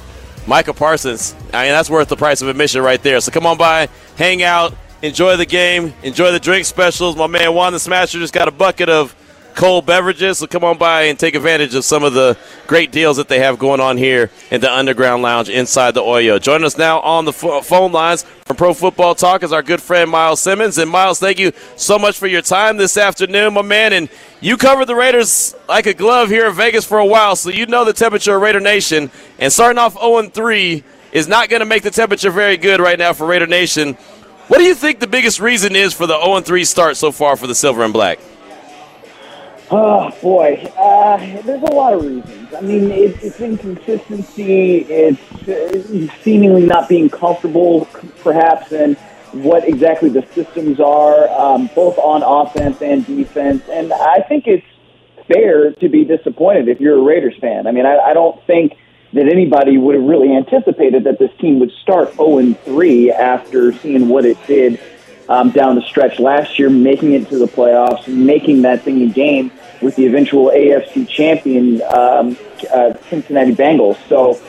Micah 0.47 0.73
Parsons. 0.73 1.35
I 1.53 1.65
mean, 1.65 1.73
that's 1.73 1.91
worth 1.91 2.09
the 2.09 2.17
price 2.17 2.41
of 2.41 2.49
admission 2.49 2.81
right 2.81 3.03
there. 3.03 3.21
So 3.21 3.31
come 3.31 3.45
on 3.45 3.59
by, 3.59 3.91
hang 4.17 4.43
out, 4.43 4.75
enjoy 5.03 5.37
the 5.37 5.45
game, 5.45 5.93
enjoy 6.03 6.33
the 6.33 6.41
drink 6.41 6.65
specials. 6.65 7.17
My 7.17 7.27
man 7.27 7.53
Juan 7.53 7.75
the 7.75 7.79
Smasher 7.79 8.19
just 8.19 8.33
got 8.33 8.49
a 8.49 8.51
bucket 8.51 8.89
of 8.89 9.15
cold 9.57 9.87
beverages. 9.87 10.39
So 10.39 10.47
come 10.47 10.63
on 10.63 10.79
by 10.79 11.03
and 11.05 11.19
take 11.19 11.35
advantage 11.35 11.75
of 11.75 11.85
some 11.85 12.05
of 12.05 12.13
the 12.13 12.37
great 12.69 12.93
deals 12.93 13.17
that 13.17 13.27
they 13.27 13.41
have 13.41 13.59
going 13.59 13.81
on 13.81 13.97
here 13.97 14.31
in 14.51 14.61
the 14.61 14.73
Underground 14.73 15.23
Lounge 15.23 15.49
inside 15.49 15.95
the 15.95 16.03
Oyo. 16.03 16.41
Join 16.41 16.63
us 16.63 16.79
now 16.79 17.01
on 17.01 17.25
the 17.25 17.33
phone 17.33 17.91
lines 17.91 18.25
from 18.45 18.57
Pro 18.57 18.75
Football 18.75 19.17
Talk 19.17 19.43
is 19.43 19.53
our 19.53 19.63
good 19.63 19.83
friend 19.83 20.09
Myles 20.09 20.41
Simmons. 20.41 20.79
And 20.79 20.89
Myles, 20.89 21.19
thank 21.19 21.41
you 21.41 21.51
so 21.75 21.99
much 21.99 22.17
for 22.17 22.29
your 22.29 22.43
time 22.43 22.77
this 22.77 22.97
afternoon, 22.97 23.55
my 23.55 23.63
man. 23.63 23.93
And 23.93 24.09
you 24.41 24.57
covered 24.57 24.85
the 24.85 24.95
Raiders 24.95 25.57
like 25.69 25.87
a 25.87 25.95
glove 25.95 26.29
here 26.29 26.47
in 26.47 26.55
Vegas 26.55 26.85
for 26.85 26.99
a 26.99 27.07
while, 27.07 27.35
so 27.35 27.51
you 27.51 27.67
know 27.67 27.85
the 27.85 27.93
temperature 27.93 28.37
of 28.37 28.43
Raider 28.43 28.61
Nation. 28.61 29.11
And 29.41 29.53
starting 29.53 29.79
off 29.79 29.95
0 29.95 30.29
3 30.29 30.85
is 31.11 31.27
not 31.27 31.49
going 31.49 31.61
to 31.61 31.67
make 31.67 31.83
the 31.83 31.91
temperature 31.91 32.31
very 32.31 32.57
good 32.57 32.79
right 32.79 32.99
now 32.99 33.13
for 33.15 33.27
Raider 33.27 33.47
Nation. 33.47 33.95
What 34.49 34.59
do 34.59 34.65
you 34.65 34.75
think 34.77 35.01
the 35.01 35.09
biggest 35.09 35.41
reason 35.41 35.75
is 35.75 35.93
for 35.93 36.07
the 36.07 36.23
0 36.23 36.43
3 36.43 36.65
start 36.65 36.97
so 36.97 37.11
far 37.11 37.37
for 37.37 37.47
the 37.47 37.55
Silver 37.55 37.83
and 37.83 37.93
Black? 37.93 38.21
Oh 39.69 40.17
boy, 40.23 40.73
uh, 40.79 41.17
there's 41.43 41.63
a 41.63 41.73
lot 41.73 41.95
of 41.95 42.05
reasons. 42.05 42.55
I 42.55 42.61
mean, 42.61 42.93
it, 42.93 43.21
it's 43.21 43.41
inconsistency. 43.41 44.79
It's 44.79 45.49
uh, 45.49 46.15
seemingly 46.23 46.65
not 46.67 46.89
being 46.89 47.11
comfortable, 47.11 47.87
perhaps, 48.23 48.71
in 48.71 48.95
what 49.33 49.69
exactly 49.69 50.09
the 50.09 50.25
systems 50.35 50.79
are, 50.79 51.29
um, 51.31 51.69
both 51.75 51.99
on 51.99 52.23
offense 52.23 52.81
and 52.81 53.05
defense. 53.07 53.65
And 53.69 53.93
I 53.93 54.21
think 54.29 54.47
it's 54.47 54.67
fair 55.27 55.73
to 55.73 55.89
be 55.89 56.05
disappointed 56.05 56.69
if 56.69 56.81
you're 56.81 56.99
a 56.99 57.03
Raiders 57.03 57.37
fan. 57.41 57.67
I 57.67 57.73
mean, 57.73 57.87
I, 57.87 57.99
I 57.99 58.15
don't 58.15 58.41
think 58.47 58.79
that 59.15 59.27
anybody 59.29 59.79
would 59.79 59.97
have 59.97 60.05
really 60.05 60.33
anticipated 60.33 61.05
that 61.05 61.19
this 61.19 61.31
team 61.41 61.59
would 61.59 61.73
start 61.83 62.15
0 62.15 62.53
3 62.53 63.11
after 63.11 63.73
seeing 63.73 64.09
what 64.09 64.25
it 64.25 64.39
did 64.47 64.81
um, 65.29 65.51
down 65.51 65.75
the 65.75 65.83
stretch 65.83 66.19
last 66.19 66.59
year, 66.59 66.71
making 66.71 67.13
it 67.13 67.29
to 67.29 67.39
the 67.39 67.47
playoffs, 67.47 68.07
making 68.09 68.63
that 68.63 68.83
thing 68.83 69.03
a 69.03 69.13
game 69.13 69.51
with 69.83 69.97
the 69.97 70.07
eventual 70.07 70.51
AFC 70.51 71.09
champion 71.09 71.83
um, 71.83 72.37
uh, 72.73 72.95
Cincinnati 73.09 73.53
Bengals. 73.53 73.97
So 74.09 74.41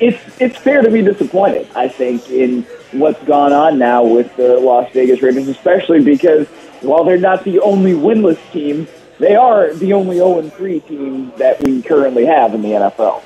it's 0.00 0.40
it's 0.40 0.56
fair 0.56 0.82
to 0.82 0.90
be 0.90 1.02
disappointed. 1.02 1.68
I 1.74 1.88
think 1.88 2.28
in 2.30 2.62
what's 2.92 3.22
gone 3.24 3.52
on 3.52 3.78
now 3.78 4.04
with 4.04 4.34
the 4.36 4.58
Las 4.58 4.90
Vegas 4.92 5.22
Raiders, 5.22 5.48
especially 5.48 6.02
because 6.02 6.46
while 6.80 7.04
they're 7.04 7.18
not 7.18 7.44
the 7.44 7.60
only 7.60 7.92
winless 7.92 8.38
team, 8.52 8.86
they 9.18 9.36
are 9.36 9.72
the 9.74 9.92
only 9.92 10.16
0 10.16 10.48
3 10.48 10.80
team 10.80 11.32
that 11.38 11.62
we 11.62 11.82
currently 11.82 12.26
have 12.26 12.54
in 12.54 12.62
the 12.62 12.70
NFL. 12.70 13.22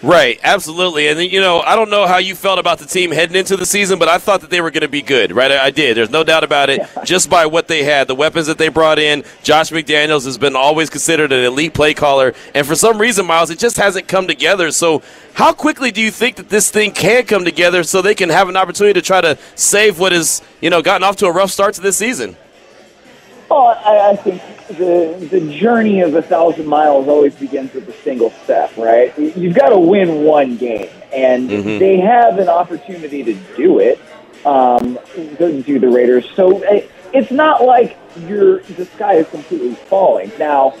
Right, 0.00 0.38
absolutely. 0.44 1.08
And, 1.08 1.20
you 1.20 1.40
know, 1.40 1.60
I 1.60 1.74
don't 1.74 1.90
know 1.90 2.06
how 2.06 2.18
you 2.18 2.36
felt 2.36 2.60
about 2.60 2.78
the 2.78 2.86
team 2.86 3.10
heading 3.10 3.34
into 3.34 3.56
the 3.56 3.66
season, 3.66 3.98
but 3.98 4.06
I 4.06 4.18
thought 4.18 4.42
that 4.42 4.50
they 4.50 4.60
were 4.60 4.70
going 4.70 4.82
to 4.82 4.88
be 4.88 5.02
good, 5.02 5.32
right? 5.32 5.50
I 5.50 5.70
did. 5.70 5.96
There's 5.96 6.10
no 6.10 6.22
doubt 6.22 6.44
about 6.44 6.70
it, 6.70 6.88
just 7.04 7.28
by 7.28 7.46
what 7.46 7.66
they 7.66 7.82
had, 7.82 8.06
the 8.06 8.14
weapons 8.14 8.46
that 8.46 8.58
they 8.58 8.68
brought 8.68 9.00
in. 9.00 9.24
Josh 9.42 9.70
McDaniels 9.70 10.24
has 10.24 10.38
been 10.38 10.54
always 10.54 10.88
considered 10.88 11.32
an 11.32 11.44
elite 11.44 11.74
play 11.74 11.94
caller. 11.94 12.32
And 12.54 12.64
for 12.64 12.76
some 12.76 12.98
reason, 12.98 13.26
Myles, 13.26 13.50
it 13.50 13.58
just 13.58 13.76
hasn't 13.76 14.06
come 14.06 14.28
together. 14.28 14.70
So, 14.70 15.02
how 15.34 15.52
quickly 15.52 15.90
do 15.90 16.00
you 16.00 16.12
think 16.12 16.36
that 16.36 16.48
this 16.48 16.70
thing 16.70 16.92
can 16.92 17.24
come 17.24 17.44
together 17.44 17.82
so 17.82 18.00
they 18.00 18.14
can 18.14 18.28
have 18.28 18.48
an 18.48 18.56
opportunity 18.56 19.00
to 19.00 19.04
try 19.04 19.20
to 19.20 19.36
save 19.56 19.98
what 19.98 20.12
has, 20.12 20.42
you 20.60 20.70
know, 20.70 20.80
gotten 20.80 21.02
off 21.02 21.16
to 21.16 21.26
a 21.26 21.32
rough 21.32 21.50
start 21.50 21.74
to 21.74 21.80
this 21.80 21.96
season? 21.96 22.36
Well, 23.48 23.80
I, 23.84 24.10
I 24.10 24.16
think 24.16 24.42
the 24.68 25.26
the 25.30 25.40
journey 25.58 26.00
of 26.02 26.14
a 26.14 26.22
thousand 26.22 26.66
miles 26.66 27.08
always 27.08 27.34
begins 27.34 27.72
with 27.72 27.88
a 27.88 27.92
single 28.02 28.30
step, 28.44 28.76
right? 28.76 29.16
You've 29.18 29.54
got 29.54 29.70
to 29.70 29.78
win 29.78 30.24
one 30.24 30.56
game, 30.56 30.90
and 31.12 31.48
Mhm. 31.48 31.78
they 31.78 31.98
have 31.98 32.38
an 32.38 32.48
opportunity 32.48 33.22
to 33.24 33.34
do 33.56 33.78
it. 33.78 33.98
Um, 34.44 34.98
to 35.14 35.62
do 35.62 35.78
the 35.80 35.88
Raiders, 35.88 36.24
so 36.36 36.62
it, 36.62 36.88
it's 37.12 37.32
not 37.32 37.64
like 37.64 37.96
you're 38.28 38.60
the 38.60 38.84
sky 38.84 39.14
is 39.14 39.28
completely 39.28 39.74
falling. 39.74 40.30
Now, 40.38 40.74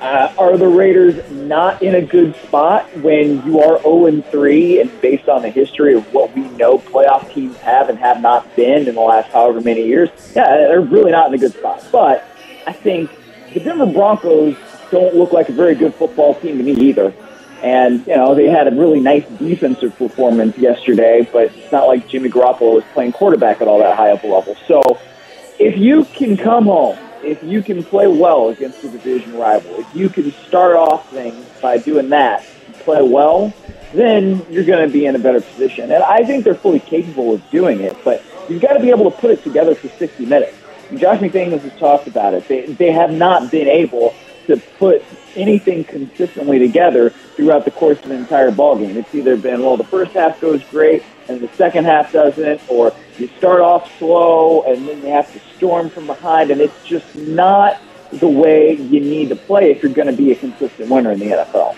uh, 0.00 0.32
are 0.38 0.56
the 0.56 0.68
Raiders 0.68 1.30
not 1.30 1.82
in 1.82 1.94
a 1.94 2.02
good 2.02 2.34
spot 2.36 2.84
when 2.98 3.44
you 3.44 3.60
are 3.60 3.80
0 3.82 4.06
and 4.06 4.24
3 4.26 4.80
and 4.80 5.00
based 5.00 5.28
on 5.28 5.42
the 5.42 5.48
history 5.48 5.94
of 5.94 6.12
what 6.12 6.34
we 6.34 6.42
know 6.50 6.78
playoff 6.78 7.32
teams 7.32 7.56
have 7.58 7.88
and 7.88 7.98
have 7.98 8.20
not 8.20 8.54
been 8.54 8.86
in 8.88 8.94
the 8.94 9.00
last 9.00 9.32
however 9.32 9.60
many 9.60 9.86
years? 9.86 10.10
Yeah, 10.34 10.46
they're 10.46 10.80
really 10.80 11.10
not 11.10 11.28
in 11.28 11.34
a 11.34 11.38
good 11.38 11.52
spot. 11.52 11.84
But 11.90 12.24
I 12.66 12.72
think 12.72 13.10
the 13.52 13.60
Denver 13.60 13.86
Broncos 13.86 14.56
don't 14.90 15.14
look 15.14 15.32
like 15.32 15.48
a 15.48 15.52
very 15.52 15.74
good 15.74 15.94
football 15.94 16.34
team 16.40 16.58
to 16.58 16.64
me 16.64 16.72
either. 16.72 17.12
And, 17.62 18.06
you 18.06 18.14
know, 18.14 18.36
they 18.36 18.46
had 18.46 18.68
a 18.68 18.70
really 18.70 19.00
nice 19.00 19.26
defensive 19.30 19.96
performance 19.96 20.56
yesterday, 20.56 21.28
but 21.32 21.52
it's 21.52 21.72
not 21.72 21.88
like 21.88 22.06
Jimmy 22.08 22.30
Garoppolo 22.30 22.74
was 22.74 22.84
playing 22.92 23.12
quarterback 23.12 23.60
at 23.60 23.66
all 23.66 23.80
that 23.80 23.96
high 23.96 24.10
of 24.10 24.22
a 24.22 24.28
level. 24.28 24.56
So 24.68 25.00
if 25.58 25.76
you 25.76 26.04
can 26.04 26.36
come 26.36 26.66
home, 26.66 26.96
if 27.22 27.42
you 27.42 27.62
can 27.62 27.82
play 27.82 28.06
well 28.06 28.48
against 28.48 28.82
a 28.84 28.88
division 28.88 29.36
rival, 29.36 29.74
if 29.76 29.94
you 29.94 30.08
can 30.08 30.32
start 30.46 30.76
off 30.76 31.10
things 31.10 31.46
by 31.60 31.78
doing 31.78 32.08
that, 32.10 32.44
play 32.80 33.02
well, 33.02 33.52
then 33.92 34.44
you're 34.50 34.64
going 34.64 34.86
to 34.86 34.92
be 34.92 35.06
in 35.06 35.16
a 35.16 35.18
better 35.18 35.40
position. 35.40 35.90
And 35.92 36.02
I 36.02 36.24
think 36.24 36.44
they're 36.44 36.54
fully 36.54 36.80
capable 36.80 37.34
of 37.34 37.50
doing 37.50 37.80
it, 37.80 37.96
but 38.04 38.22
you've 38.48 38.62
got 38.62 38.74
to 38.74 38.80
be 38.80 38.90
able 38.90 39.10
to 39.10 39.16
put 39.16 39.30
it 39.30 39.42
together 39.42 39.74
for 39.74 39.88
60 39.88 40.26
minutes. 40.26 40.56
Josh 40.96 41.20
McDaniels 41.20 41.60
has 41.60 41.78
talked 41.78 42.06
about 42.06 42.34
it. 42.34 42.48
They, 42.48 42.66
they 42.66 42.92
have 42.92 43.12
not 43.12 43.50
been 43.50 43.68
able 43.68 44.14
to 44.46 44.56
put 44.78 45.04
anything 45.36 45.84
consistently 45.84 46.58
together 46.58 47.10
throughout 47.10 47.64
the 47.64 47.70
course 47.70 47.98
of 47.98 48.10
an 48.10 48.16
entire 48.16 48.50
ball 48.50 48.78
game. 48.78 48.96
It's 48.96 49.14
either 49.14 49.36
been, 49.36 49.60
well, 49.60 49.76
the 49.76 49.84
first 49.84 50.12
half 50.12 50.40
goes 50.40 50.62
great 50.64 51.02
and 51.28 51.40
the 51.40 51.48
second 51.56 51.84
half 51.84 52.12
doesn't, 52.12 52.60
or 52.68 52.92
you 53.18 53.28
start 53.38 53.60
off 53.60 53.96
slow 53.98 54.62
and 54.62 54.88
then 54.88 55.02
you 55.02 55.08
have 55.08 55.32
to 55.32 55.40
storm 55.56 55.90
from 55.90 56.06
behind, 56.06 56.50
and 56.50 56.60
it's 56.60 56.84
just 56.84 57.14
not 57.16 57.80
the 58.12 58.28
way 58.28 58.72
you 58.72 59.00
need 59.00 59.28
to 59.28 59.36
play 59.36 59.70
if 59.70 59.82
you're 59.82 59.92
going 59.92 60.08
to 60.08 60.16
be 60.16 60.32
a 60.32 60.36
consistent 60.36 60.90
winner 60.90 61.12
in 61.12 61.18
the 61.18 61.26
NFL. 61.26 61.76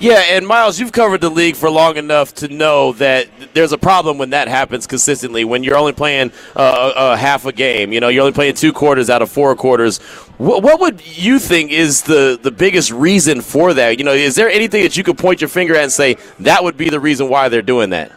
Yeah, 0.00 0.22
and 0.30 0.46
Myles, 0.46 0.78
you've 0.78 0.92
covered 0.92 1.20
the 1.20 1.30
league 1.30 1.56
for 1.56 1.68
long 1.68 1.96
enough 1.96 2.34
to 2.36 2.48
know 2.48 2.92
that 2.94 3.28
there's 3.52 3.72
a 3.72 3.78
problem 3.78 4.16
when 4.16 4.30
that 4.30 4.48
happens 4.48 4.86
consistently. 4.86 5.44
When 5.44 5.64
you're 5.64 5.76
only 5.76 5.92
playing 5.92 6.32
uh, 6.54 6.58
uh, 6.58 7.16
half 7.16 7.46
a 7.46 7.52
game, 7.52 7.92
you 7.92 8.00
know, 8.00 8.08
you're 8.08 8.22
only 8.22 8.32
playing 8.32 8.54
two 8.54 8.72
quarters 8.72 9.10
out 9.10 9.22
of 9.22 9.30
four 9.30 9.54
quarters. 9.56 9.98
What, 10.38 10.62
what 10.62 10.80
would 10.80 11.04
you 11.04 11.38
think 11.38 11.72
is 11.72 12.02
the 12.02 12.38
the 12.40 12.52
biggest 12.52 12.92
reason 12.92 13.40
for 13.40 13.74
that? 13.74 13.98
You 13.98 14.04
know, 14.04 14.12
is 14.12 14.36
there 14.36 14.48
anything 14.48 14.84
that 14.84 14.96
you 14.96 15.02
could 15.02 15.18
point 15.18 15.40
your 15.40 15.48
finger 15.48 15.74
at 15.74 15.82
and 15.82 15.92
say 15.92 16.16
that 16.40 16.62
would 16.62 16.76
be 16.76 16.88
the 16.90 17.00
reason 17.00 17.28
why 17.28 17.48
they're 17.48 17.60
doing 17.60 17.90
that? 17.90 18.12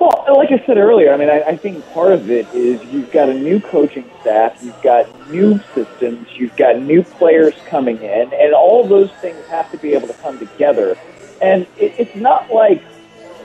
Well, 0.00 0.24
like 0.36 0.48
I 0.50 0.64
said 0.66 0.76
earlier, 0.76 1.12
I 1.12 1.16
mean, 1.16 1.28
I, 1.30 1.52
I 1.52 1.56
think 1.56 1.86
part 1.92 2.12
of 2.12 2.28
it 2.28 2.48
is 2.52 2.80
you've 2.82 3.10
got 3.10 3.28
a 3.28 3.34
new 3.34 3.60
coaching 3.60 4.10
staff, 4.20 4.52
you've 4.60 4.80
got 4.82 5.06
new 5.30 5.60
systems, 5.74 6.26
you've 6.36 6.56
got 6.56 6.80
new 6.80 7.04
players 7.04 7.54
coming 7.70 8.02
in, 8.02 8.30
and 8.32 8.54
all 8.54 8.88
those 8.88 9.10
things 9.20 9.44
have 9.48 9.70
to 9.70 9.78
be 9.78 9.92
able 9.94 10.08
to 10.08 10.14
come 10.14 10.38
together. 10.38 10.96
And 11.40 11.62
it, 11.76 11.94
it's 11.98 12.14
not 12.14 12.52
like 12.52 12.82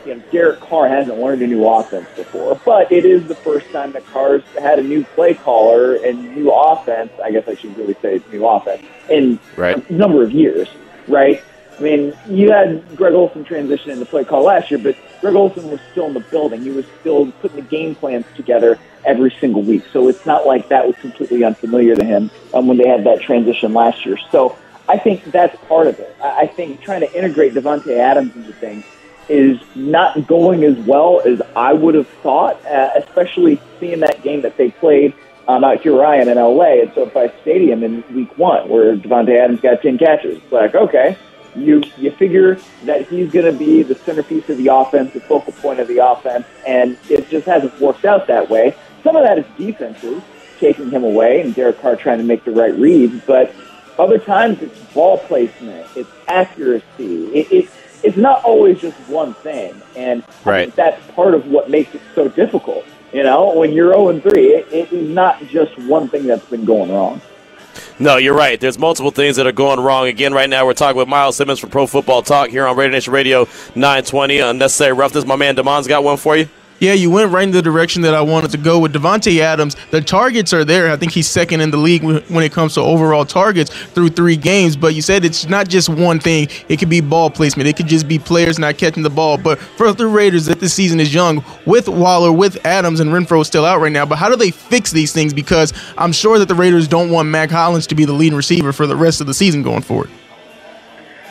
you 0.03 0.15
know 0.15 0.23
Derek 0.31 0.61
Carr 0.61 0.89
hasn't 0.89 1.17
learned 1.17 1.41
a 1.43 1.47
new 1.47 1.67
offense 1.67 2.07
before, 2.15 2.59
but 2.65 2.91
it 2.91 3.05
is 3.05 3.27
the 3.27 3.35
first 3.43 3.71
time 3.71 3.91
that 3.93 4.07
Carr's 4.07 4.43
had 4.57 4.79
a 4.79 4.83
new 4.83 5.05
play 5.15 5.35
caller 5.35 5.95
and 5.95 6.33
new 6.33 6.51
offense. 6.51 7.11
I 7.23 7.31
guess 7.31 7.43
I 7.47 7.55
should 7.61 7.77
really 7.77 7.95
say 8.01 8.21
new 8.31 8.47
offense 8.47 8.81
in 9.09 9.39
Right. 9.55 9.77
a 9.89 9.93
number 9.93 10.23
of 10.23 10.31
years, 10.31 10.69
right? 11.07 11.43
I 11.79 11.81
mean, 11.81 12.13
you 12.27 12.51
had 12.51 12.83
Greg 12.97 13.13
Olson 13.13 13.45
transition 13.45 13.91
into 13.91 14.05
play 14.05 14.25
call 14.25 14.43
last 14.43 14.69
year, 14.69 14.79
but 14.79 14.97
Greg 15.21 15.33
Olson 15.33 15.71
was 15.71 15.79
still 15.91 16.07
in 16.07 16.13
the 16.13 16.19
building. 16.19 16.61
He 16.61 16.71
was 16.71 16.85
still 16.99 17.31
putting 17.41 17.55
the 17.55 17.63
game 17.63 17.95
plans 17.95 18.25
together 18.35 18.77
every 19.05 19.33
single 19.39 19.61
week. 19.61 19.83
So 19.93 20.09
it's 20.09 20.25
not 20.25 20.45
like 20.45 20.67
that 20.69 20.85
was 20.85 20.97
completely 20.97 21.45
unfamiliar 21.45 21.95
to 21.95 22.03
him 22.03 22.29
um, 22.53 22.67
when 22.67 22.77
they 22.77 22.87
had 22.87 23.05
that 23.05 23.21
transition 23.21 23.73
last 23.73 24.05
year. 24.05 24.17
So 24.29 24.57
I 24.89 24.97
think 24.97 25.23
that's 25.25 25.55
part 25.67 25.87
of 25.87 25.99
it. 25.99 26.13
I 26.21 26.47
think 26.47 26.81
trying 26.81 27.01
to 27.01 27.17
integrate 27.17 27.53
Davante 27.53 27.97
Adams 27.97 28.35
into 28.35 28.51
things 28.53 28.83
is 29.29 29.61
not 29.75 30.27
going 30.27 30.65
as 30.65 30.75
well 30.79 31.21
as 31.25 31.41
I 31.55 31.71
would 31.71 31.95
have 31.95 32.07
thought, 32.07 32.63
uh, 32.65 32.89
especially 32.97 33.61
seeing 33.79 34.01
that 34.01 34.21
game 34.21 34.41
that 34.41 34.57
they 34.57 34.71
played 34.71 35.13
um, 35.47 35.63
out 35.63 35.81
here, 35.81 35.95
Ryan, 35.95 36.27
in 36.27 36.37
LA 36.37 36.81
at 36.81 36.93
SoFi 36.93 37.31
Stadium 37.41 37.83
in 37.83 38.03
week 38.13 38.37
one, 38.37 38.67
where 38.67 38.95
Davante 38.97 39.39
Adams 39.39 39.61
got 39.61 39.81
10 39.81 39.97
catches. 39.97 40.37
It's 40.37 40.51
like, 40.51 40.75
okay, 40.75 41.17
you 41.61 41.83
you 41.97 42.11
figure 42.11 42.59
that 42.83 43.07
he's 43.07 43.31
going 43.31 43.45
to 43.45 43.57
be 43.57 43.83
the 43.83 43.95
centerpiece 43.95 44.49
of 44.49 44.57
the 44.57 44.67
offense, 44.67 45.13
the 45.13 45.19
focal 45.21 45.53
point 45.53 45.79
of 45.79 45.87
the 45.87 45.97
offense, 45.97 46.45
and 46.67 46.97
it 47.09 47.29
just 47.29 47.45
hasn't 47.45 47.79
worked 47.79 48.05
out 48.05 48.27
that 48.27 48.49
way. 48.49 48.75
Some 49.03 49.15
of 49.15 49.23
that 49.23 49.37
is 49.37 49.45
defenses 49.57 50.21
taking 50.59 50.89
him 50.89 51.03
away, 51.03 51.41
and 51.41 51.55
Derek 51.55 51.81
Carr 51.81 51.95
trying 51.95 52.17
to 52.17 52.23
make 52.23 52.43
the 52.43 52.51
right 52.51 52.75
reads, 52.75 53.21
but 53.25 53.53
other 53.97 54.17
times 54.17 54.61
it's 54.61 54.77
ball 54.93 55.17
placement, 55.17 55.87
it's 55.95 56.09
accuracy, 56.27 57.25
it, 57.27 57.51
it, 57.51 57.69
it's 58.03 58.17
not 58.17 58.43
always 58.43 58.79
just 58.79 58.97
one 59.09 59.33
thing, 59.35 59.81
and 59.95 60.23
I 60.23 60.65
think 60.65 60.75
that's 60.75 61.11
part 61.11 61.33
of 61.33 61.47
what 61.47 61.69
makes 61.69 61.93
it 61.95 62.01
so 62.15 62.27
difficult. 62.27 62.85
You 63.13 63.23
know, 63.23 63.55
when 63.55 63.71
you're 63.71 63.93
0 63.93 64.09
and 64.09 64.21
3, 64.21 64.31
it, 64.31 64.67
it 64.71 64.93
is 64.93 65.09
not 65.09 65.45
just 65.47 65.77
one 65.79 66.09
thing 66.09 66.27
that's 66.27 66.45
been 66.45 66.63
going 66.63 66.91
wrong. 66.91 67.21
No, 68.01 68.15
you're 68.15 68.33
right. 68.33 68.57
There's 68.59 68.79
multiple 68.79 69.11
things 69.11 69.35
that 69.35 69.45
are 69.45 69.51
going 69.51 69.79
wrong. 69.79 70.07
Again, 70.07 70.33
right 70.33 70.49
now 70.49 70.65
we're 70.65 70.73
talking 70.73 70.97
with 70.97 71.09
Myles 71.09 71.35
Simmons 71.35 71.59
from 71.59 71.69
Pro 71.69 71.85
Football 71.85 72.21
Talk 72.21 72.49
here 72.49 72.65
on 72.65 72.77
Raider 72.77 72.93
Nation 72.93 73.11
Radio 73.11 73.43
920. 73.75 74.39
Unnecessary 74.39 74.93
roughness. 74.93 75.25
My 75.25 75.35
man 75.35 75.55
Damon's 75.55 75.87
got 75.87 76.03
one 76.03 76.15
for 76.15 76.37
you. 76.37 76.47
Yeah, 76.79 76.93
you 76.93 77.11
went 77.11 77.31
right 77.31 77.43
in 77.43 77.51
the 77.51 77.61
direction 77.61 78.01
that 78.03 78.13
I 78.13 78.21
wanted 78.21 78.51
to 78.51 78.57
go 78.57 78.79
with 78.79 78.93
Davante 78.93 79.39
Adams. 79.39 79.75
The 79.91 79.99
targets 79.99 80.53
are 80.53 80.63
there. 80.63 80.89
I 80.89 80.95
think 80.95 81.11
he's 81.11 81.27
second 81.27 81.59
in 81.59 81.71
the 81.71 81.77
league 81.77 82.03
when 82.03 82.43
it 82.43 82.53
comes 82.53 82.75
to 82.75 82.81
overall 82.81 83.25
targets 83.25 83.73
through 83.73 84.09
three 84.09 84.37
games. 84.37 84.77
But 84.77 84.95
you 84.95 85.01
said 85.01 85.25
it's 85.25 85.49
not 85.49 85.67
just 85.67 85.89
one 85.89 86.19
thing. 86.19 86.47
It 86.69 86.77
could 86.77 86.89
be 86.89 87.01
ball 87.01 87.29
placement. 87.29 87.67
It 87.67 87.75
could 87.75 87.87
just 87.87 88.07
be 88.07 88.17
players 88.17 88.57
not 88.57 88.77
catching 88.77 89.03
the 89.03 89.09
ball. 89.09 89.37
But 89.37 89.59
for 89.59 89.91
the 89.91 90.07
Raiders, 90.07 90.45
that 90.45 90.61
this 90.61 90.73
season 90.73 91.01
is 91.01 91.13
young 91.13 91.43
with 91.65 91.89
Waller, 91.89 92.31
with 92.31 92.65
Adams, 92.65 93.01
and 93.01 93.09
Renfrow 93.11 93.45
still 93.45 93.65
out 93.65 93.81
right 93.81 93.91
now. 93.91 94.05
But 94.05 94.17
how 94.17 94.29
do 94.29 94.37
they 94.37 94.51
fix 94.51 94.91
these 94.91 95.11
things? 95.11 95.33
Because 95.33 95.73
I'm 95.97 96.13
sure 96.13 96.39
that 96.39 96.47
the 96.47 96.55
Raiders 96.55 96.87
don't 96.87 97.09
want 97.09 97.27
Mack 97.27 97.49
Hollins 97.51 97.87
to 97.87 97.95
be 97.95 98.05
the 98.05 98.13
leading 98.13 98.37
receiver 98.37 98.71
for 98.71 98.87
the 98.87 98.95
rest 98.95 99.19
of 99.19 99.27
the 99.27 99.33
season 99.33 99.63
going 99.63 99.81
forward. 99.81 100.09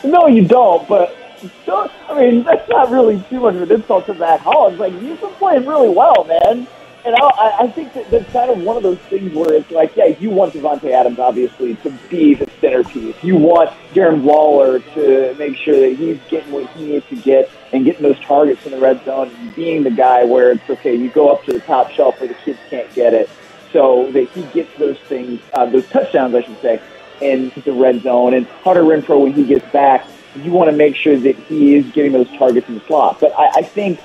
No, 0.03 0.27
you 0.27 0.45
don't. 0.47 0.87
But 0.87 1.15
still, 1.39 1.89
I 2.07 2.19
mean, 2.19 2.43
that's 2.43 2.67
not 2.69 2.89
really 2.89 3.23
too 3.29 3.39
much 3.39 3.55
of 3.55 3.63
an 3.63 3.71
insult 3.71 4.05
to 4.07 4.13
Mack 4.13 4.41
Hollins. 4.41 4.79
Like 4.79 4.93
he's 4.93 5.17
been 5.19 5.33
playing 5.35 5.65
really 5.65 5.89
well, 5.89 6.25
man. 6.25 6.67
And 7.05 7.15
I, 7.15 7.19
I 7.19 7.57
I 7.61 7.67
think 7.71 7.93
that 7.93 8.11
that's 8.11 8.29
kind 8.33 8.51
of 8.51 8.57
one 8.59 8.75
of 8.75 8.83
those 8.83 8.97
things 9.09 9.33
where 9.33 9.53
it's 9.53 9.71
like, 9.71 9.95
yeah, 9.95 10.07
you 10.19 10.29
want 10.29 10.53
Davante 10.53 10.91
Adams 10.91 11.17
obviously 11.17 11.75
to 11.75 11.91
be 12.09 12.33
the 12.33 12.49
centerpiece. 12.59 13.15
You 13.23 13.37
want 13.37 13.69
Darren 13.93 14.21
Waller 14.21 14.79
to 14.79 15.33
make 15.39 15.55
sure 15.55 15.79
that 15.79 15.95
he's 15.97 16.19
getting 16.29 16.51
what 16.51 16.69
he 16.71 16.87
needs 16.87 17.07
to 17.07 17.15
get 17.15 17.49
and 17.71 17.85
getting 17.85 18.03
those 18.03 18.19
targets 18.19 18.65
in 18.65 18.71
the 18.71 18.79
red 18.79 19.03
zone 19.05 19.31
and 19.33 19.55
being 19.55 19.83
the 19.83 19.91
guy 19.91 20.25
where 20.25 20.51
it's 20.51 20.69
okay. 20.69 20.93
You 20.93 21.09
go 21.09 21.29
up 21.29 21.45
to 21.45 21.53
the 21.53 21.61
top 21.61 21.89
shelf 21.91 22.19
where 22.19 22.27
the 22.27 22.35
kids 22.35 22.59
can't 22.69 22.93
get 22.93 23.13
it, 23.13 23.29
so 23.71 24.11
that 24.11 24.29
he 24.31 24.43
gets 24.53 24.77
those 24.77 24.97
things, 24.99 25.39
uh, 25.53 25.65
those 25.67 25.87
touchdowns, 25.87 26.35
I 26.35 26.41
should 26.41 26.59
say, 26.61 26.81
in 27.21 27.51
the 27.63 27.71
red 27.71 28.01
zone. 28.01 28.33
And 28.33 28.45
Hunter 28.45 28.83
Renfrow, 28.83 29.21
when 29.23 29.33
he 29.33 29.45
gets 29.45 29.65
back, 29.71 30.05
you 30.35 30.51
want 30.51 30.69
to 30.69 30.75
make 30.75 30.95
sure 30.95 31.17
that 31.17 31.35
he 31.35 31.75
is 31.75 31.85
getting 31.91 32.11
those 32.11 32.29
targets 32.37 32.67
in 32.67 32.75
the 32.75 32.81
slot. 32.81 33.19
But 33.19 33.33
I, 33.37 33.49
I 33.57 33.61
think 33.61 33.99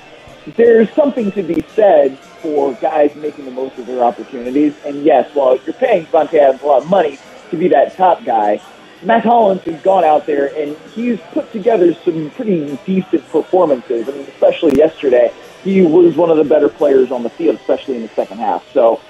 there's 0.55 0.89
something 0.91 1.31
to 1.33 1.43
be 1.43 1.63
said 1.75 2.17
for 2.19 2.73
guys 2.75 3.15
making 3.15 3.45
the 3.45 3.51
most 3.51 3.77
of 3.77 3.87
their 3.87 4.03
opportunities. 4.03 4.75
And 4.85 5.03
yes, 5.03 5.33
while 5.33 5.57
you're 5.65 5.73
paying 5.73 6.05
Davante 6.05 6.35
Adams 6.35 6.61
a 6.61 6.65
lot 6.65 6.83
of 6.83 6.89
money 6.89 7.19
to 7.49 7.57
be 7.57 7.67
that 7.69 7.95
top 7.95 8.23
guy, 8.23 8.61
Mack 9.03 9.23
Hollins 9.23 9.61
has 9.63 9.81
gone 9.81 10.03
out 10.03 10.25
there 10.25 10.55
and 10.55 10.77
he's 10.93 11.19
put 11.31 11.51
together 11.51 11.93
some 11.93 12.29
pretty 12.31 12.77
decent 12.85 13.27
performances. 13.29 14.07
I 14.07 14.11
mean, 14.11 14.21
especially 14.21 14.77
yesterday, 14.77 15.31
he 15.63 15.81
was 15.81 16.15
one 16.15 16.29
of 16.29 16.37
the 16.37 16.43
better 16.43 16.69
players 16.69 17.11
on 17.11 17.23
the 17.23 17.29
field, 17.29 17.55
especially 17.57 17.95
in 17.95 18.03
the 18.03 18.09
second 18.09 18.39
half. 18.39 18.71
So 18.71 19.01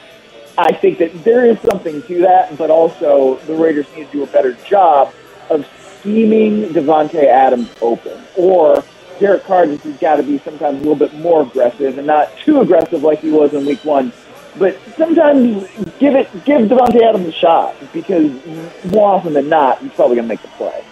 I 0.57 0.73
think 0.73 0.99
that 0.99 1.23
there 1.23 1.45
is 1.45 1.59
something 1.59 2.01
to 2.03 2.21
that, 2.21 2.57
but 2.57 2.69
also 2.69 3.35
the 3.39 3.55
Raiders 3.55 3.85
need 3.95 4.07
to 4.07 4.11
do 4.11 4.23
a 4.23 4.27
better 4.27 4.53
job 4.65 5.13
of 5.49 5.67
scheming 6.05 6.69
Davante 6.69 7.25
Adams 7.25 7.69
open. 7.81 8.21
Or 8.37 8.83
Derek 9.19 9.43
Carr 9.43 9.65
just 9.65 9.83
has 9.83 9.97
got 9.97 10.17
to 10.17 10.23
be 10.23 10.37
sometimes 10.39 10.75
a 10.77 10.87
little 10.87 10.95
bit 10.95 11.13
more 11.15 11.41
aggressive 11.41 11.97
and 11.97 12.05
not 12.05 12.37
too 12.37 12.61
aggressive 12.61 13.01
like 13.01 13.19
he 13.19 13.31
was 13.31 13.53
in 13.53 13.65
week 13.65 13.83
one. 13.83 14.13
But 14.57 14.79
sometimes 14.95 15.67
give 15.99 16.15
it 16.15 16.31
give 16.45 16.69
Davante 16.69 17.01
Adams 17.01 17.27
a 17.27 17.31
shot 17.31 17.75
because 17.91 18.31
more 18.85 19.15
often 19.15 19.33
than 19.33 19.49
not, 19.49 19.79
he's 19.79 19.91
probably 19.93 20.15
going 20.15 20.27
to 20.27 20.33
make 20.33 20.41
the 20.41 20.47
play. 20.49 20.83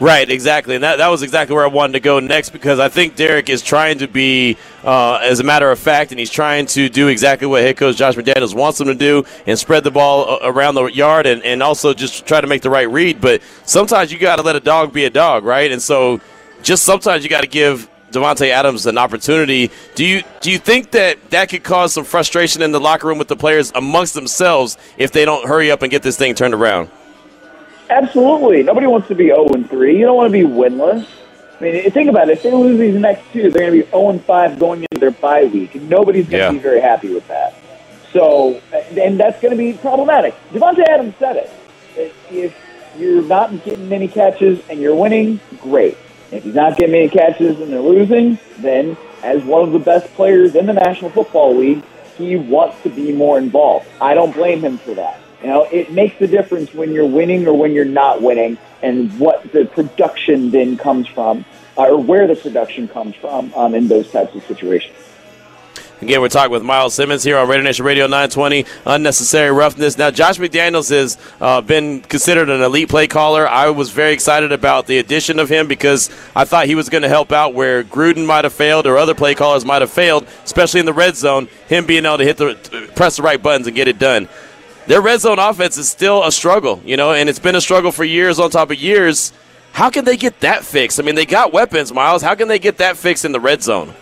Right, 0.00 0.30
exactly, 0.30 0.76
and 0.76 0.82
that, 0.82 0.96
that 0.96 1.08
was 1.08 1.22
exactly 1.22 1.54
where 1.54 1.64
I 1.64 1.68
wanted 1.68 1.92
to 1.92 2.00
go 2.00 2.20
next 2.20 2.50
because 2.50 2.80
I 2.80 2.88
think 2.88 3.16
Derek 3.16 3.50
is 3.50 3.60
trying 3.60 3.98
to 3.98 4.08
be, 4.08 4.56
uh, 4.82 5.16
as 5.16 5.40
a 5.40 5.44
matter 5.44 5.70
of 5.70 5.78
fact, 5.78 6.10
and 6.10 6.18
he's 6.18 6.30
trying 6.30 6.64
to 6.68 6.88
do 6.88 7.08
exactly 7.08 7.46
what 7.46 7.60
head 7.60 7.76
coach 7.76 7.98
Josh 7.98 8.14
McDaniels 8.14 8.54
wants 8.54 8.80
him 8.80 8.86
to 8.86 8.94
do 8.94 9.26
and 9.46 9.58
spread 9.58 9.84
the 9.84 9.90
ball 9.90 10.38
around 10.40 10.74
the 10.74 10.86
yard 10.86 11.26
and, 11.26 11.42
and 11.44 11.62
also 11.62 11.92
just 11.92 12.26
try 12.26 12.40
to 12.40 12.46
make 12.46 12.62
the 12.62 12.70
right 12.70 12.88
read. 12.88 13.20
But 13.20 13.42
sometimes 13.66 14.10
you 14.10 14.18
got 14.18 14.36
to 14.36 14.42
let 14.42 14.56
a 14.56 14.60
dog 14.60 14.94
be 14.94 15.04
a 15.04 15.10
dog, 15.10 15.44
right? 15.44 15.70
And 15.70 15.82
so 15.82 16.22
just 16.62 16.84
sometimes 16.84 17.22
you 17.22 17.28
got 17.28 17.42
to 17.42 17.48
give 17.48 17.90
Davante 18.10 18.48
Adams 18.48 18.86
an 18.86 18.96
opportunity. 18.96 19.70
Do 19.96 20.06
you 20.06 20.22
do 20.40 20.50
you 20.50 20.56
think 20.56 20.92
that 20.92 21.28
that 21.28 21.50
could 21.50 21.62
cause 21.62 21.92
some 21.92 22.04
frustration 22.04 22.62
in 22.62 22.72
the 22.72 22.80
locker 22.80 23.06
room 23.06 23.18
with 23.18 23.28
the 23.28 23.36
players 23.36 23.70
amongst 23.74 24.14
themselves 24.14 24.78
if 24.96 25.12
they 25.12 25.26
don't 25.26 25.46
hurry 25.46 25.70
up 25.70 25.82
and 25.82 25.90
get 25.90 26.02
this 26.02 26.16
thing 26.16 26.34
turned 26.34 26.54
around? 26.54 26.90
Absolutely. 27.90 28.62
Nobody 28.62 28.86
wants 28.86 29.08
to 29.08 29.14
be 29.14 29.26
0 29.26 29.48
and 29.48 29.68
3. 29.68 29.98
You 29.98 30.06
don't 30.06 30.16
want 30.16 30.32
to 30.32 30.32
be 30.32 30.46
winless. 30.48 31.06
I 31.58 31.62
mean, 31.62 31.90
think 31.90 32.08
about 32.08 32.30
it. 32.30 32.38
If 32.38 32.44
they 32.44 32.52
lose 32.52 32.78
these 32.78 32.94
next 32.94 33.30
two, 33.32 33.50
they're 33.50 33.68
going 33.68 33.80
to 33.80 33.84
be 33.84 33.90
0 33.90 34.10
and 34.10 34.24
5 34.24 34.58
going 34.58 34.82
into 34.82 34.98
their 34.98 35.10
bye 35.10 35.44
week, 35.44 35.74
and 35.74 35.90
nobody's 35.90 36.28
going 36.28 36.54
to 36.54 36.58
be 36.58 36.62
very 36.62 36.80
happy 36.80 37.12
with 37.12 37.26
that. 37.28 37.54
So, 38.12 38.60
and 38.72 39.18
that's 39.18 39.40
going 39.40 39.50
to 39.50 39.58
be 39.58 39.74
problematic. 39.74 40.34
Davante 40.52 40.86
Adams 40.88 41.14
said 41.18 41.36
it. 41.36 42.14
If 42.30 42.56
you're 42.96 43.22
not 43.22 43.64
getting 43.64 43.88
many 43.88 44.08
catches 44.08 44.66
and 44.68 44.80
you're 44.80 44.94
winning, 44.94 45.40
great. 45.60 45.98
If 46.30 46.44
he's 46.44 46.54
not 46.54 46.76
getting 46.76 46.92
many 46.92 47.08
catches 47.08 47.60
and 47.60 47.72
they're 47.72 47.80
losing, 47.80 48.38
then 48.58 48.96
as 49.22 49.42
one 49.44 49.62
of 49.62 49.72
the 49.72 49.78
best 49.78 50.06
players 50.14 50.54
in 50.54 50.66
the 50.66 50.72
National 50.72 51.10
Football 51.10 51.56
League, 51.56 51.82
he 52.16 52.36
wants 52.36 52.80
to 52.84 52.88
be 52.88 53.12
more 53.12 53.36
involved. 53.38 53.86
I 54.00 54.14
don't 54.14 54.32
blame 54.32 54.60
him 54.60 54.78
for 54.78 54.94
that. 54.94 55.20
You 55.42 55.48
know, 55.48 55.62
it 55.64 55.90
makes 55.90 56.20
a 56.20 56.26
difference 56.26 56.74
when 56.74 56.92
you're 56.92 57.06
winning 57.06 57.46
or 57.46 57.54
when 57.54 57.72
you're 57.72 57.84
not 57.84 58.20
winning, 58.20 58.58
and 58.82 59.18
what 59.18 59.50
the 59.52 59.64
production 59.64 60.50
then 60.50 60.76
comes 60.76 61.06
from, 61.06 61.44
uh, 61.78 61.88
or 61.88 61.98
where 61.98 62.26
the 62.26 62.36
production 62.36 62.88
comes 62.88 63.14
from 63.16 63.52
um, 63.54 63.74
in 63.74 63.88
those 63.88 64.10
types 64.10 64.34
of 64.34 64.42
situations. 64.44 64.96
Again, 66.02 66.22
we're 66.22 66.28
talking 66.28 66.50
with 66.50 66.62
Myles 66.62 66.94
Simmons 66.94 67.22
here 67.22 67.36
on 67.36 67.46
Raider 67.46 67.62
Nation 67.62 67.84
Radio 67.84 68.06
920. 68.06 68.64
Unnecessary 68.86 69.50
roughness. 69.50 69.98
Now, 69.98 70.10
Josh 70.10 70.38
McDaniels 70.38 70.88
has 70.88 71.18
uh, 71.42 71.60
been 71.60 72.00
considered 72.00 72.48
an 72.48 72.62
elite 72.62 72.88
play 72.88 73.06
caller. 73.06 73.46
I 73.46 73.68
was 73.68 73.90
very 73.90 74.14
excited 74.14 74.50
about 74.50 74.86
the 74.86 74.96
addition 74.96 75.38
of 75.38 75.50
him 75.50 75.68
because 75.68 76.08
I 76.34 76.46
thought 76.46 76.66
he 76.66 76.74
was 76.74 76.88
going 76.88 77.02
to 77.02 77.08
help 77.08 77.32
out 77.32 77.52
where 77.52 77.84
Gruden 77.84 78.24
might 78.24 78.44
have 78.44 78.54
failed 78.54 78.86
or 78.86 78.96
other 78.96 79.14
play 79.14 79.34
callers 79.34 79.66
might 79.66 79.82
have 79.82 79.90
failed, 79.90 80.26
especially 80.42 80.80
in 80.80 80.86
the 80.86 80.94
red 80.94 81.16
zone. 81.16 81.48
Him 81.68 81.84
being 81.84 82.06
able 82.06 82.16
to 82.16 82.24
hit 82.24 82.38
the 82.38 82.90
press 82.96 83.16
the 83.16 83.22
right 83.22 83.42
buttons 83.42 83.66
and 83.66 83.76
get 83.76 83.86
it 83.86 83.98
done 83.98 84.26
their 84.90 85.00
red 85.00 85.20
zone 85.20 85.38
offense 85.38 85.78
is 85.78 85.88
still 85.88 86.24
a 86.24 86.32
struggle, 86.32 86.82
you 86.84 86.96
know, 86.96 87.12
and 87.12 87.28
it's 87.28 87.38
been 87.38 87.54
a 87.54 87.60
struggle 87.60 87.92
for 87.92 88.02
years 88.02 88.40
on 88.40 88.50
top 88.50 88.72
of 88.72 88.76
years. 88.76 89.32
How 89.70 89.88
can 89.88 90.04
they 90.04 90.16
get 90.16 90.40
that 90.40 90.64
fixed? 90.64 90.98
I 90.98 91.04
mean, 91.04 91.14
they 91.14 91.26
got 91.26 91.52
weapons, 91.52 91.92
Myles. 91.92 92.22
How 92.22 92.34
can 92.34 92.48
they 92.48 92.58
get 92.58 92.78
that 92.78 92.96
fixed 92.96 93.24
in 93.24 93.30
the 93.30 93.38
red 93.38 93.62
zone? 93.62 93.94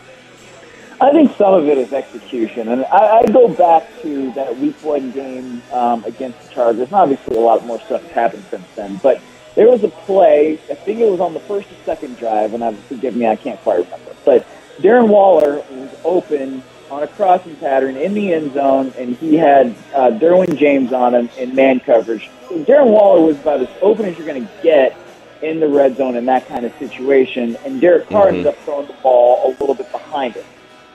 I 0.99 1.11
think 1.11 1.37
some 1.37 1.53
of 1.53 1.69
it 1.69 1.77
is 1.77 1.93
execution, 1.93 2.69
and 2.69 2.87
I, 2.87 3.19
I 3.19 3.27
go 3.27 3.49
back 3.49 3.87
to 4.01 4.33
that 4.33 4.57
Week 4.57 4.83
One 4.83 5.11
game 5.11 5.63
um, 5.73 6.05
against 6.05 6.41
the 6.49 6.55
Chargers. 6.55 6.87
And 6.87 6.95
obviously, 6.95 7.37
a 7.37 7.41
lot 7.41 7.67
more 7.67 7.79
stuff 7.83 8.03
has 8.05 8.13
happened 8.13 8.45
since 8.49 8.67
then, 8.75 8.99
but 9.03 9.21
there 9.57 9.69
was 9.69 9.85
a 9.85 9.89
play. 9.89 10.55
I 10.71 10.75
think 10.75 11.01
it 11.01 11.11
was 11.11 11.21
on 11.21 11.35
the 11.35 11.41
first 11.41 11.71
or 11.71 11.77
second 11.85 12.17
drive, 12.17 12.55
and 12.55 12.65
I 12.65 12.73
forgive 12.73 13.15
me, 13.15 13.27
I 13.27 13.37
can't 13.37 13.61
quite 13.61 13.85
remember. 13.85 14.17
But 14.25 14.47
Darren 14.79 15.09
Waller 15.09 15.63
was 15.71 15.95
open 16.03 16.63
on 16.91 17.03
a 17.03 17.07
crossing 17.07 17.57
pattern 17.57 17.97
in 17.97 18.15
the 18.15 18.33
end 18.33 18.55
zone, 18.55 18.93
and 18.97 19.17
he 19.17 19.37
had 19.37 19.75
uh, 19.95 20.11
Derwin 20.11 20.57
James 20.57 20.93
on 20.93 21.15
him 21.15 21.29
in 21.39 21.55
man 21.55 21.81
coverage. 21.81 22.31
So 22.49 22.65
Darren 22.65 22.91
Waller 22.91 23.21
was 23.21 23.37
about 23.37 23.61
as 23.61 23.69
open 23.83 24.07
as 24.07 24.17
you're 24.17 24.27
going 24.27 24.47
to 24.47 24.53
get 24.63 24.97
in 25.43 25.61
the 25.61 25.69
red 25.69 25.97
zone 25.97 26.17
in 26.17 26.27
that 26.27 26.47
kind 26.49 26.65
of 26.65 26.73
situation, 26.79 27.57
and 27.65 27.81
Derek 27.81 28.09
Carr 28.09 28.27
mm-hmm. 28.27 28.37
ended 28.37 28.47
up 28.47 28.57
throwing 28.65 28.87
the 28.87 28.95
ball 28.95 29.49
a 29.49 29.51
little 29.61 29.75
bit 29.75 29.91
behind 29.93 30.35
him. 30.35 30.45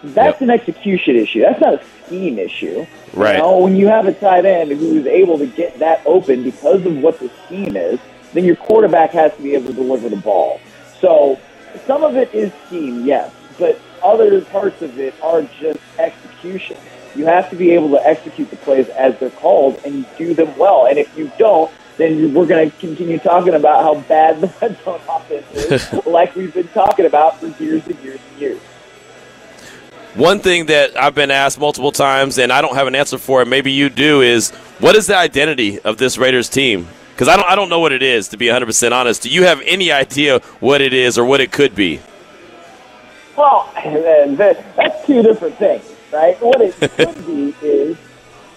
That's 0.03 0.41
yep. 0.41 0.41
an 0.41 0.49
execution 0.49 1.15
issue. 1.15 1.41
That's 1.41 1.61
not 1.61 1.75
a 1.75 1.85
scheme 2.05 2.37
issue. 2.37 2.85
Right. 3.13 3.35
You 3.35 3.41
know, 3.41 3.59
when 3.59 3.77
you 3.77 3.87
have 3.87 4.05
a 4.05 4.13
tight 4.13 4.45
end 4.45 4.71
who 4.71 4.97
is 4.97 5.05
able 5.05 5.37
to 5.37 5.45
get 5.45 5.79
that 5.79 6.01
open 6.05 6.43
because 6.43 6.85
of 6.85 6.97
what 6.97 7.19
the 7.19 7.31
scheme 7.45 7.77
is, 7.77 7.99
then 8.33 8.43
your 8.43 8.57
quarterback 8.57 9.11
has 9.11 9.33
to 9.35 9.41
be 9.41 9.53
able 9.53 9.67
to 9.67 9.73
deliver 9.73 10.09
the 10.09 10.17
ball. 10.17 10.59
So 10.99 11.39
some 11.85 12.03
of 12.03 12.17
it 12.17 12.33
is 12.33 12.51
scheme, 12.67 13.05
yes, 13.05 13.33
but 13.57 13.79
other 14.03 14.41
parts 14.41 14.81
of 14.81 14.99
it 14.99 15.15
are 15.21 15.43
just 15.59 15.79
execution. 15.97 16.77
You 17.15 17.25
have 17.25 17.49
to 17.51 17.55
be 17.55 17.71
able 17.71 17.89
to 17.91 18.07
execute 18.07 18.49
the 18.49 18.57
plays 18.57 18.89
as 18.89 19.17
they're 19.19 19.29
called 19.29 19.79
and 19.85 20.05
do 20.17 20.33
them 20.33 20.57
well. 20.57 20.87
And 20.87 20.97
if 20.97 21.15
you 21.17 21.31
don't, 21.37 21.71
then 21.97 22.33
we're 22.33 22.47
going 22.47 22.69
to 22.69 22.77
continue 22.77 23.19
talking 23.19 23.53
about 23.53 23.83
how 23.83 24.01
bad 24.07 24.41
the 24.41 24.53
red 24.61 24.77
zone 24.83 24.99
offense 25.07 25.45
is, 25.53 25.93
like 26.05 26.35
we've 26.35 26.53
been 26.53 26.67
talking 26.69 27.05
about 27.05 27.39
for 27.39 27.47
years 27.63 27.85
and 27.87 27.99
years 27.99 28.19
and 28.31 28.41
years. 28.41 28.59
One 30.15 30.39
thing 30.39 30.67
that 30.67 30.95
I've 30.95 31.15
been 31.15 31.31
asked 31.31 31.59
multiple 31.59 31.91
times, 31.91 32.37
and 32.37 32.51
I 32.51 32.61
don't 32.61 32.75
have 32.75 32.85
an 32.85 32.93
answer 32.93 33.17
for 33.17 33.41
it, 33.41 33.47
maybe 33.47 33.71
you 33.71 33.89
do, 33.89 34.21
is 34.21 34.51
what 34.79 34.95
is 34.95 35.07
the 35.07 35.17
identity 35.17 35.79
of 35.79 35.97
this 35.97 36.19
Raiders 36.19 36.49
team? 36.49 36.87
Because 37.13 37.27
I 37.27 37.35
don't, 37.35 37.49
I 37.49 37.55
don't 37.55 37.69
know 37.69 37.79
what 37.79 37.91
it 37.91 38.03
is, 38.03 38.27
to 38.29 38.37
be 38.37 38.47
100% 38.47 38.91
honest. 38.91 39.23
Do 39.23 39.29
you 39.29 39.43
have 39.43 39.61
any 39.65 39.91
idea 39.91 40.39
what 40.59 40.81
it 40.81 40.93
is 40.93 41.17
or 41.17 41.25
what 41.25 41.41
it 41.41 41.51
could 41.51 41.73
be? 41.73 41.99
Well, 43.35 43.71
that's 43.75 45.05
two 45.07 45.23
different 45.23 45.57
things, 45.57 45.83
right? 46.11 46.39
What 46.39 46.61
it 46.61 46.73
should 46.97 47.25
be 47.25 47.55
is 47.65 47.97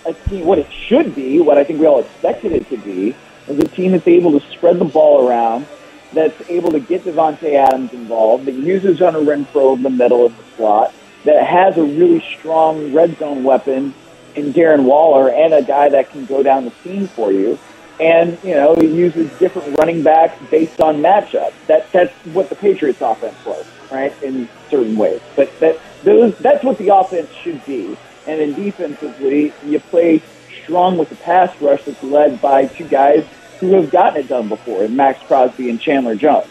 a 0.05 0.13
team. 0.13 0.45
What 0.45 0.59
it 0.59 0.71
should 0.71 1.15
be, 1.15 1.41
what 1.41 1.57
I 1.57 1.65
think 1.65 1.81
we 1.81 1.87
all 1.87 2.01
expected 2.01 2.53
it 2.53 2.69
to 2.69 2.77
be, 2.77 3.15
is 3.49 3.59
a 3.59 3.69
team 3.69 3.93
that's 3.93 4.07
able 4.07 4.39
to 4.39 4.47
spread 4.53 4.79
the 4.79 4.85
ball 4.85 5.27
around, 5.27 5.67
that's 6.13 6.49
able 6.51 6.71
to 6.73 6.81
get 6.81 7.05
Davante 7.05 7.55
Adams 7.55 7.95
involved, 7.95 8.45
that 8.45 8.55
uses 8.55 8.99
Hunter 8.99 9.21
Renfrow 9.21 9.77
in 9.77 9.83
the 9.83 9.91
middle 9.91 10.27
of 10.27 10.37
the 10.37 10.45
slot, 10.57 10.93
that 11.25 11.47
has 11.47 11.79
a 11.79 11.83
really 11.83 12.21
strong 12.39 12.93
red 12.93 13.19
zone 13.19 13.45
weapon 13.45 13.95
in 14.35 14.53
Darren 14.53 14.85
Waller, 14.85 15.31
and 15.31 15.55
a 15.55 15.63
guy 15.63 15.89
that 15.89 16.11
can 16.11 16.27
go 16.27 16.43
down 16.43 16.67
the 16.67 16.73
seam 16.85 17.09
for 17.09 17.33
you. 17.33 17.59
And 17.99 18.39
you 18.45 18.55
know, 18.55 18.75
he 18.75 18.87
uses 18.87 19.31
different 19.39 19.79
running 19.79 20.03
backs 20.03 20.39
based 20.51 20.83
on 20.83 20.97
matchup. 20.97 21.55
That 21.67 21.91
that's 21.93 22.13
what 22.27 22.51
the 22.51 22.55
Patriots 22.55 23.01
offense 23.01 23.43
was 23.47 23.67
right, 23.91 24.15
in 24.23 24.49
certain 24.71 24.97
ways. 24.97 25.21
But 25.35 25.59
that 25.61 25.81
those 26.03 26.37
that's 26.39 26.65
what 26.65 26.79
the 26.79 26.95
offense 26.95 27.31
should 27.33 27.65
be. 27.65 27.97
And 28.27 28.41
then 28.41 28.55
defensively, 28.55 29.53
you 29.65 29.79
play 29.79 30.21
strong 30.63 30.99
with 30.99 31.11
the 31.11 31.17
pass 31.17 31.61
rush 31.61 31.85
that's 31.85 32.03
led 32.03 32.41
by 32.41 32.67
two 32.67 32.89
guys 32.89 33.25
who 33.61 33.73
have 33.75 33.91
gotten 33.91 34.21
it 34.21 34.29
done 34.29 34.49
before, 34.49 34.89
Maxx 34.89 35.23
Crosby 35.27 35.71
and 35.71 35.81
Chandler 35.81 36.17
Jones. 36.17 36.49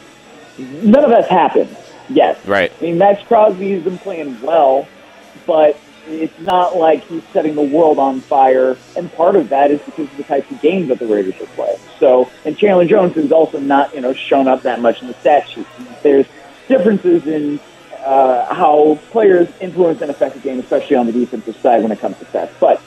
None 0.58 1.04
of 1.04 1.10
that's 1.10 1.28
happened 1.28 1.76
yet. 2.10 2.40
Right. 2.46 2.72
I 2.80 2.82
mean, 2.82 2.98
Maxx 2.98 3.28
Crosby 3.28 3.72
has 3.72 3.84
been 3.84 3.98
playing 3.98 4.40
well, 4.42 4.88
but 5.46 5.78
it's 6.08 6.40
not 6.40 6.78
like 6.78 7.04
he's 7.06 7.24
setting 7.34 7.56
the 7.56 7.62
world 7.62 8.00
on 8.00 8.22
fire. 8.22 8.78
And 8.96 9.12
part 9.14 9.36
of 9.36 9.50
that 9.50 9.72
is 9.72 9.82
because 9.82 10.10
of 10.10 10.18
the 10.18 10.24
types 10.24 10.50
of 10.52 10.62
games 10.62 10.88
that 10.90 11.00
the 11.00 11.08
Raiders 11.08 11.40
are 11.42 11.48
playing. 11.48 11.80
So, 12.00 12.32
and 12.46 12.58
Chandler 12.58 12.86
Jones 12.86 13.16
has 13.16 13.32
also 13.32 13.60
not, 13.60 13.94
you 13.94 14.02
know, 14.02 14.14
shown 14.14 14.48
up 14.48 14.64
that 14.64 14.82
much 14.82 15.02
in 15.02 15.08
the 15.08 15.14
stat 15.16 15.50
sheet. 15.50 15.68
There's 16.04 16.28
differences 16.68 17.26
in 17.28 17.60
uh, 18.06 18.54
how 18.54 19.00
players 19.12 19.50
influence 19.60 20.02
and 20.02 20.12
affect 20.12 20.36
the 20.36 20.42
game, 20.42 20.60
especially 20.60 20.96
on 20.96 21.06
the 21.08 21.12
defensive 21.12 21.58
side 21.58 21.82
when 21.82 21.92
it 21.92 22.00
comes 22.00 22.18
to 22.20 22.26
stats. 22.26 22.52
But 22.60 22.82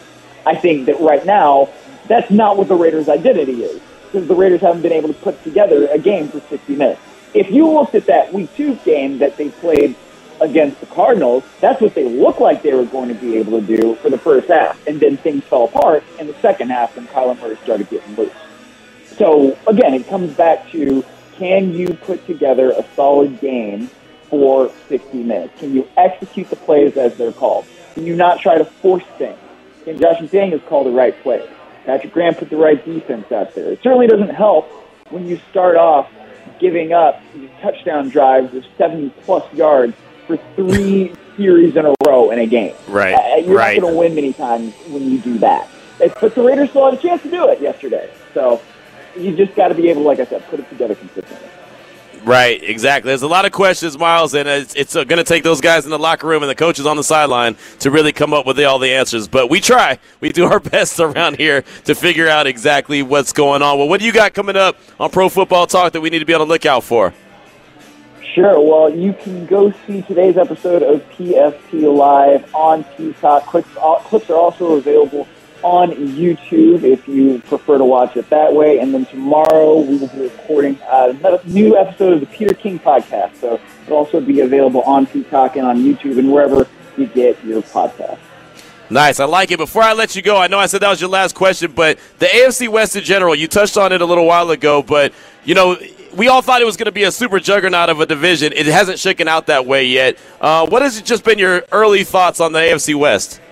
I 0.47 0.55
think 0.55 0.87
that 0.87 1.01
right 1.01 1.25
now, 1.27 1.69
that's 2.07 2.31
not 2.31 2.57
what 2.57 2.69
the 2.69 2.77
Raiders' 2.77 3.09
identity 3.09 3.65
is, 3.65 3.81
because 4.07 4.29
the 4.29 4.35
Raiders 4.35 4.61
haven't 4.61 4.83
been 4.83 4.93
able 4.93 5.09
to 5.09 5.15
put 5.15 5.43
together 5.45 5.89
a 5.89 5.99
game 5.99 6.29
for 6.29 6.41
60 6.41 6.77
minutes. 6.77 7.01
If 7.35 7.51
you 7.51 7.69
looked 7.69 7.95
at 7.95 8.07
that 8.07 8.33
Week 8.33 8.55
2 8.57 8.77
game 8.77 9.19
that 9.19 9.37
they 9.37 9.51
played 9.51 9.95
against 10.41 10.81
the 10.81 10.87
Cardinals, 10.87 11.45
that's 11.61 11.81
what 11.81 11.95
they 11.95 12.05
looked 12.05 12.41
like 12.41 12.63
they 12.63 12.73
were 12.73 12.85
going 12.87 13.09
to 13.09 13.15
be 13.15 13.37
able 13.37 13.61
to 13.61 13.67
do 13.67 13.97
for 13.97 14.09
the 14.09 14.19
first 14.19 14.49
half. 14.49 14.87
And 14.87 15.01
then 15.01 15.17
things 15.17 15.45
fell 15.45 15.65
apart 15.65 16.05
in 16.19 16.27
the 16.27 16.35
second 16.35 16.71
half 16.71 16.97
when 16.97 17.07
Kyler 17.09 17.39
Murray 17.41 17.57
started 17.65 17.91
getting 17.91 18.15
loose. 18.17 18.33
So, 19.17 19.59
again, 19.67 19.95
it 19.95 20.07
comes 20.07 20.33
back 20.35 20.71
to 20.71 21.05
can 21.39 21.73
you 21.73 21.95
put 21.95 22.27
together 22.27 22.71
a 22.73 22.85
solid 22.95 23.41
game 23.41 23.89
for 24.29 24.71
60 24.89 25.23
minutes? 25.23 25.59
Can 25.59 25.73
you 25.73 25.89
execute 25.97 26.51
the 26.51 26.57
plays 26.57 26.97
as 26.97 27.17
they're 27.17 27.33
called? 27.33 27.65
Can 27.95 28.05
you 28.05 28.17
not 28.17 28.41
try 28.41 28.59
to 28.59 28.65
force 28.65 29.05
things? 29.17 29.39
Can 29.85 29.99
Josh 29.99 30.19
McDaniels 30.19 30.67
call 30.67 30.85
the 30.85 30.91
right 30.91 31.19
plays? 31.23 31.49
Patrick 31.87 32.13
Graham 32.13 32.35
put 32.35 32.51
the 32.51 32.57
right 32.57 32.85
defense 32.85 33.31
out 33.33 33.55
there. 33.55 33.73
It 33.73 33.83
certainly 33.83 34.07
doesn't 34.07 34.35
help 34.35 34.69
when 35.11 35.27
you 35.27 35.41
start 35.51 35.77
off 35.77 36.11
giving 36.59 36.93
up 36.93 37.23
touchdown 37.63 38.09
drives 38.09 38.55
of 38.55 38.65
70 38.77 39.11
plus 39.23 39.51
yards 39.55 39.95
for 40.27 40.37
three 40.57 41.15
series 41.37 41.77
in 41.77 41.87
a 41.87 41.95
row 42.07 42.31
in 42.31 42.41
a 42.41 42.47
game. 42.47 42.75
Right. 42.89 43.15
Uh, 43.15 43.37
you're 43.37 43.57
right. 43.57 43.77
not 43.77 43.83
going 43.83 43.95
to 43.95 43.99
win 43.99 44.15
many 44.15 44.33
times 44.33 44.75
when 44.89 45.09
you 45.09 45.19
do 45.19 45.39
that. 45.39 45.69
But 45.99 46.35
the 46.35 46.43
Raiders 46.43 46.71
still 46.71 46.91
had 46.91 46.99
a 46.99 47.03
chance 47.03 47.23
to 47.23 47.31
do 47.31 47.49
it 47.49 47.61
yesterday. 47.61 48.11
So 48.35 48.61
you 49.19 49.37
just 49.37 49.55
got 49.55 49.69
to 49.69 49.75
be 49.75 49.89
able, 49.91 50.03
like 50.03 50.21
I 50.21 50.25
said, 50.25 50.47
put 50.49 50.61
it 50.61 50.69
together 50.69 50.95
consistently. 50.95 51.49
Right, 52.25 52.63
exactly. 52.63 53.11
There's 53.11 53.23
a 53.23 53.29
lot 53.29 53.45
of 53.45 53.53
questions, 53.53 53.97
Myles, 53.97 54.35
and 54.35 54.49
it's, 54.49 54.75
it's 54.75 54.97
uh, 54.97 55.05
going 55.05 55.19
to 55.19 55.25
take 55.25 55.45
those 55.45 55.61
guys 55.61 55.85
in 55.85 55.91
the 55.91 55.99
locker 55.99 56.27
room 56.27 56.43
and 56.43 56.51
the 56.51 56.55
coaches 56.55 56.85
on 56.85 56.97
the 56.97 57.05
sideline 57.05 57.57
to 57.81 57.91
really 57.91 58.13
come 58.13 58.35
up 58.35 58.45
with 58.45 58.57
the, 58.57 58.65
all 58.65 58.79
the 58.79 58.91
answers. 58.91 59.29
But 59.29 59.49
we 59.49 59.61
try. 59.61 59.99
We 60.21 60.31
do 60.31 60.45
our 60.45 60.61
best 60.61 61.01
around 61.01 61.37
here 61.37 61.63
to 61.85 61.95
figure 61.95 62.29
out 62.29 62.47
exactly 62.47 63.03
what's 63.03 63.33
going 63.33 63.63
on. 63.63 63.79
Well, 63.79 63.89
what 63.89 64.01
do 64.01 64.07
you 64.07 64.13
got 64.13 64.35
coming 64.35 64.57
up 64.57 64.77
on 64.99 65.11
Pro 65.11 65.29
Football 65.29 65.67
Talk 65.67 65.93
that 65.93 66.01
we 66.01 66.11
need 66.11 66.19
to 66.19 66.27
be 66.27 66.35
on 66.35 66.41
the 66.41 66.47
lookout 66.47 66.85
for? 66.85 67.15
Sure. 68.35 68.61
Well, 68.61 68.95
you 68.95 69.15
can 69.15 69.47
go 69.47 69.73
see 69.87 70.03
today's 70.03 70.37
episode 70.37 70.83
of 70.83 71.03
PFT 71.13 71.93
Live 71.95 72.55
on 72.55 72.85
Peacock. 72.85 73.47
Clips, 73.47 73.69
uh, 73.81 74.01
clips 74.01 74.29
are 74.29 74.37
also 74.37 74.75
available 74.75 75.27
on 75.63 75.91
YouTube 75.91 76.83
if 76.83 77.07
you 77.09 77.41
prefer 77.47 77.79
to 77.79 77.85
watch 77.85 78.17
it 78.17 78.29
that 78.31 78.53
way. 78.53 78.79
And 78.79 78.95
then 78.95 79.07
tomorrow 79.07 79.81
we 79.81 79.97
will 79.97 80.09
be 80.09 80.23
recording 80.23 80.79
uh, 80.83 81.13
a 81.25 81.49
new 81.49 81.77
episode 81.77 82.15
of 82.15 82.21
the 82.21 82.27
Peter 82.27 82.55
King 82.55 82.79
podcast. 82.79 83.37
So 83.37 83.61
it'll 83.85 83.99
also 83.99 84.21
be 84.21 84.41
available 84.41 84.83
on 84.83 85.07
Peacock 85.07 85.57
and 85.57 85.67
on 85.67 85.79
YouTube 85.79 86.19
and 86.19 86.33
wherever 86.33 86.69
you 86.97 87.07
get 87.07 87.43
your 87.45 87.63
podcast. 87.63 88.19
Nice. 88.91 89.21
I 89.21 89.27
like 89.27 89.51
it. 89.51 89.59
Before 89.59 89.83
I 89.83 89.93
let 89.93 90.17
you 90.17 90.23
go, 90.23 90.39
I 90.39 90.47
know 90.47 90.59
I 90.59 90.67
said 90.67 90.81
that 90.81 90.89
was 90.89 91.01
your 91.01 91.11
last 91.11 91.35
question, 91.35 91.73
but 91.73 91.99
the 92.19 92.27
AFC 92.27 92.69
West 92.69 92.97
in 92.97 93.05
general, 93.05 93.35
you 93.35 93.47
touched 93.47 93.77
on 93.77 93.93
it 93.93 94.01
a 94.01 94.07
little 94.07 94.25
while 94.25 94.51
ago, 94.51 94.83
but, 94.83 95.13
you 95.45 95.55
know, 95.55 95.77
we 96.17 96.29
all 96.29 96.41
thought 96.41 96.63
it 96.63 96.65
was 96.65 96.79
going 96.79 96.87
to 96.87 96.93
be 96.93 97.05
a 97.05 97.13
super 97.13 97.39
juggernaut 97.39 97.91
of 97.91 98.01
a 98.01 98.07
division. 98.07 98.53
It 98.55 98.65
hasn't 98.65 98.99
shaken 98.99 99.29
out 99.29 99.47
that 99.47 99.67
way 99.67 99.85
yet. 99.85 100.17
Uh, 100.41 100.67
what 100.67 100.81
has 100.81 101.01
just 101.03 101.23
been 101.23 101.39
your 101.39 101.65
early 101.71 102.03
thoughts 102.03 102.41
on 102.41 102.53
the 102.53 102.61
AFC 102.61 102.95
West? 102.95 103.43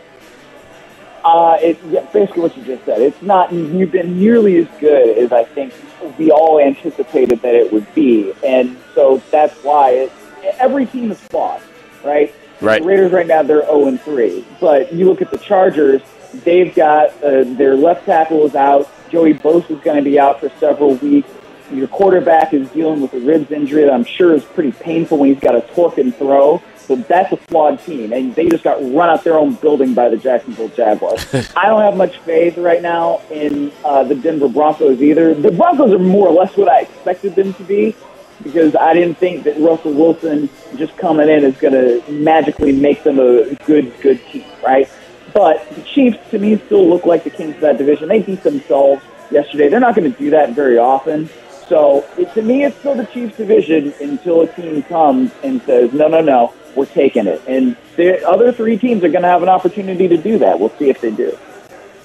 Uh, 1.27 1.59
it's 1.61 1.83
basically 2.12 2.41
what 2.41 2.57
you 2.57 2.62
just 2.62 2.85
said. 2.85 3.01
It's 3.03 3.20
not 3.20 3.53
you've 3.53 3.91
been 3.91 4.16
nearly 4.16 4.59
as 4.59 4.68
good 4.79 5.18
as 5.18 5.33
I 5.33 5.43
think 5.43 5.74
we 6.18 6.31
all 6.31 6.61
anticipated 6.61 7.43
that 7.43 7.53
it 7.53 7.72
would 7.72 7.93
be, 7.97 8.33
and 8.47 8.77
so 8.95 9.20
that's 9.33 9.53
why 9.64 9.91
it, 9.91 10.12
every 10.61 10.87
team 10.87 11.11
is 11.11 11.18
flawed, 11.18 11.61
right? 12.05 12.33
Right. 12.61 12.81
The 12.81 12.87
Raiders 12.87 13.11
right 13.11 13.27
now 13.27 13.43
they're 13.43 13.66
zero 13.66 13.89
and 13.89 14.01
three, 14.01 14.47
but 14.61 14.93
you 14.93 15.07
look 15.07 15.20
at 15.20 15.33
the 15.33 15.39
Chargers. 15.39 16.01
They've 16.45 16.72
got 16.72 17.11
uh, 17.24 17.43
their 17.43 17.74
left 17.74 18.07
tackle 18.07 18.47
is 18.47 18.55
out. 18.55 18.89
Joey 19.11 19.35
Bosa 19.35 19.72
is 19.72 19.81
going 19.81 19.97
to 19.97 20.09
be 20.09 20.20
out 20.20 20.39
for 20.39 20.49
several 20.61 20.95
weeks. 20.95 21.29
Your 21.72 21.89
quarterback 21.89 22.55
is 22.55 22.68
dealing 22.70 23.01
with 23.01 23.12
a 23.14 23.18
ribs 23.18 23.51
injury 23.51 23.83
that 23.83 23.93
I'm 23.93 24.05
sure 24.05 24.33
is 24.33 24.45
pretty 24.45 24.70
painful 24.70 25.18
when 25.18 25.31
he's 25.31 25.41
got 25.41 25.53
to 25.53 25.62
torque 25.74 25.99
and 25.99 26.14
throw. 26.14 26.62
So 26.87 26.95
that's 26.95 27.32
a 27.32 27.37
flawed 27.37 27.80
team, 27.80 28.12
and 28.12 28.32
they 28.37 28.49
just 28.49 28.62
got 28.62 28.80
run 28.80 29.11
out 29.11 29.24
their 29.24 29.39
own 29.39 29.55
building 29.55 29.93
by 29.93 30.09
the 30.09 30.16
Jacksonville 30.16 30.68
Jaguars. 30.68 31.26
I 31.57 31.66
don't 31.66 31.82
have 31.82 31.97
much 31.97 32.18
faith 32.18 32.57
right 32.59 32.80
now 32.80 33.20
in 33.30 33.72
uh, 33.84 34.05
the 34.05 34.14
Denver 34.14 34.49
Broncos 34.49 35.03
either. 35.03 35.34
The 35.34 35.51
Broncos 35.51 35.93
are 35.93 35.99
more 35.99 36.28
or 36.28 36.32
less 36.32 36.57
what 36.57 36.68
I 36.68 36.82
expected 36.82 37.34
them 37.34 37.55
to 37.55 37.64
be 37.64 37.97
because 38.43 38.76
I 38.76 38.95
didn't 38.95 39.16
think 39.16 39.45
that 39.45 39.59
Russell 39.59 39.95
Wilson 39.95 40.49
just 40.76 40.97
coming 40.97 41.28
in 41.28 41.43
is 41.45 41.57
going 41.57 41.72
to 41.72 42.12
magically 42.12 42.72
make 42.72 43.03
them 43.03 43.18
a 43.18 43.55
good, 43.64 43.93
good 44.01 44.24
team, 44.26 44.45
right? 44.64 44.89
But 45.34 45.68
the 45.74 45.82
Chiefs, 45.82 46.18
to 46.30 46.39
me, 46.39 46.57
still 46.66 46.89
look 46.89 47.05
like 47.05 47.24
the 47.24 47.30
kings 47.30 47.57
of 47.57 47.61
that 47.62 47.78
division. 47.78 48.09
They 48.09 48.22
beat 48.22 48.43
themselves 48.43 49.03
yesterday. 49.30 49.68
They're 49.68 49.80
not 49.80 49.97
going 49.97 50.12
to 50.12 50.18
do 50.18 50.30
that 50.30 50.51
very 50.51 50.78
often. 50.78 51.28
So 51.68 52.07
it, 52.16 52.32
to 52.34 52.43
me, 52.43 52.64
it's 52.64 52.78
still 52.78 52.95
the 52.95 53.07
Chiefs 53.07 53.37
division 53.37 53.93
until 54.01 54.43
a 54.43 54.47
team 54.47 54.82
comes 54.84 55.32
and 55.43 55.61
says, 55.62 55.93
no, 55.93 56.07
no, 56.07 56.20
no, 56.20 56.55
we're 56.77 56.87
taking 56.87 57.27
it. 57.27 57.43
And 57.47 57.77
the 57.97 58.27
other 58.27 58.53
three 58.53 58.77
teams 58.77 59.03
are 59.05 59.09
going 59.09 59.22
to 59.22 59.29
have 59.29 59.43
an 59.43 59.49
opportunity 59.49 60.09
to 60.09 60.16
do 60.16 60.39
that. 60.39 60.61
We'll 60.61 60.70
see 60.79 60.91
if 60.91 61.01
they 61.01 61.11
do. 61.11 61.37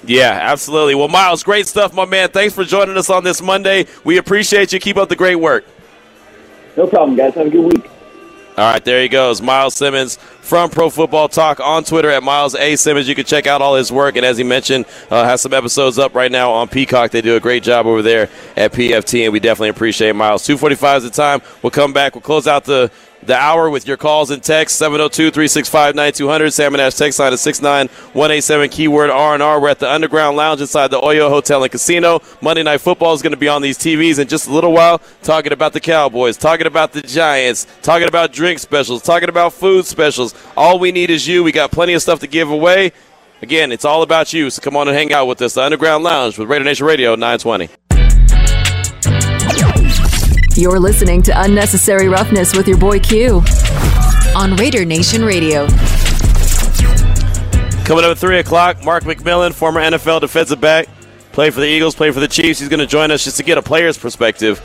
Yeah, 0.04 0.38
absolutely. 0.42 0.94
Well, 0.94 1.08
Myles, 1.08 1.42
great 1.42 1.68
stuff, 1.68 1.94
my 1.94 2.04
man. 2.04 2.30
Thanks 2.30 2.54
for 2.54 2.64
joining 2.64 2.96
us 2.96 3.08
on 3.08 3.22
this 3.22 3.40
Monday. 3.40 3.86
We 4.04 4.16
appreciate 4.16 4.72
you. 4.72 4.80
Keep 4.80 4.96
up 4.96 5.08
the 5.08 5.16
great 5.16 5.36
work. 5.36 5.64
No 6.76 6.86
problem, 6.86 7.16
guys. 7.16 7.34
Have 7.34 7.46
a 7.46 7.50
good 7.50 7.72
week. 7.72 7.88
All 8.58 8.70
right, 8.70 8.84
there 8.84 9.00
he 9.00 9.08
goes. 9.08 9.40
Myles 9.40 9.74
Simmons 9.74 10.16
from 10.16 10.68
Pro 10.68 10.90
Football 10.90 11.28
Talk 11.28 11.58
on 11.58 11.84
Twitter 11.84 12.10
at 12.10 12.22
Myles 12.22 12.54
A. 12.54 12.76
Simmons. 12.76 13.08
You 13.08 13.14
can 13.14 13.24
check 13.24 13.46
out 13.46 13.62
all 13.62 13.76
his 13.76 13.90
work. 13.90 14.16
And 14.16 14.26
as 14.26 14.36
he 14.36 14.44
mentioned, 14.44 14.84
uh, 15.10 15.24
has 15.24 15.40
some 15.40 15.54
episodes 15.54 15.98
up 15.98 16.14
right 16.14 16.30
now 16.30 16.52
on 16.52 16.68
Peacock. 16.68 17.12
They 17.12 17.22
do 17.22 17.34
a 17.34 17.40
great 17.40 17.62
job 17.62 17.86
over 17.86 18.02
there 18.02 18.28
at 18.54 18.72
PFT, 18.72 19.24
and 19.24 19.32
we 19.32 19.40
definitely 19.40 19.70
appreciate 19.70 20.14
Myles. 20.14 20.44
245 20.44 20.98
is 20.98 21.04
the 21.04 21.10
time. 21.10 21.40
We'll 21.62 21.70
come 21.70 21.94
back. 21.94 22.14
We'll 22.14 22.20
close 22.20 22.46
out 22.46 22.64
the 22.64 22.90
the 23.24 23.36
hour 23.36 23.70
with 23.70 23.86
your 23.86 23.96
calls 23.96 24.30
and 24.30 24.42
texts 24.42 24.80
702-365-9200 24.80 26.52
salmon 26.52 26.80
ash 26.80 26.94
text 26.94 27.18
line 27.18 27.32
is 27.32 27.40
69187 27.40 28.68
keyword 28.70 29.10
r&r 29.10 29.60
we're 29.60 29.68
at 29.68 29.78
the 29.78 29.90
underground 29.90 30.36
lounge 30.36 30.60
inside 30.60 30.88
the 30.88 31.00
oyo 31.00 31.28
hotel 31.28 31.62
and 31.62 31.70
casino. 31.70 32.20
Monday 32.40 32.62
night 32.62 32.78
football 32.78 33.14
is 33.14 33.22
going 33.22 33.32
to 33.32 33.36
be 33.36 33.48
on 33.48 33.62
these 33.62 33.78
tvs 33.78 34.18
in 34.18 34.26
just 34.26 34.48
a 34.48 34.52
little 34.52 34.72
while 34.72 35.00
talking 35.22 35.52
about 35.52 35.72
the 35.72 35.80
cowboys 35.80 36.36
talking 36.36 36.66
about 36.66 36.92
the 36.92 37.02
giants 37.02 37.66
talking 37.82 38.08
about 38.08 38.32
drink 38.32 38.58
specials 38.58 39.02
talking 39.02 39.28
about 39.28 39.52
food 39.52 39.86
specials. 39.86 40.34
All 40.56 40.78
we 40.78 40.92
need 40.92 41.10
is 41.10 41.26
you. 41.26 41.44
We 41.44 41.52
got 41.52 41.70
plenty 41.70 41.92
of 41.94 42.02
stuff 42.02 42.20
to 42.20 42.26
give 42.26 42.50
away. 42.50 42.92
Again 43.40 43.72
it's 43.72 43.84
all 43.84 44.02
about 44.02 44.32
you 44.32 44.50
so 44.50 44.60
come 44.60 44.76
on 44.76 44.88
and 44.88 44.96
hang 44.96 45.12
out 45.12 45.26
with 45.26 45.40
us 45.42 45.54
the 45.54 45.62
underground 45.62 46.04
lounge 46.04 46.38
with 46.38 46.48
raider 46.48 46.64
nation 46.64 46.86
radio 46.86 47.14
920 47.14 47.68
You're 50.54 50.78
listening 50.78 51.22
to 51.22 51.42
Unnecessary 51.42 52.08
Roughness 52.08 52.54
with 52.54 52.68
your 52.68 52.76
boy 52.76 52.98
Q 52.98 53.42
on 54.36 54.54
Raider 54.56 54.84
Nation 54.84 55.24
Radio. 55.24 55.66
Coming 57.86 58.04
up 58.04 58.10
at 58.10 58.18
3 58.18 58.38
o'clock, 58.38 58.84
Mark 58.84 59.04
McMillian, 59.04 59.54
former 59.54 59.80
NFL 59.80 60.20
defensive 60.20 60.60
back, 60.60 60.88
played 61.32 61.54
for 61.54 61.60
the 61.60 61.66
Eagles, 61.66 61.94
played 61.94 62.12
for 62.12 62.20
the 62.20 62.28
Chiefs. 62.28 62.60
He's 62.60 62.68
going 62.68 62.80
to 62.80 62.86
join 62.86 63.10
us 63.10 63.24
just 63.24 63.38
to 63.38 63.42
get 63.42 63.56
a 63.56 63.62
player's 63.62 63.96
perspective 63.96 64.60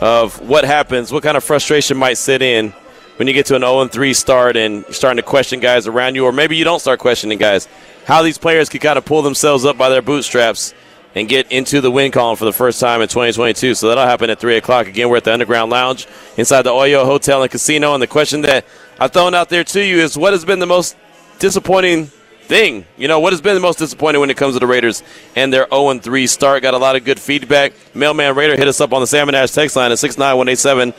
of 0.00 0.40
what 0.40 0.64
happens, 0.64 1.12
what 1.12 1.22
kind 1.22 1.36
of 1.36 1.44
frustration 1.44 1.98
might 1.98 2.16
sit 2.16 2.40
in 2.40 2.70
when 3.16 3.28
you 3.28 3.34
get 3.34 3.44
to 3.46 3.56
an 3.56 3.60
0 3.60 3.88
3 3.88 4.14
start 4.14 4.56
and 4.56 4.84
you're 4.84 4.92
starting 4.94 5.18
to 5.18 5.22
question 5.22 5.60
guys 5.60 5.86
around 5.86 6.14
you, 6.14 6.24
or 6.24 6.32
maybe 6.32 6.56
you 6.56 6.64
don't 6.64 6.80
start 6.80 6.98
questioning 6.98 7.36
guys. 7.36 7.68
How 8.06 8.22
these 8.22 8.38
players 8.38 8.70
could 8.70 8.80
kind 8.80 8.96
of 8.96 9.04
pull 9.04 9.20
themselves 9.20 9.66
up 9.66 9.76
by 9.76 9.90
their 9.90 10.02
bootstraps 10.02 10.72
and 11.16 11.30
get 11.30 11.50
into 11.50 11.80
the 11.80 11.90
win 11.90 12.12
column 12.12 12.36
for 12.36 12.44
the 12.44 12.52
first 12.52 12.78
time 12.78 13.00
in 13.00 13.08
2022. 13.08 13.74
So 13.74 13.88
that'll 13.88 14.04
happen 14.04 14.28
at 14.28 14.38
3 14.38 14.56
o'clock. 14.56 14.86
Again, 14.86 15.08
we're 15.08 15.16
at 15.16 15.24
the 15.24 15.32
Underground 15.32 15.72
Lounge 15.72 16.06
inside 16.36 16.62
the 16.62 16.70
Oyo 16.70 17.06
Hotel 17.06 17.42
and 17.42 17.50
Casino. 17.50 17.94
And 17.94 18.02
the 18.02 18.06
question 18.06 18.42
that 18.42 18.66
I've 19.00 19.12
thrown 19.12 19.34
out 19.34 19.48
there 19.48 19.64
to 19.64 19.82
you 19.82 19.96
is 19.96 20.16
what 20.16 20.34
has 20.34 20.44
been 20.44 20.58
the 20.58 20.66
most 20.66 20.94
disappointing 21.38 22.06
thing? 22.42 22.84
You 22.98 23.08
know, 23.08 23.18
what 23.18 23.32
has 23.32 23.40
been 23.40 23.54
the 23.54 23.60
most 23.60 23.78
disappointing 23.78 24.20
when 24.20 24.28
it 24.28 24.36
comes 24.36 24.54
to 24.54 24.60
the 24.60 24.66
Raiders 24.66 25.02
and 25.34 25.50
their 25.50 25.66
0 25.70 25.98
3 25.98 26.26
start? 26.26 26.62
Got 26.62 26.74
a 26.74 26.78
lot 26.78 26.96
of 26.96 27.04
good 27.04 27.18
feedback. 27.18 27.72
Mailman 27.94 28.36
Raider 28.36 28.54
hit 28.54 28.68
us 28.68 28.82
up 28.82 28.92
on 28.92 29.00
the 29.00 29.06
Salmon 29.06 29.34
Ash 29.34 29.52
text 29.52 29.74
line 29.74 29.92
at 29.92 29.98
69187, 29.98 30.92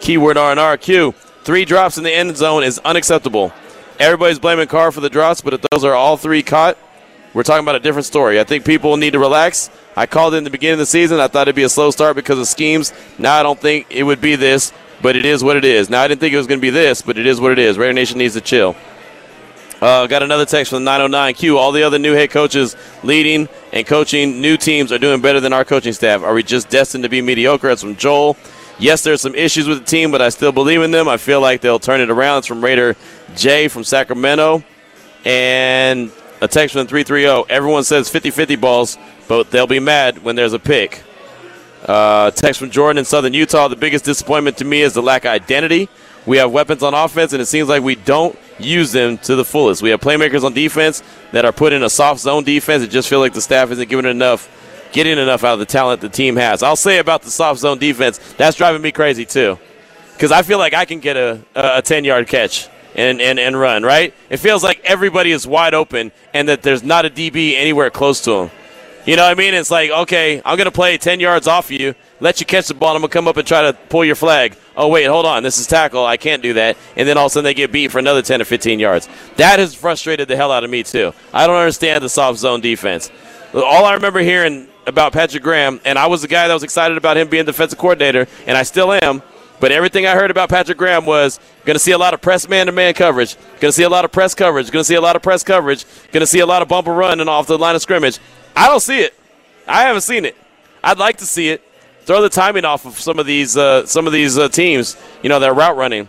keyword 0.00 0.36
RNRQ. 0.36 1.14
Three 1.44 1.64
drops 1.64 1.96
in 1.96 2.04
the 2.04 2.12
end 2.14 2.36
zone 2.36 2.62
is 2.62 2.78
unacceptable. 2.84 3.54
Everybody's 3.98 4.38
blaming 4.38 4.68
Carr 4.68 4.92
for 4.92 5.00
the 5.00 5.10
drops, 5.10 5.40
but 5.40 5.54
if 5.54 5.62
those 5.70 5.82
are 5.82 5.94
all 5.94 6.18
three 6.18 6.42
caught, 6.42 6.76
we're 7.34 7.42
talking 7.42 7.64
about 7.64 7.76
a 7.76 7.80
different 7.80 8.06
story. 8.06 8.38
I 8.38 8.44
think 8.44 8.64
people 8.64 8.96
need 8.96 9.12
to 9.12 9.18
relax. 9.18 9.70
I 9.96 10.06
called 10.06 10.34
in 10.34 10.44
the 10.44 10.50
beginning 10.50 10.74
of 10.74 10.78
the 10.80 10.86
season. 10.86 11.20
I 11.20 11.28
thought 11.28 11.48
it'd 11.48 11.56
be 11.56 11.62
a 11.62 11.68
slow 11.68 11.90
start 11.90 12.16
because 12.16 12.38
of 12.38 12.46
schemes. 12.46 12.92
Now 13.18 13.38
I 13.38 13.42
don't 13.42 13.58
think 13.58 13.86
it 13.90 14.02
would 14.02 14.20
be 14.20 14.36
this, 14.36 14.72
but 15.00 15.16
it 15.16 15.24
is 15.24 15.42
what 15.42 15.56
it 15.56 15.64
is. 15.64 15.88
Now 15.88 16.02
I 16.02 16.08
didn't 16.08 16.20
think 16.20 16.34
it 16.34 16.36
was 16.36 16.46
going 16.46 16.60
to 16.60 16.62
be 16.62 16.70
this, 16.70 17.02
but 17.02 17.18
it 17.18 17.26
is 17.26 17.40
what 17.40 17.52
it 17.52 17.58
is. 17.58 17.78
Raider 17.78 17.92
Nation 17.92 18.18
needs 18.18 18.34
to 18.34 18.40
chill. 18.40 18.76
Uh, 19.80 20.06
got 20.06 20.22
another 20.22 20.46
text 20.46 20.70
from 20.70 20.84
the 20.84 20.90
909Q. 20.90 21.56
All 21.56 21.72
the 21.72 21.82
other 21.82 21.98
new 21.98 22.12
head 22.12 22.30
coaches 22.30 22.76
leading 23.02 23.48
and 23.72 23.84
coaching 23.84 24.40
new 24.40 24.56
teams 24.56 24.92
are 24.92 24.98
doing 24.98 25.20
better 25.20 25.40
than 25.40 25.52
our 25.52 25.64
coaching 25.64 25.92
staff. 25.92 26.22
Are 26.22 26.32
we 26.34 26.44
just 26.44 26.68
destined 26.68 27.02
to 27.02 27.10
be 27.10 27.20
mediocre? 27.20 27.66
That's 27.66 27.82
from 27.82 27.96
Joel. 27.96 28.36
Yes, 28.78 29.02
there's 29.02 29.20
some 29.20 29.34
issues 29.34 29.66
with 29.66 29.80
the 29.80 29.84
team, 29.84 30.12
but 30.12 30.22
I 30.22 30.28
still 30.28 30.52
believe 30.52 30.82
in 30.82 30.92
them. 30.92 31.08
I 31.08 31.16
feel 31.16 31.40
like 31.40 31.62
they'll 31.62 31.80
turn 31.80 32.00
it 32.00 32.10
around. 32.10 32.38
It's 32.38 32.46
from 32.46 32.62
Raider 32.62 32.94
J 33.34 33.66
from 33.68 33.82
Sacramento. 33.82 34.62
And 35.24 36.12
a 36.42 36.48
text 36.48 36.74
from 36.74 36.88
330. 36.88 37.48
Everyone 37.48 37.84
says 37.84 38.08
50 38.08 38.30
50 38.30 38.56
balls, 38.56 38.98
but 39.28 39.50
they'll 39.52 39.68
be 39.68 39.78
mad 39.78 40.24
when 40.24 40.34
there's 40.34 40.52
a 40.52 40.58
pick. 40.58 41.02
Uh, 41.86 42.32
text 42.32 42.58
from 42.58 42.70
Jordan 42.70 42.98
in 42.98 43.04
Southern 43.04 43.32
Utah. 43.32 43.68
The 43.68 43.76
biggest 43.76 44.04
disappointment 44.04 44.58
to 44.58 44.64
me 44.64 44.82
is 44.82 44.92
the 44.92 45.02
lack 45.02 45.24
of 45.24 45.30
identity. 45.30 45.88
We 46.26 46.38
have 46.38 46.50
weapons 46.50 46.82
on 46.82 46.94
offense, 46.94 47.32
and 47.32 47.40
it 47.40 47.46
seems 47.46 47.68
like 47.68 47.82
we 47.82 47.94
don't 47.94 48.36
use 48.58 48.90
them 48.90 49.18
to 49.18 49.36
the 49.36 49.44
fullest. 49.44 49.82
We 49.82 49.90
have 49.90 50.00
playmakers 50.00 50.42
on 50.42 50.52
defense 50.52 51.02
that 51.30 51.44
are 51.44 51.52
put 51.52 51.72
in 51.72 51.84
a 51.84 51.90
soft 51.90 52.20
zone 52.20 52.42
defense. 52.42 52.82
It 52.82 52.90
just 52.90 53.08
feel 53.08 53.20
like 53.20 53.34
the 53.34 53.40
staff 53.40 53.70
isn't 53.70 53.88
giving 53.88 54.10
enough, 54.10 54.48
getting 54.92 55.18
enough 55.18 55.44
out 55.44 55.54
of 55.54 55.58
the 55.60 55.66
talent 55.66 56.00
the 56.00 56.08
team 56.08 56.34
has. 56.36 56.64
I'll 56.64 56.76
say 56.76 56.98
about 56.98 57.22
the 57.22 57.30
soft 57.30 57.60
zone 57.60 57.78
defense, 57.78 58.18
that's 58.34 58.56
driving 58.56 58.82
me 58.82 58.90
crazy 58.90 59.24
too, 59.24 59.58
because 60.14 60.32
I 60.32 60.42
feel 60.42 60.58
like 60.58 60.74
I 60.74 60.86
can 60.86 60.98
get 60.98 61.16
a, 61.16 61.40
a 61.54 61.82
10 61.82 62.04
yard 62.04 62.26
catch 62.26 62.68
and, 62.94 63.20
and, 63.20 63.38
and 63.38 63.58
run, 63.58 63.82
right? 63.82 64.14
It 64.30 64.38
feels 64.38 64.62
like 64.62 64.80
everybody 64.84 65.32
is 65.32 65.46
wide 65.46 65.74
open 65.74 66.12
and 66.34 66.48
that 66.48 66.62
there's 66.62 66.82
not 66.82 67.04
a 67.04 67.10
DB 67.10 67.54
anywhere 67.54 67.90
close 67.90 68.20
to 68.22 68.32
him. 68.32 68.50
You 69.04 69.16
know 69.16 69.24
what 69.24 69.32
I 69.32 69.34
mean? 69.34 69.52
It's 69.54 69.70
like, 69.70 69.90
okay, 69.90 70.40
I'm 70.44 70.56
going 70.56 70.66
to 70.66 70.70
play 70.70 70.96
10 70.96 71.18
yards 71.18 71.48
off 71.48 71.66
of 71.66 71.72
you, 71.72 71.96
let 72.20 72.38
you 72.38 72.46
catch 72.46 72.68
the 72.68 72.74
ball, 72.74 72.90
and 72.90 72.96
I'm 72.96 73.00
going 73.02 73.10
to 73.10 73.12
come 73.12 73.26
up 73.26 73.36
and 73.36 73.46
try 73.46 73.62
to 73.62 73.72
pull 73.72 74.04
your 74.04 74.14
flag. 74.14 74.56
Oh, 74.76 74.86
wait, 74.88 75.06
hold 75.06 75.26
on. 75.26 75.42
This 75.42 75.58
is 75.58 75.66
tackle. 75.66 76.06
I 76.06 76.16
can't 76.16 76.40
do 76.40 76.52
that. 76.54 76.76
And 76.94 77.08
then 77.08 77.18
all 77.18 77.26
of 77.26 77.32
a 77.32 77.34
sudden 77.34 77.44
they 77.44 77.54
get 77.54 77.72
beat 77.72 77.90
for 77.90 77.98
another 77.98 78.22
10 78.22 78.40
or 78.40 78.44
15 78.44 78.78
yards. 78.78 79.08
That 79.36 79.58
has 79.58 79.74
frustrated 79.74 80.28
the 80.28 80.36
hell 80.36 80.52
out 80.52 80.62
of 80.62 80.70
me, 80.70 80.84
too. 80.84 81.12
I 81.32 81.48
don't 81.48 81.56
understand 81.56 82.04
the 82.04 82.08
soft 82.08 82.38
zone 82.38 82.60
defense. 82.60 83.10
All 83.52 83.84
I 83.84 83.94
remember 83.94 84.20
hearing 84.20 84.68
about 84.86 85.12
Patrick 85.12 85.42
Graham, 85.42 85.80
and 85.84 85.98
I 85.98 86.06
was 86.06 86.22
the 86.22 86.28
guy 86.28 86.46
that 86.46 86.54
was 86.54 86.62
excited 86.62 86.96
about 86.96 87.16
him 87.16 87.28
being 87.28 87.44
defensive 87.44 87.78
coordinator, 87.78 88.28
and 88.46 88.56
I 88.56 88.62
still 88.62 88.92
am, 88.92 89.22
But 89.62 89.70
everything 89.70 90.06
I 90.06 90.16
heard 90.16 90.32
about 90.32 90.48
Patrick 90.48 90.76
Graham 90.76 91.06
was 91.06 91.38
going 91.64 91.76
to 91.76 91.78
see 91.78 91.92
a 91.92 91.98
lot 91.98 92.14
of 92.14 92.20
press 92.20 92.48
man 92.48 92.66
to 92.66 92.72
man 92.72 92.94
coverage, 92.94 93.36
going 93.60 93.68
to 93.68 93.72
see 93.72 93.84
a 93.84 93.88
lot 93.88 94.04
of 94.04 94.10
press 94.10 94.34
coverage, 94.34 94.72
going 94.72 94.80
to 94.80 94.84
see 94.84 94.96
a 94.96 95.00
lot 95.00 95.14
of 95.14 95.22
press 95.22 95.44
coverage, 95.44 95.84
going 96.10 96.20
to 96.22 96.26
see 96.26 96.40
a 96.40 96.46
lot 96.46 96.62
of 96.62 96.68
bumper 96.68 96.92
run 96.92 97.20
and 97.20 97.30
off 97.30 97.46
the 97.46 97.56
line 97.56 97.76
of 97.76 97.80
scrimmage. 97.80 98.18
I 98.56 98.66
don't 98.66 98.80
see 98.80 98.98
it. 98.98 99.14
I 99.68 99.82
haven't 99.82 100.00
seen 100.00 100.24
it. 100.24 100.36
I'd 100.82 100.98
like 100.98 101.18
to 101.18 101.26
see 101.26 101.48
it. 101.48 101.62
Throw 102.00 102.20
the 102.22 102.28
timing 102.28 102.64
off 102.64 102.86
of 102.86 102.98
some 102.98 103.20
of 103.20 103.26
these 103.26 103.56
uh, 103.56 103.86
some 103.86 104.08
of 104.08 104.12
these 104.12 104.36
uh, 104.36 104.48
teams, 104.48 104.96
you 105.22 105.28
know, 105.28 105.38
that 105.38 105.54
route 105.54 105.76
running. 105.76 106.08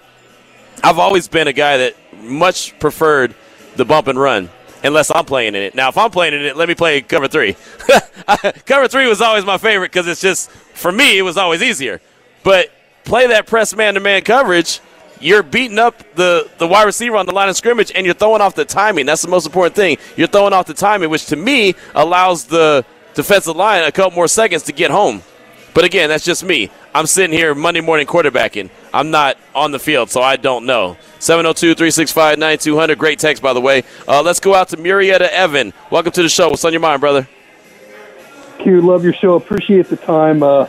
I've 0.83 0.97
always 0.97 1.27
been 1.27 1.47
a 1.47 1.53
guy 1.53 1.77
that 1.77 1.95
much 2.23 2.79
preferred 2.79 3.35
the 3.75 3.85
bump 3.85 4.07
and 4.07 4.19
run 4.19 4.49
unless 4.83 5.11
I'm 5.13 5.25
playing 5.25 5.49
in 5.49 5.61
it. 5.61 5.75
Now, 5.75 5.89
if 5.89 5.97
I'm 5.99 6.09
playing 6.09 6.33
in 6.33 6.41
it, 6.41 6.57
let 6.57 6.67
me 6.67 6.73
play 6.73 7.01
cover 7.01 7.27
three. 7.27 7.55
cover 8.65 8.87
three 8.87 9.05
was 9.05 9.21
always 9.21 9.45
my 9.45 9.59
favorite 9.59 9.91
because 9.91 10.07
it's 10.07 10.21
just, 10.21 10.49
for 10.49 10.91
me, 10.91 11.19
it 11.19 11.21
was 11.21 11.37
always 11.37 11.61
easier. 11.61 12.01
But 12.43 12.71
play 13.03 13.27
that 13.27 13.47
press 13.47 13.75
man 13.75 13.93
to 13.95 13.99
man 13.99 14.21
coverage, 14.23 14.79
you're 15.19 15.43
beating 15.43 15.79
up 15.79 16.03
the, 16.15 16.49
the 16.57 16.67
wide 16.67 16.83
receiver 16.83 17.15
on 17.15 17.25
the 17.25 17.33
line 17.33 17.49
of 17.49 17.55
scrimmage 17.55 17.91
and 17.95 18.05
you're 18.05 18.15
throwing 18.15 18.41
off 18.41 18.55
the 18.55 18.65
timing. 18.65 19.05
That's 19.05 19.21
the 19.21 19.29
most 19.29 19.45
important 19.45 19.75
thing. 19.75 19.97
You're 20.17 20.27
throwing 20.27 20.53
off 20.53 20.67
the 20.67 20.73
timing, 20.73 21.09
which 21.09 21.27
to 21.27 21.35
me 21.35 21.75
allows 21.95 22.45
the 22.45 22.85
defensive 23.13 23.55
line 23.55 23.83
a 23.83 23.91
couple 23.91 24.15
more 24.15 24.27
seconds 24.27 24.63
to 24.63 24.73
get 24.73 24.91
home. 24.91 25.21
But 25.73 25.85
again, 25.85 26.09
that's 26.09 26.23
just 26.25 26.43
me. 26.43 26.69
I'm 26.93 27.07
sitting 27.07 27.35
here 27.35 27.55
Monday 27.55 27.81
morning 27.81 28.05
quarterbacking. 28.05 28.69
I'm 28.93 29.09
not 29.09 29.37
on 29.55 29.71
the 29.71 29.79
field, 29.79 30.11
so 30.11 30.21
I 30.21 30.35
don't 30.35 30.65
know. 30.67 30.97
702 31.17 31.73
365 31.73 32.37
9200. 32.37 32.99
Great 32.99 33.17
text, 33.17 33.41
by 33.41 33.53
the 33.53 33.61
way. 33.61 33.83
Uh, 34.07 34.21
let's 34.21 34.39
go 34.39 34.53
out 34.53 34.69
to 34.69 34.77
Murrieta 34.77 35.29
Evan. 35.29 35.73
Welcome 35.89 36.11
to 36.11 36.21
the 36.21 36.29
show. 36.29 36.49
What's 36.49 36.63
on 36.63 36.73
your 36.73 36.81
mind, 36.81 37.01
brother? 37.01 37.27
Q, 38.59 38.81
love 38.81 39.03
your 39.03 39.13
show. 39.13 39.33
Appreciate 39.33 39.87
the 39.87 39.97
time. 39.97 40.43
Uh, 40.43 40.67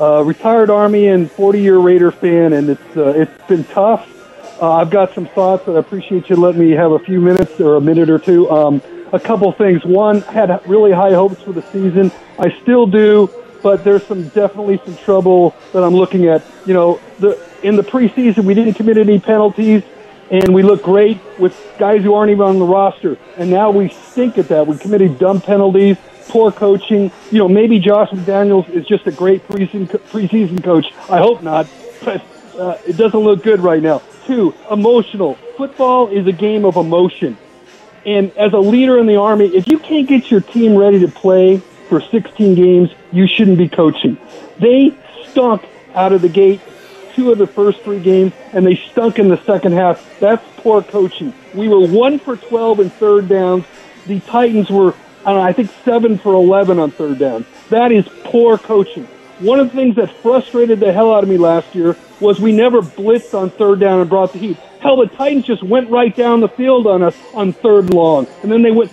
uh, 0.00 0.22
retired 0.24 0.70
Army 0.70 1.08
and 1.08 1.30
40 1.30 1.60
year 1.60 1.78
Raider 1.78 2.10
fan, 2.10 2.52
and 2.52 2.70
it's 2.70 2.96
uh, 2.96 3.14
it's 3.16 3.48
been 3.48 3.64
tough. 3.64 4.12
Uh, 4.60 4.72
I've 4.72 4.90
got 4.90 5.14
some 5.14 5.26
thoughts, 5.26 5.66
and 5.66 5.76
I 5.76 5.80
appreciate 5.80 6.30
you 6.30 6.36
letting 6.36 6.60
me 6.60 6.70
have 6.72 6.92
a 6.92 6.98
few 6.98 7.20
minutes 7.20 7.60
or 7.60 7.76
a 7.76 7.80
minute 7.80 8.08
or 8.08 8.18
two. 8.18 8.50
Um, 8.50 8.82
a 9.12 9.20
couple 9.20 9.50
things. 9.52 9.84
One, 9.84 10.22
had 10.22 10.50
really 10.66 10.92
high 10.92 11.12
hopes 11.12 11.42
for 11.42 11.52
the 11.52 11.62
season. 11.62 12.10
I 12.38 12.50
still 12.62 12.86
do, 12.86 13.30
but 13.62 13.84
there's 13.84 14.06
some 14.06 14.28
definitely 14.28 14.80
some 14.84 14.96
trouble 14.98 15.54
that 15.72 15.82
I'm 15.82 15.94
looking 15.94 16.26
at. 16.26 16.44
You 16.66 16.74
know, 16.74 17.00
the 17.18 17.38
in 17.62 17.76
the 17.76 17.82
preseason 17.82 18.44
we 18.44 18.54
didn't 18.54 18.74
commit 18.74 18.98
any 18.98 19.18
penalties, 19.18 19.82
and 20.30 20.54
we 20.54 20.62
look 20.62 20.82
great 20.82 21.20
with 21.38 21.54
guys 21.78 22.02
who 22.02 22.14
aren't 22.14 22.30
even 22.30 22.42
on 22.42 22.58
the 22.58 22.64
roster. 22.64 23.16
And 23.36 23.50
now 23.50 23.70
we 23.70 23.88
stink 23.88 24.38
at 24.38 24.48
that. 24.48 24.66
We 24.66 24.76
committed 24.78 25.18
dumb 25.18 25.40
penalties 25.40 25.96
poor 26.28 26.50
coaching. 26.52 27.10
You 27.30 27.38
know, 27.38 27.48
maybe 27.48 27.78
Josh 27.78 28.10
McDaniels 28.10 28.68
is 28.68 28.86
just 28.86 29.06
a 29.06 29.12
great 29.12 29.46
preseason, 29.48 29.86
preseason 29.86 30.62
coach. 30.62 30.86
I 31.10 31.18
hope 31.18 31.42
not, 31.42 31.68
but 32.04 32.24
uh, 32.58 32.78
it 32.86 32.96
doesn't 32.96 33.20
look 33.20 33.42
good 33.42 33.60
right 33.60 33.82
now. 33.82 34.02
Two, 34.26 34.54
emotional. 34.70 35.34
Football 35.56 36.08
is 36.08 36.26
a 36.26 36.32
game 36.32 36.64
of 36.64 36.76
emotion. 36.76 37.38
And 38.04 38.30
as 38.36 38.52
a 38.52 38.58
leader 38.58 38.98
in 38.98 39.06
the 39.06 39.16
Army, 39.16 39.46
if 39.46 39.66
you 39.66 39.78
can't 39.78 40.06
get 40.06 40.30
your 40.30 40.40
team 40.40 40.76
ready 40.76 41.00
to 41.00 41.08
play 41.08 41.58
for 41.88 42.00
16 42.00 42.54
games, 42.54 42.90
you 43.12 43.26
shouldn't 43.26 43.58
be 43.58 43.68
coaching. 43.68 44.16
They 44.58 44.96
stunk 45.30 45.64
out 45.94 46.12
of 46.12 46.22
the 46.22 46.28
gate 46.28 46.60
two 47.16 47.32
of 47.32 47.38
the 47.38 47.46
first 47.46 47.80
three 47.80 47.98
games, 47.98 48.32
and 48.52 48.64
they 48.64 48.76
stunk 48.76 49.18
in 49.18 49.28
the 49.28 49.42
second 49.44 49.72
half. 49.72 50.20
That's 50.20 50.44
poor 50.58 50.82
coaching. 50.82 51.32
We 51.54 51.66
were 51.66 51.86
one 51.88 52.18
for 52.18 52.36
12 52.36 52.80
in 52.80 52.90
third 52.90 53.28
downs. 53.28 53.64
The 54.06 54.20
Titans 54.20 54.70
were 54.70 54.94
I 55.34 55.52
think 55.52 55.70
seven 55.84 56.18
for 56.18 56.34
11 56.34 56.78
on 56.78 56.90
third 56.90 57.18
down. 57.18 57.44
That 57.70 57.90
is 57.92 58.08
poor 58.24 58.58
coaching. 58.58 59.04
One 59.40 59.60
of 59.60 59.70
the 59.70 59.76
things 59.76 59.96
that 59.96 60.10
frustrated 60.22 60.80
the 60.80 60.92
hell 60.92 61.12
out 61.12 61.22
of 61.22 61.28
me 61.28 61.36
last 61.36 61.74
year 61.74 61.96
was 62.20 62.40
we 62.40 62.52
never 62.52 62.80
blitzed 62.80 63.34
on 63.34 63.50
third 63.50 63.80
down 63.80 64.00
and 64.00 64.08
brought 64.08 64.32
the 64.32 64.38
heat. 64.38 64.56
Hell, 64.80 64.96
the 64.96 65.06
Titans 65.06 65.44
just 65.44 65.62
went 65.62 65.90
right 65.90 66.14
down 66.14 66.40
the 66.40 66.48
field 66.48 66.86
on 66.86 67.02
us 67.02 67.16
on 67.34 67.52
third 67.52 67.92
long, 67.92 68.26
and 68.42 68.50
then 68.50 68.62
they 68.62 68.70
went 68.70 68.92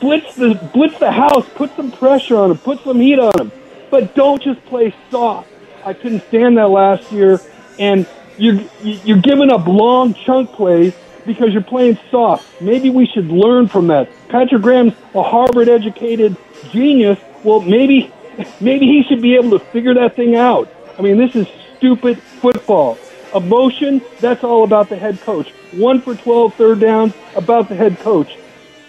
blitz 0.00 0.34
the 0.36 0.54
blitz 0.72 0.98
the 0.98 1.10
house, 1.10 1.46
put 1.54 1.74
some 1.76 1.90
pressure 1.92 2.36
on 2.36 2.48
them, 2.48 2.58
put 2.58 2.80
some 2.84 3.00
heat 3.00 3.18
on 3.18 3.32
them, 3.36 3.52
but 3.90 4.14
don't 4.14 4.42
just 4.42 4.64
play 4.66 4.94
soft. 5.10 5.48
I 5.84 5.92
couldn't 5.92 6.22
stand 6.28 6.56
that 6.58 6.68
last 6.68 7.12
year, 7.12 7.40
and 7.78 8.06
you're 8.38 8.60
you're 8.82 9.20
giving 9.20 9.50
up 9.50 9.66
long 9.66 10.14
chunk 10.14 10.52
plays 10.52 10.94
because 11.26 11.52
you're 11.52 11.62
playing 11.62 11.98
soft. 12.10 12.60
Maybe 12.60 12.90
we 12.90 13.06
should 13.06 13.26
learn 13.26 13.68
from 13.68 13.88
that. 13.88 14.08
Patrick 14.28 14.62
Graham's 14.62 14.94
a 15.14 15.22
Harvard 15.22 15.68
educated 15.68 16.36
genius. 16.70 17.18
Well, 17.42 17.60
maybe 17.60 18.12
maybe 18.60 18.86
he 18.86 19.02
should 19.08 19.20
be 19.20 19.34
able 19.34 19.58
to 19.58 19.64
figure 19.66 19.94
that 19.94 20.16
thing 20.16 20.36
out. 20.36 20.72
I 20.98 21.02
mean, 21.02 21.18
this 21.18 21.34
is 21.34 21.46
stupid 21.76 22.22
football. 22.22 22.98
Emotion, 23.34 24.00
that's 24.20 24.44
all 24.44 24.64
about 24.64 24.88
the 24.88 24.96
head 24.96 25.20
coach. 25.20 25.50
One 25.72 26.00
for 26.00 26.14
12 26.14 26.54
third 26.54 26.80
downs, 26.80 27.12
about 27.34 27.68
the 27.68 27.74
head 27.74 27.98
coach. 27.98 28.38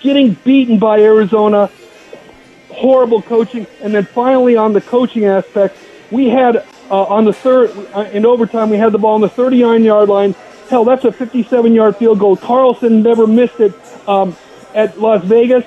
Getting 0.01 0.33
beaten 0.33 0.79
by 0.79 1.01
Arizona, 1.01 1.69
horrible 2.69 3.21
coaching. 3.21 3.67
And 3.81 3.93
then 3.93 4.05
finally, 4.05 4.55
on 4.55 4.73
the 4.73 4.79
coaching 4.79 5.25
aspect, 5.25 5.77
we 6.11 6.29
had 6.29 6.57
uh, 6.89 7.03
on 7.03 7.25
the 7.25 7.33
third, 7.33 7.71
uh, 7.93 8.01
in 8.13 8.25
overtime, 8.25 8.69
we 8.69 8.77
had 8.77 8.93
the 8.93 8.97
ball 8.97 9.15
on 9.15 9.21
the 9.21 9.29
39 9.29 9.83
yard 9.83 10.07
line 10.07 10.35
Hell, 10.70 10.84
that's 10.84 11.05
a 11.05 11.11
57-yard 11.11 11.95
field 11.95 12.20
goal. 12.20 12.36
Carlson 12.36 13.01
never 13.01 13.26
missed 13.26 13.59
it 13.59 13.74
um, 14.07 14.36
at 14.76 14.99
Las 14.99 15.24
Vegas. 15.24 15.63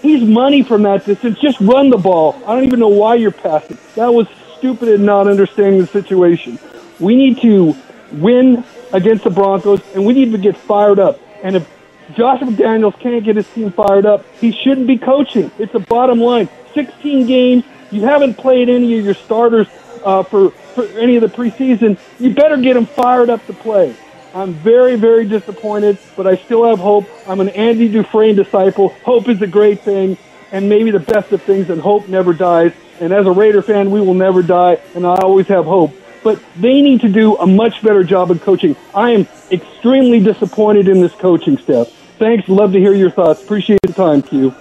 He's 0.00 0.22
money 0.22 0.62
from 0.62 0.82
that 0.82 1.04
distance. 1.04 1.40
Just 1.40 1.60
run 1.60 1.90
the 1.90 1.96
ball. 1.96 2.40
I 2.46 2.54
don't 2.54 2.64
even 2.64 2.78
know 2.78 2.88
why 2.88 3.16
you're 3.16 3.32
passing. 3.32 3.78
That 3.96 4.14
was 4.14 4.28
stupid 4.58 4.88
and 4.90 5.04
not 5.04 5.26
understanding 5.26 5.80
the 5.80 5.86
situation. 5.88 6.58
We 7.00 7.16
need 7.16 7.40
to 7.40 7.74
win 8.12 8.64
against 8.92 9.24
the 9.24 9.30
Broncos, 9.30 9.80
and 9.92 10.06
we 10.06 10.12
need 10.12 10.30
to 10.32 10.38
get 10.38 10.56
fired 10.56 11.00
up. 11.00 11.18
And 11.42 11.56
if 11.56 11.68
Josh 12.14 12.40
McDaniels 12.40 12.98
can't 13.00 13.24
get 13.24 13.34
his 13.34 13.48
team 13.48 13.72
fired 13.72 14.06
up, 14.06 14.24
he 14.40 14.52
shouldn't 14.52 14.86
be 14.86 14.98
coaching. 14.98 15.50
It's 15.58 15.72
the 15.72 15.80
bottom 15.80 16.20
line. 16.20 16.48
16 16.74 17.26
games. 17.26 17.64
You 17.90 18.02
haven't 18.02 18.34
played 18.34 18.68
any 18.68 18.96
of 18.98 19.04
your 19.04 19.14
starters 19.14 19.66
uh, 20.04 20.22
for, 20.22 20.50
for 20.50 20.84
any 20.98 21.16
of 21.16 21.22
the 21.22 21.28
preseason. 21.28 21.98
You 22.20 22.34
better 22.34 22.56
get 22.56 22.74
them 22.74 22.86
fired 22.86 23.30
up 23.30 23.44
to 23.46 23.52
play. 23.52 23.96
I'm 24.34 24.52
very, 24.52 24.96
very 24.96 25.24
disappointed, 25.26 25.96
but 26.16 26.26
I 26.26 26.34
still 26.34 26.64
have 26.64 26.80
hope. 26.80 27.08
I'm 27.28 27.38
an 27.38 27.50
Andy 27.50 27.88
Dufresne 27.88 28.34
disciple. 28.34 28.88
Hope 29.04 29.28
is 29.28 29.40
a 29.42 29.46
great 29.46 29.82
thing, 29.82 30.18
and 30.50 30.68
maybe 30.68 30.90
the 30.90 30.98
best 30.98 31.30
of 31.30 31.40
things, 31.42 31.70
and 31.70 31.80
hope 31.80 32.08
never 32.08 32.32
dies. 32.32 32.72
And 33.00 33.12
as 33.12 33.26
a 33.26 33.30
Raider 33.30 33.62
fan, 33.62 33.92
we 33.92 34.00
will 34.00 34.14
never 34.14 34.42
die, 34.42 34.80
and 34.96 35.06
I 35.06 35.14
always 35.18 35.46
have 35.46 35.66
hope. 35.66 35.94
But 36.24 36.42
they 36.56 36.82
need 36.82 37.00
to 37.02 37.08
do 37.08 37.36
a 37.36 37.46
much 37.46 37.80
better 37.80 38.02
job 38.02 38.32
of 38.32 38.42
coaching. 38.42 38.74
I 38.92 39.10
am 39.10 39.28
extremely 39.52 40.18
disappointed 40.18 40.88
in 40.88 41.00
this 41.00 41.12
coaching 41.12 41.56
staff. 41.56 41.86
Thanks. 42.18 42.48
Love 42.48 42.72
to 42.72 42.80
hear 42.80 42.94
your 42.94 43.10
thoughts. 43.10 43.40
Appreciate 43.40 43.80
the 43.82 43.92
time, 43.92 44.20
Q. 44.20 44.52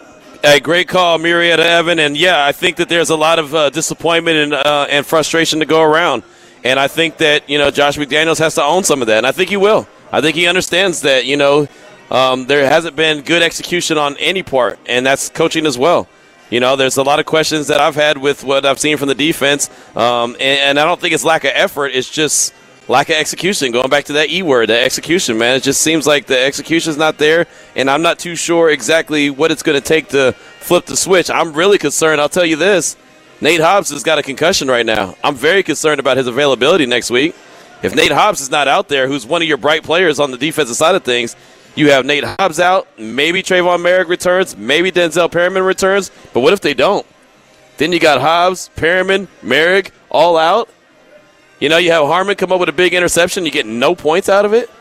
Hey, 0.43 0.59
great 0.59 0.88
call, 0.88 1.17
Murrieta 1.17 1.59
Evan. 1.59 1.97
And 1.97 2.15
yeah, 2.15 2.45
I 2.45 2.51
think 2.51 2.78
that 2.78 2.89
there's 2.89 3.09
a 3.09 3.15
lot 3.15 3.39
of 3.39 3.55
uh, 3.55 3.69
disappointment 3.71 4.38
and, 4.38 4.53
uh, 4.53 4.88
and 4.89 5.03
frustration 5.03 5.59
to 5.61 5.65
go 5.65 5.82
around. 5.82 6.21
And 6.64 6.80
I 6.80 6.88
think 6.88 7.18
that, 7.18 7.49
you 7.49 7.57
know, 7.57 7.72
Josh 7.72 7.97
McDaniels 7.97 8.39
has 8.39 8.55
to 8.55 8.64
own 8.64 8.84
some 8.84 9.01
of 9.01 9.07
that. 9.07 9.18
And 9.18 9.28
I 9.28 9.32
think 9.32 9.49
he 9.49 9.57
will. 9.57 9.88
I 10.11 10.22
think 10.22 10.36
he 10.36 10.47
understands 10.47 11.01
that, 11.01 11.26
you 11.26 11.38
know, 11.38 11.68
um, 12.11 12.45
there 12.45 12.70
hasn't 12.70 12.95
been 12.95 13.22
good 13.22 13.41
execution 13.41 13.97
on 13.97 14.16
any 14.18 14.43
part, 14.43 14.80
and 14.86 15.05
that's 15.05 15.30
coaching 15.30 15.66
as 15.66 15.78
well. 15.78 16.07
You 16.51 16.59
know, 16.59 16.76
there's 16.76 16.97
a 16.97 17.03
lot 17.03 17.20
of 17.20 17.26
questions 17.26 17.68
that 17.68 17.80
I've 17.80 17.95
had 17.95 18.20
with 18.20 18.43
what 18.43 18.66
I've 18.66 18.80
seen 18.80 18.97
from 18.97 19.07
the 19.07 19.16
defense, 19.16 19.70
um, 19.95 20.34
and, 20.34 20.59
and, 20.59 20.80
I 20.80 20.86
don't 20.86 21.01
think 21.01 21.16
it's 21.16 21.24
lack 21.24 21.43
of 21.45 21.51
effort. 21.55 21.88
It's 21.95 22.09
just 22.09 22.53
lack 22.88 23.09
of 23.09 23.16
execution. 23.16 23.72
Going 23.72 23.89
back 23.89 24.05
to 24.05 24.14
that 24.14 24.30
E 24.30 24.43
word, 24.43 24.70
the 24.70 24.80
execution, 24.80 25.39
man. 25.39 25.55
It 25.55 25.64
just 25.64 25.82
seems 25.82 26.05
like 26.05 26.28
the 26.28 26.39
execution's 26.39 26.97
not 26.97 27.18
there, 27.18 27.47
and 27.76 27.89
I'm 27.89 28.03
not 28.03 28.20
too 28.20 28.36
sure 28.36 28.70
exactly 28.70 29.32
what 29.32 29.49
it's 29.49 29.64
going 29.64 29.82
to 29.82 29.88
take 29.88 30.09
to 30.09 30.34
flip 30.59 30.86
the 30.86 30.95
switch. 30.95 31.32
I'm 31.32 31.53
really 31.53 31.80
concerned. 31.80 32.22
I'll 32.22 32.30
tell 32.30 32.45
you 32.45 32.57
this: 32.57 32.95
Nate 33.44 33.60
Hobbs 33.60 33.89
has 33.89 34.04
got 34.04 34.20
a 34.20 34.24
concussion 34.24 34.70
right 34.70 34.86
now. 34.86 35.18
I'm 35.22 35.36
very 35.36 35.64
concerned 35.64 36.00
about 36.00 36.16
his 36.16 36.28
availability 36.28 36.86
next 36.86 37.12
week. 37.12 37.36
If 37.82 37.94
Nate 37.94 38.14
Hobbs 38.14 38.39
is 38.39 38.50
not 38.50 38.70
out 38.70 38.88
there, 38.88 39.10
who's 39.10 39.26
one 39.26 39.41
of 39.41 39.48
your 39.50 39.58
bright 39.58 39.84
players 39.84 40.18
on 40.18 40.32
the 40.32 40.38
defensive 40.38 40.78
side 40.78 40.96
of 40.96 41.04
things, 41.04 41.36
you 41.76 41.91
have 41.91 42.06
Nate 42.06 42.24
Hobbs 42.24 42.62
out. 42.62 42.88
Maybe 42.98 43.44
Tre'von 43.44 43.80
Moehrig 43.80 44.08
returns. 44.08 44.56
Maybe 44.56 44.94
Denzel 44.94 45.30
Perryman 45.30 45.64
returns. 45.64 46.10
But 46.32 46.39
what 46.39 46.54
if 46.54 46.62
they 46.62 46.74
don't? 46.74 47.06
Then 47.76 47.91
you 47.91 48.00
got 48.00 48.22
Hobbs, 48.22 48.70
Perryman, 48.78 49.28
Merrick 49.41 49.91
all 50.10 50.38
out. 50.38 50.70
You 51.60 51.68
know, 51.68 51.80
you 51.80 51.91
have 51.91 52.06
Harmon 52.06 52.38
come 52.38 52.54
up 52.54 52.62
with 52.62 52.70
a 52.70 52.74
big 52.74 52.94
interception. 52.94 53.44
You 53.44 53.52
get 53.52 53.66
no 53.66 53.94
points 53.94 54.30
out 54.30 54.46
of 54.46 54.54
it. 54.54 54.72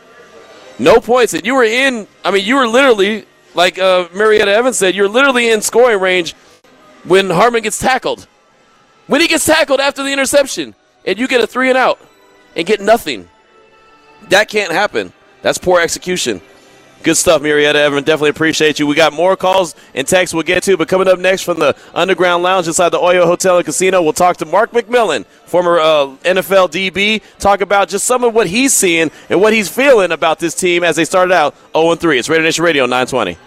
No 0.79 1.01
points. 1.01 1.33
And 1.33 1.45
you 1.45 1.53
were 1.55 1.65
in, 1.65 2.07
I 2.23 2.31
mean, 2.31 2.45
you 2.45 2.55
were 2.55 2.67
literally, 2.67 3.25
like 3.55 3.77
uh, 3.77 4.07
Murrieta 4.13 4.47
Evans 4.47 4.77
said, 4.77 4.95
you're 4.95 5.09
literally 5.09 5.49
in 5.49 5.61
scoring 5.61 5.99
range 5.99 6.31
when 7.03 7.29
Harmon 7.29 7.61
gets 7.61 7.77
tackled. 7.77 8.25
When 9.07 9.21
he 9.21 9.27
gets 9.27 9.45
tackled 9.45 9.79
after 9.79 10.03
the 10.03 10.11
interception 10.11 10.75
and 11.05 11.19
you 11.19 11.27
get 11.27 11.41
a 11.41 11.47
three 11.47 11.69
and 11.69 11.77
out 11.77 11.99
and 12.55 12.65
get 12.65 12.79
nothing, 12.79 13.27
that 14.29 14.47
can't 14.47 14.71
happen. 14.71 15.11
That's 15.41 15.57
poor 15.57 15.81
execution. 15.81 16.41
Good 17.03 17.17
stuff, 17.17 17.41
Murrieta 17.41 17.75
Evan. 17.75 18.05
Definitely 18.05 18.29
appreciate 18.29 18.79
you. 18.79 18.87
We 18.87 18.95
got 18.95 19.11
more 19.11 19.35
calls 19.35 19.75
and 19.93 20.07
texts 20.07 20.33
we'll 20.33 20.43
get 20.43 20.63
to, 20.63 20.77
but 20.77 20.87
coming 20.87 21.09
up 21.09 21.19
next 21.19 21.41
from 21.41 21.59
the 21.59 21.75
Underground 21.93 22.43
Lounge 22.43 22.67
inside 22.67 22.89
the 22.89 22.97
Oyo 22.97 23.25
Hotel 23.25 23.57
and 23.57 23.65
Casino, 23.65 24.01
we'll 24.01 24.13
talk 24.13 24.37
to 24.37 24.45
Mark 24.45 24.71
McMillian, 24.71 25.25
former 25.25 25.79
uh, 25.79 26.05
NFL 26.23 26.71
DB, 26.71 27.21
talk 27.39 27.59
about 27.59 27.89
just 27.89 28.05
some 28.05 28.23
of 28.23 28.33
what 28.33 28.47
he's 28.47 28.73
seeing 28.73 29.11
and 29.29 29.41
what 29.41 29.51
he's 29.51 29.67
feeling 29.67 30.13
about 30.13 30.39
this 30.39 30.55
team 30.55 30.85
as 30.85 30.95
they 30.95 31.03
started 31.03 31.33
out 31.33 31.55
0 31.73 31.93
3. 31.95 32.19
It's 32.19 32.29
Raider 32.29 32.43
Nation 32.43 32.63
Radio 32.63 32.85
920. 32.85 33.37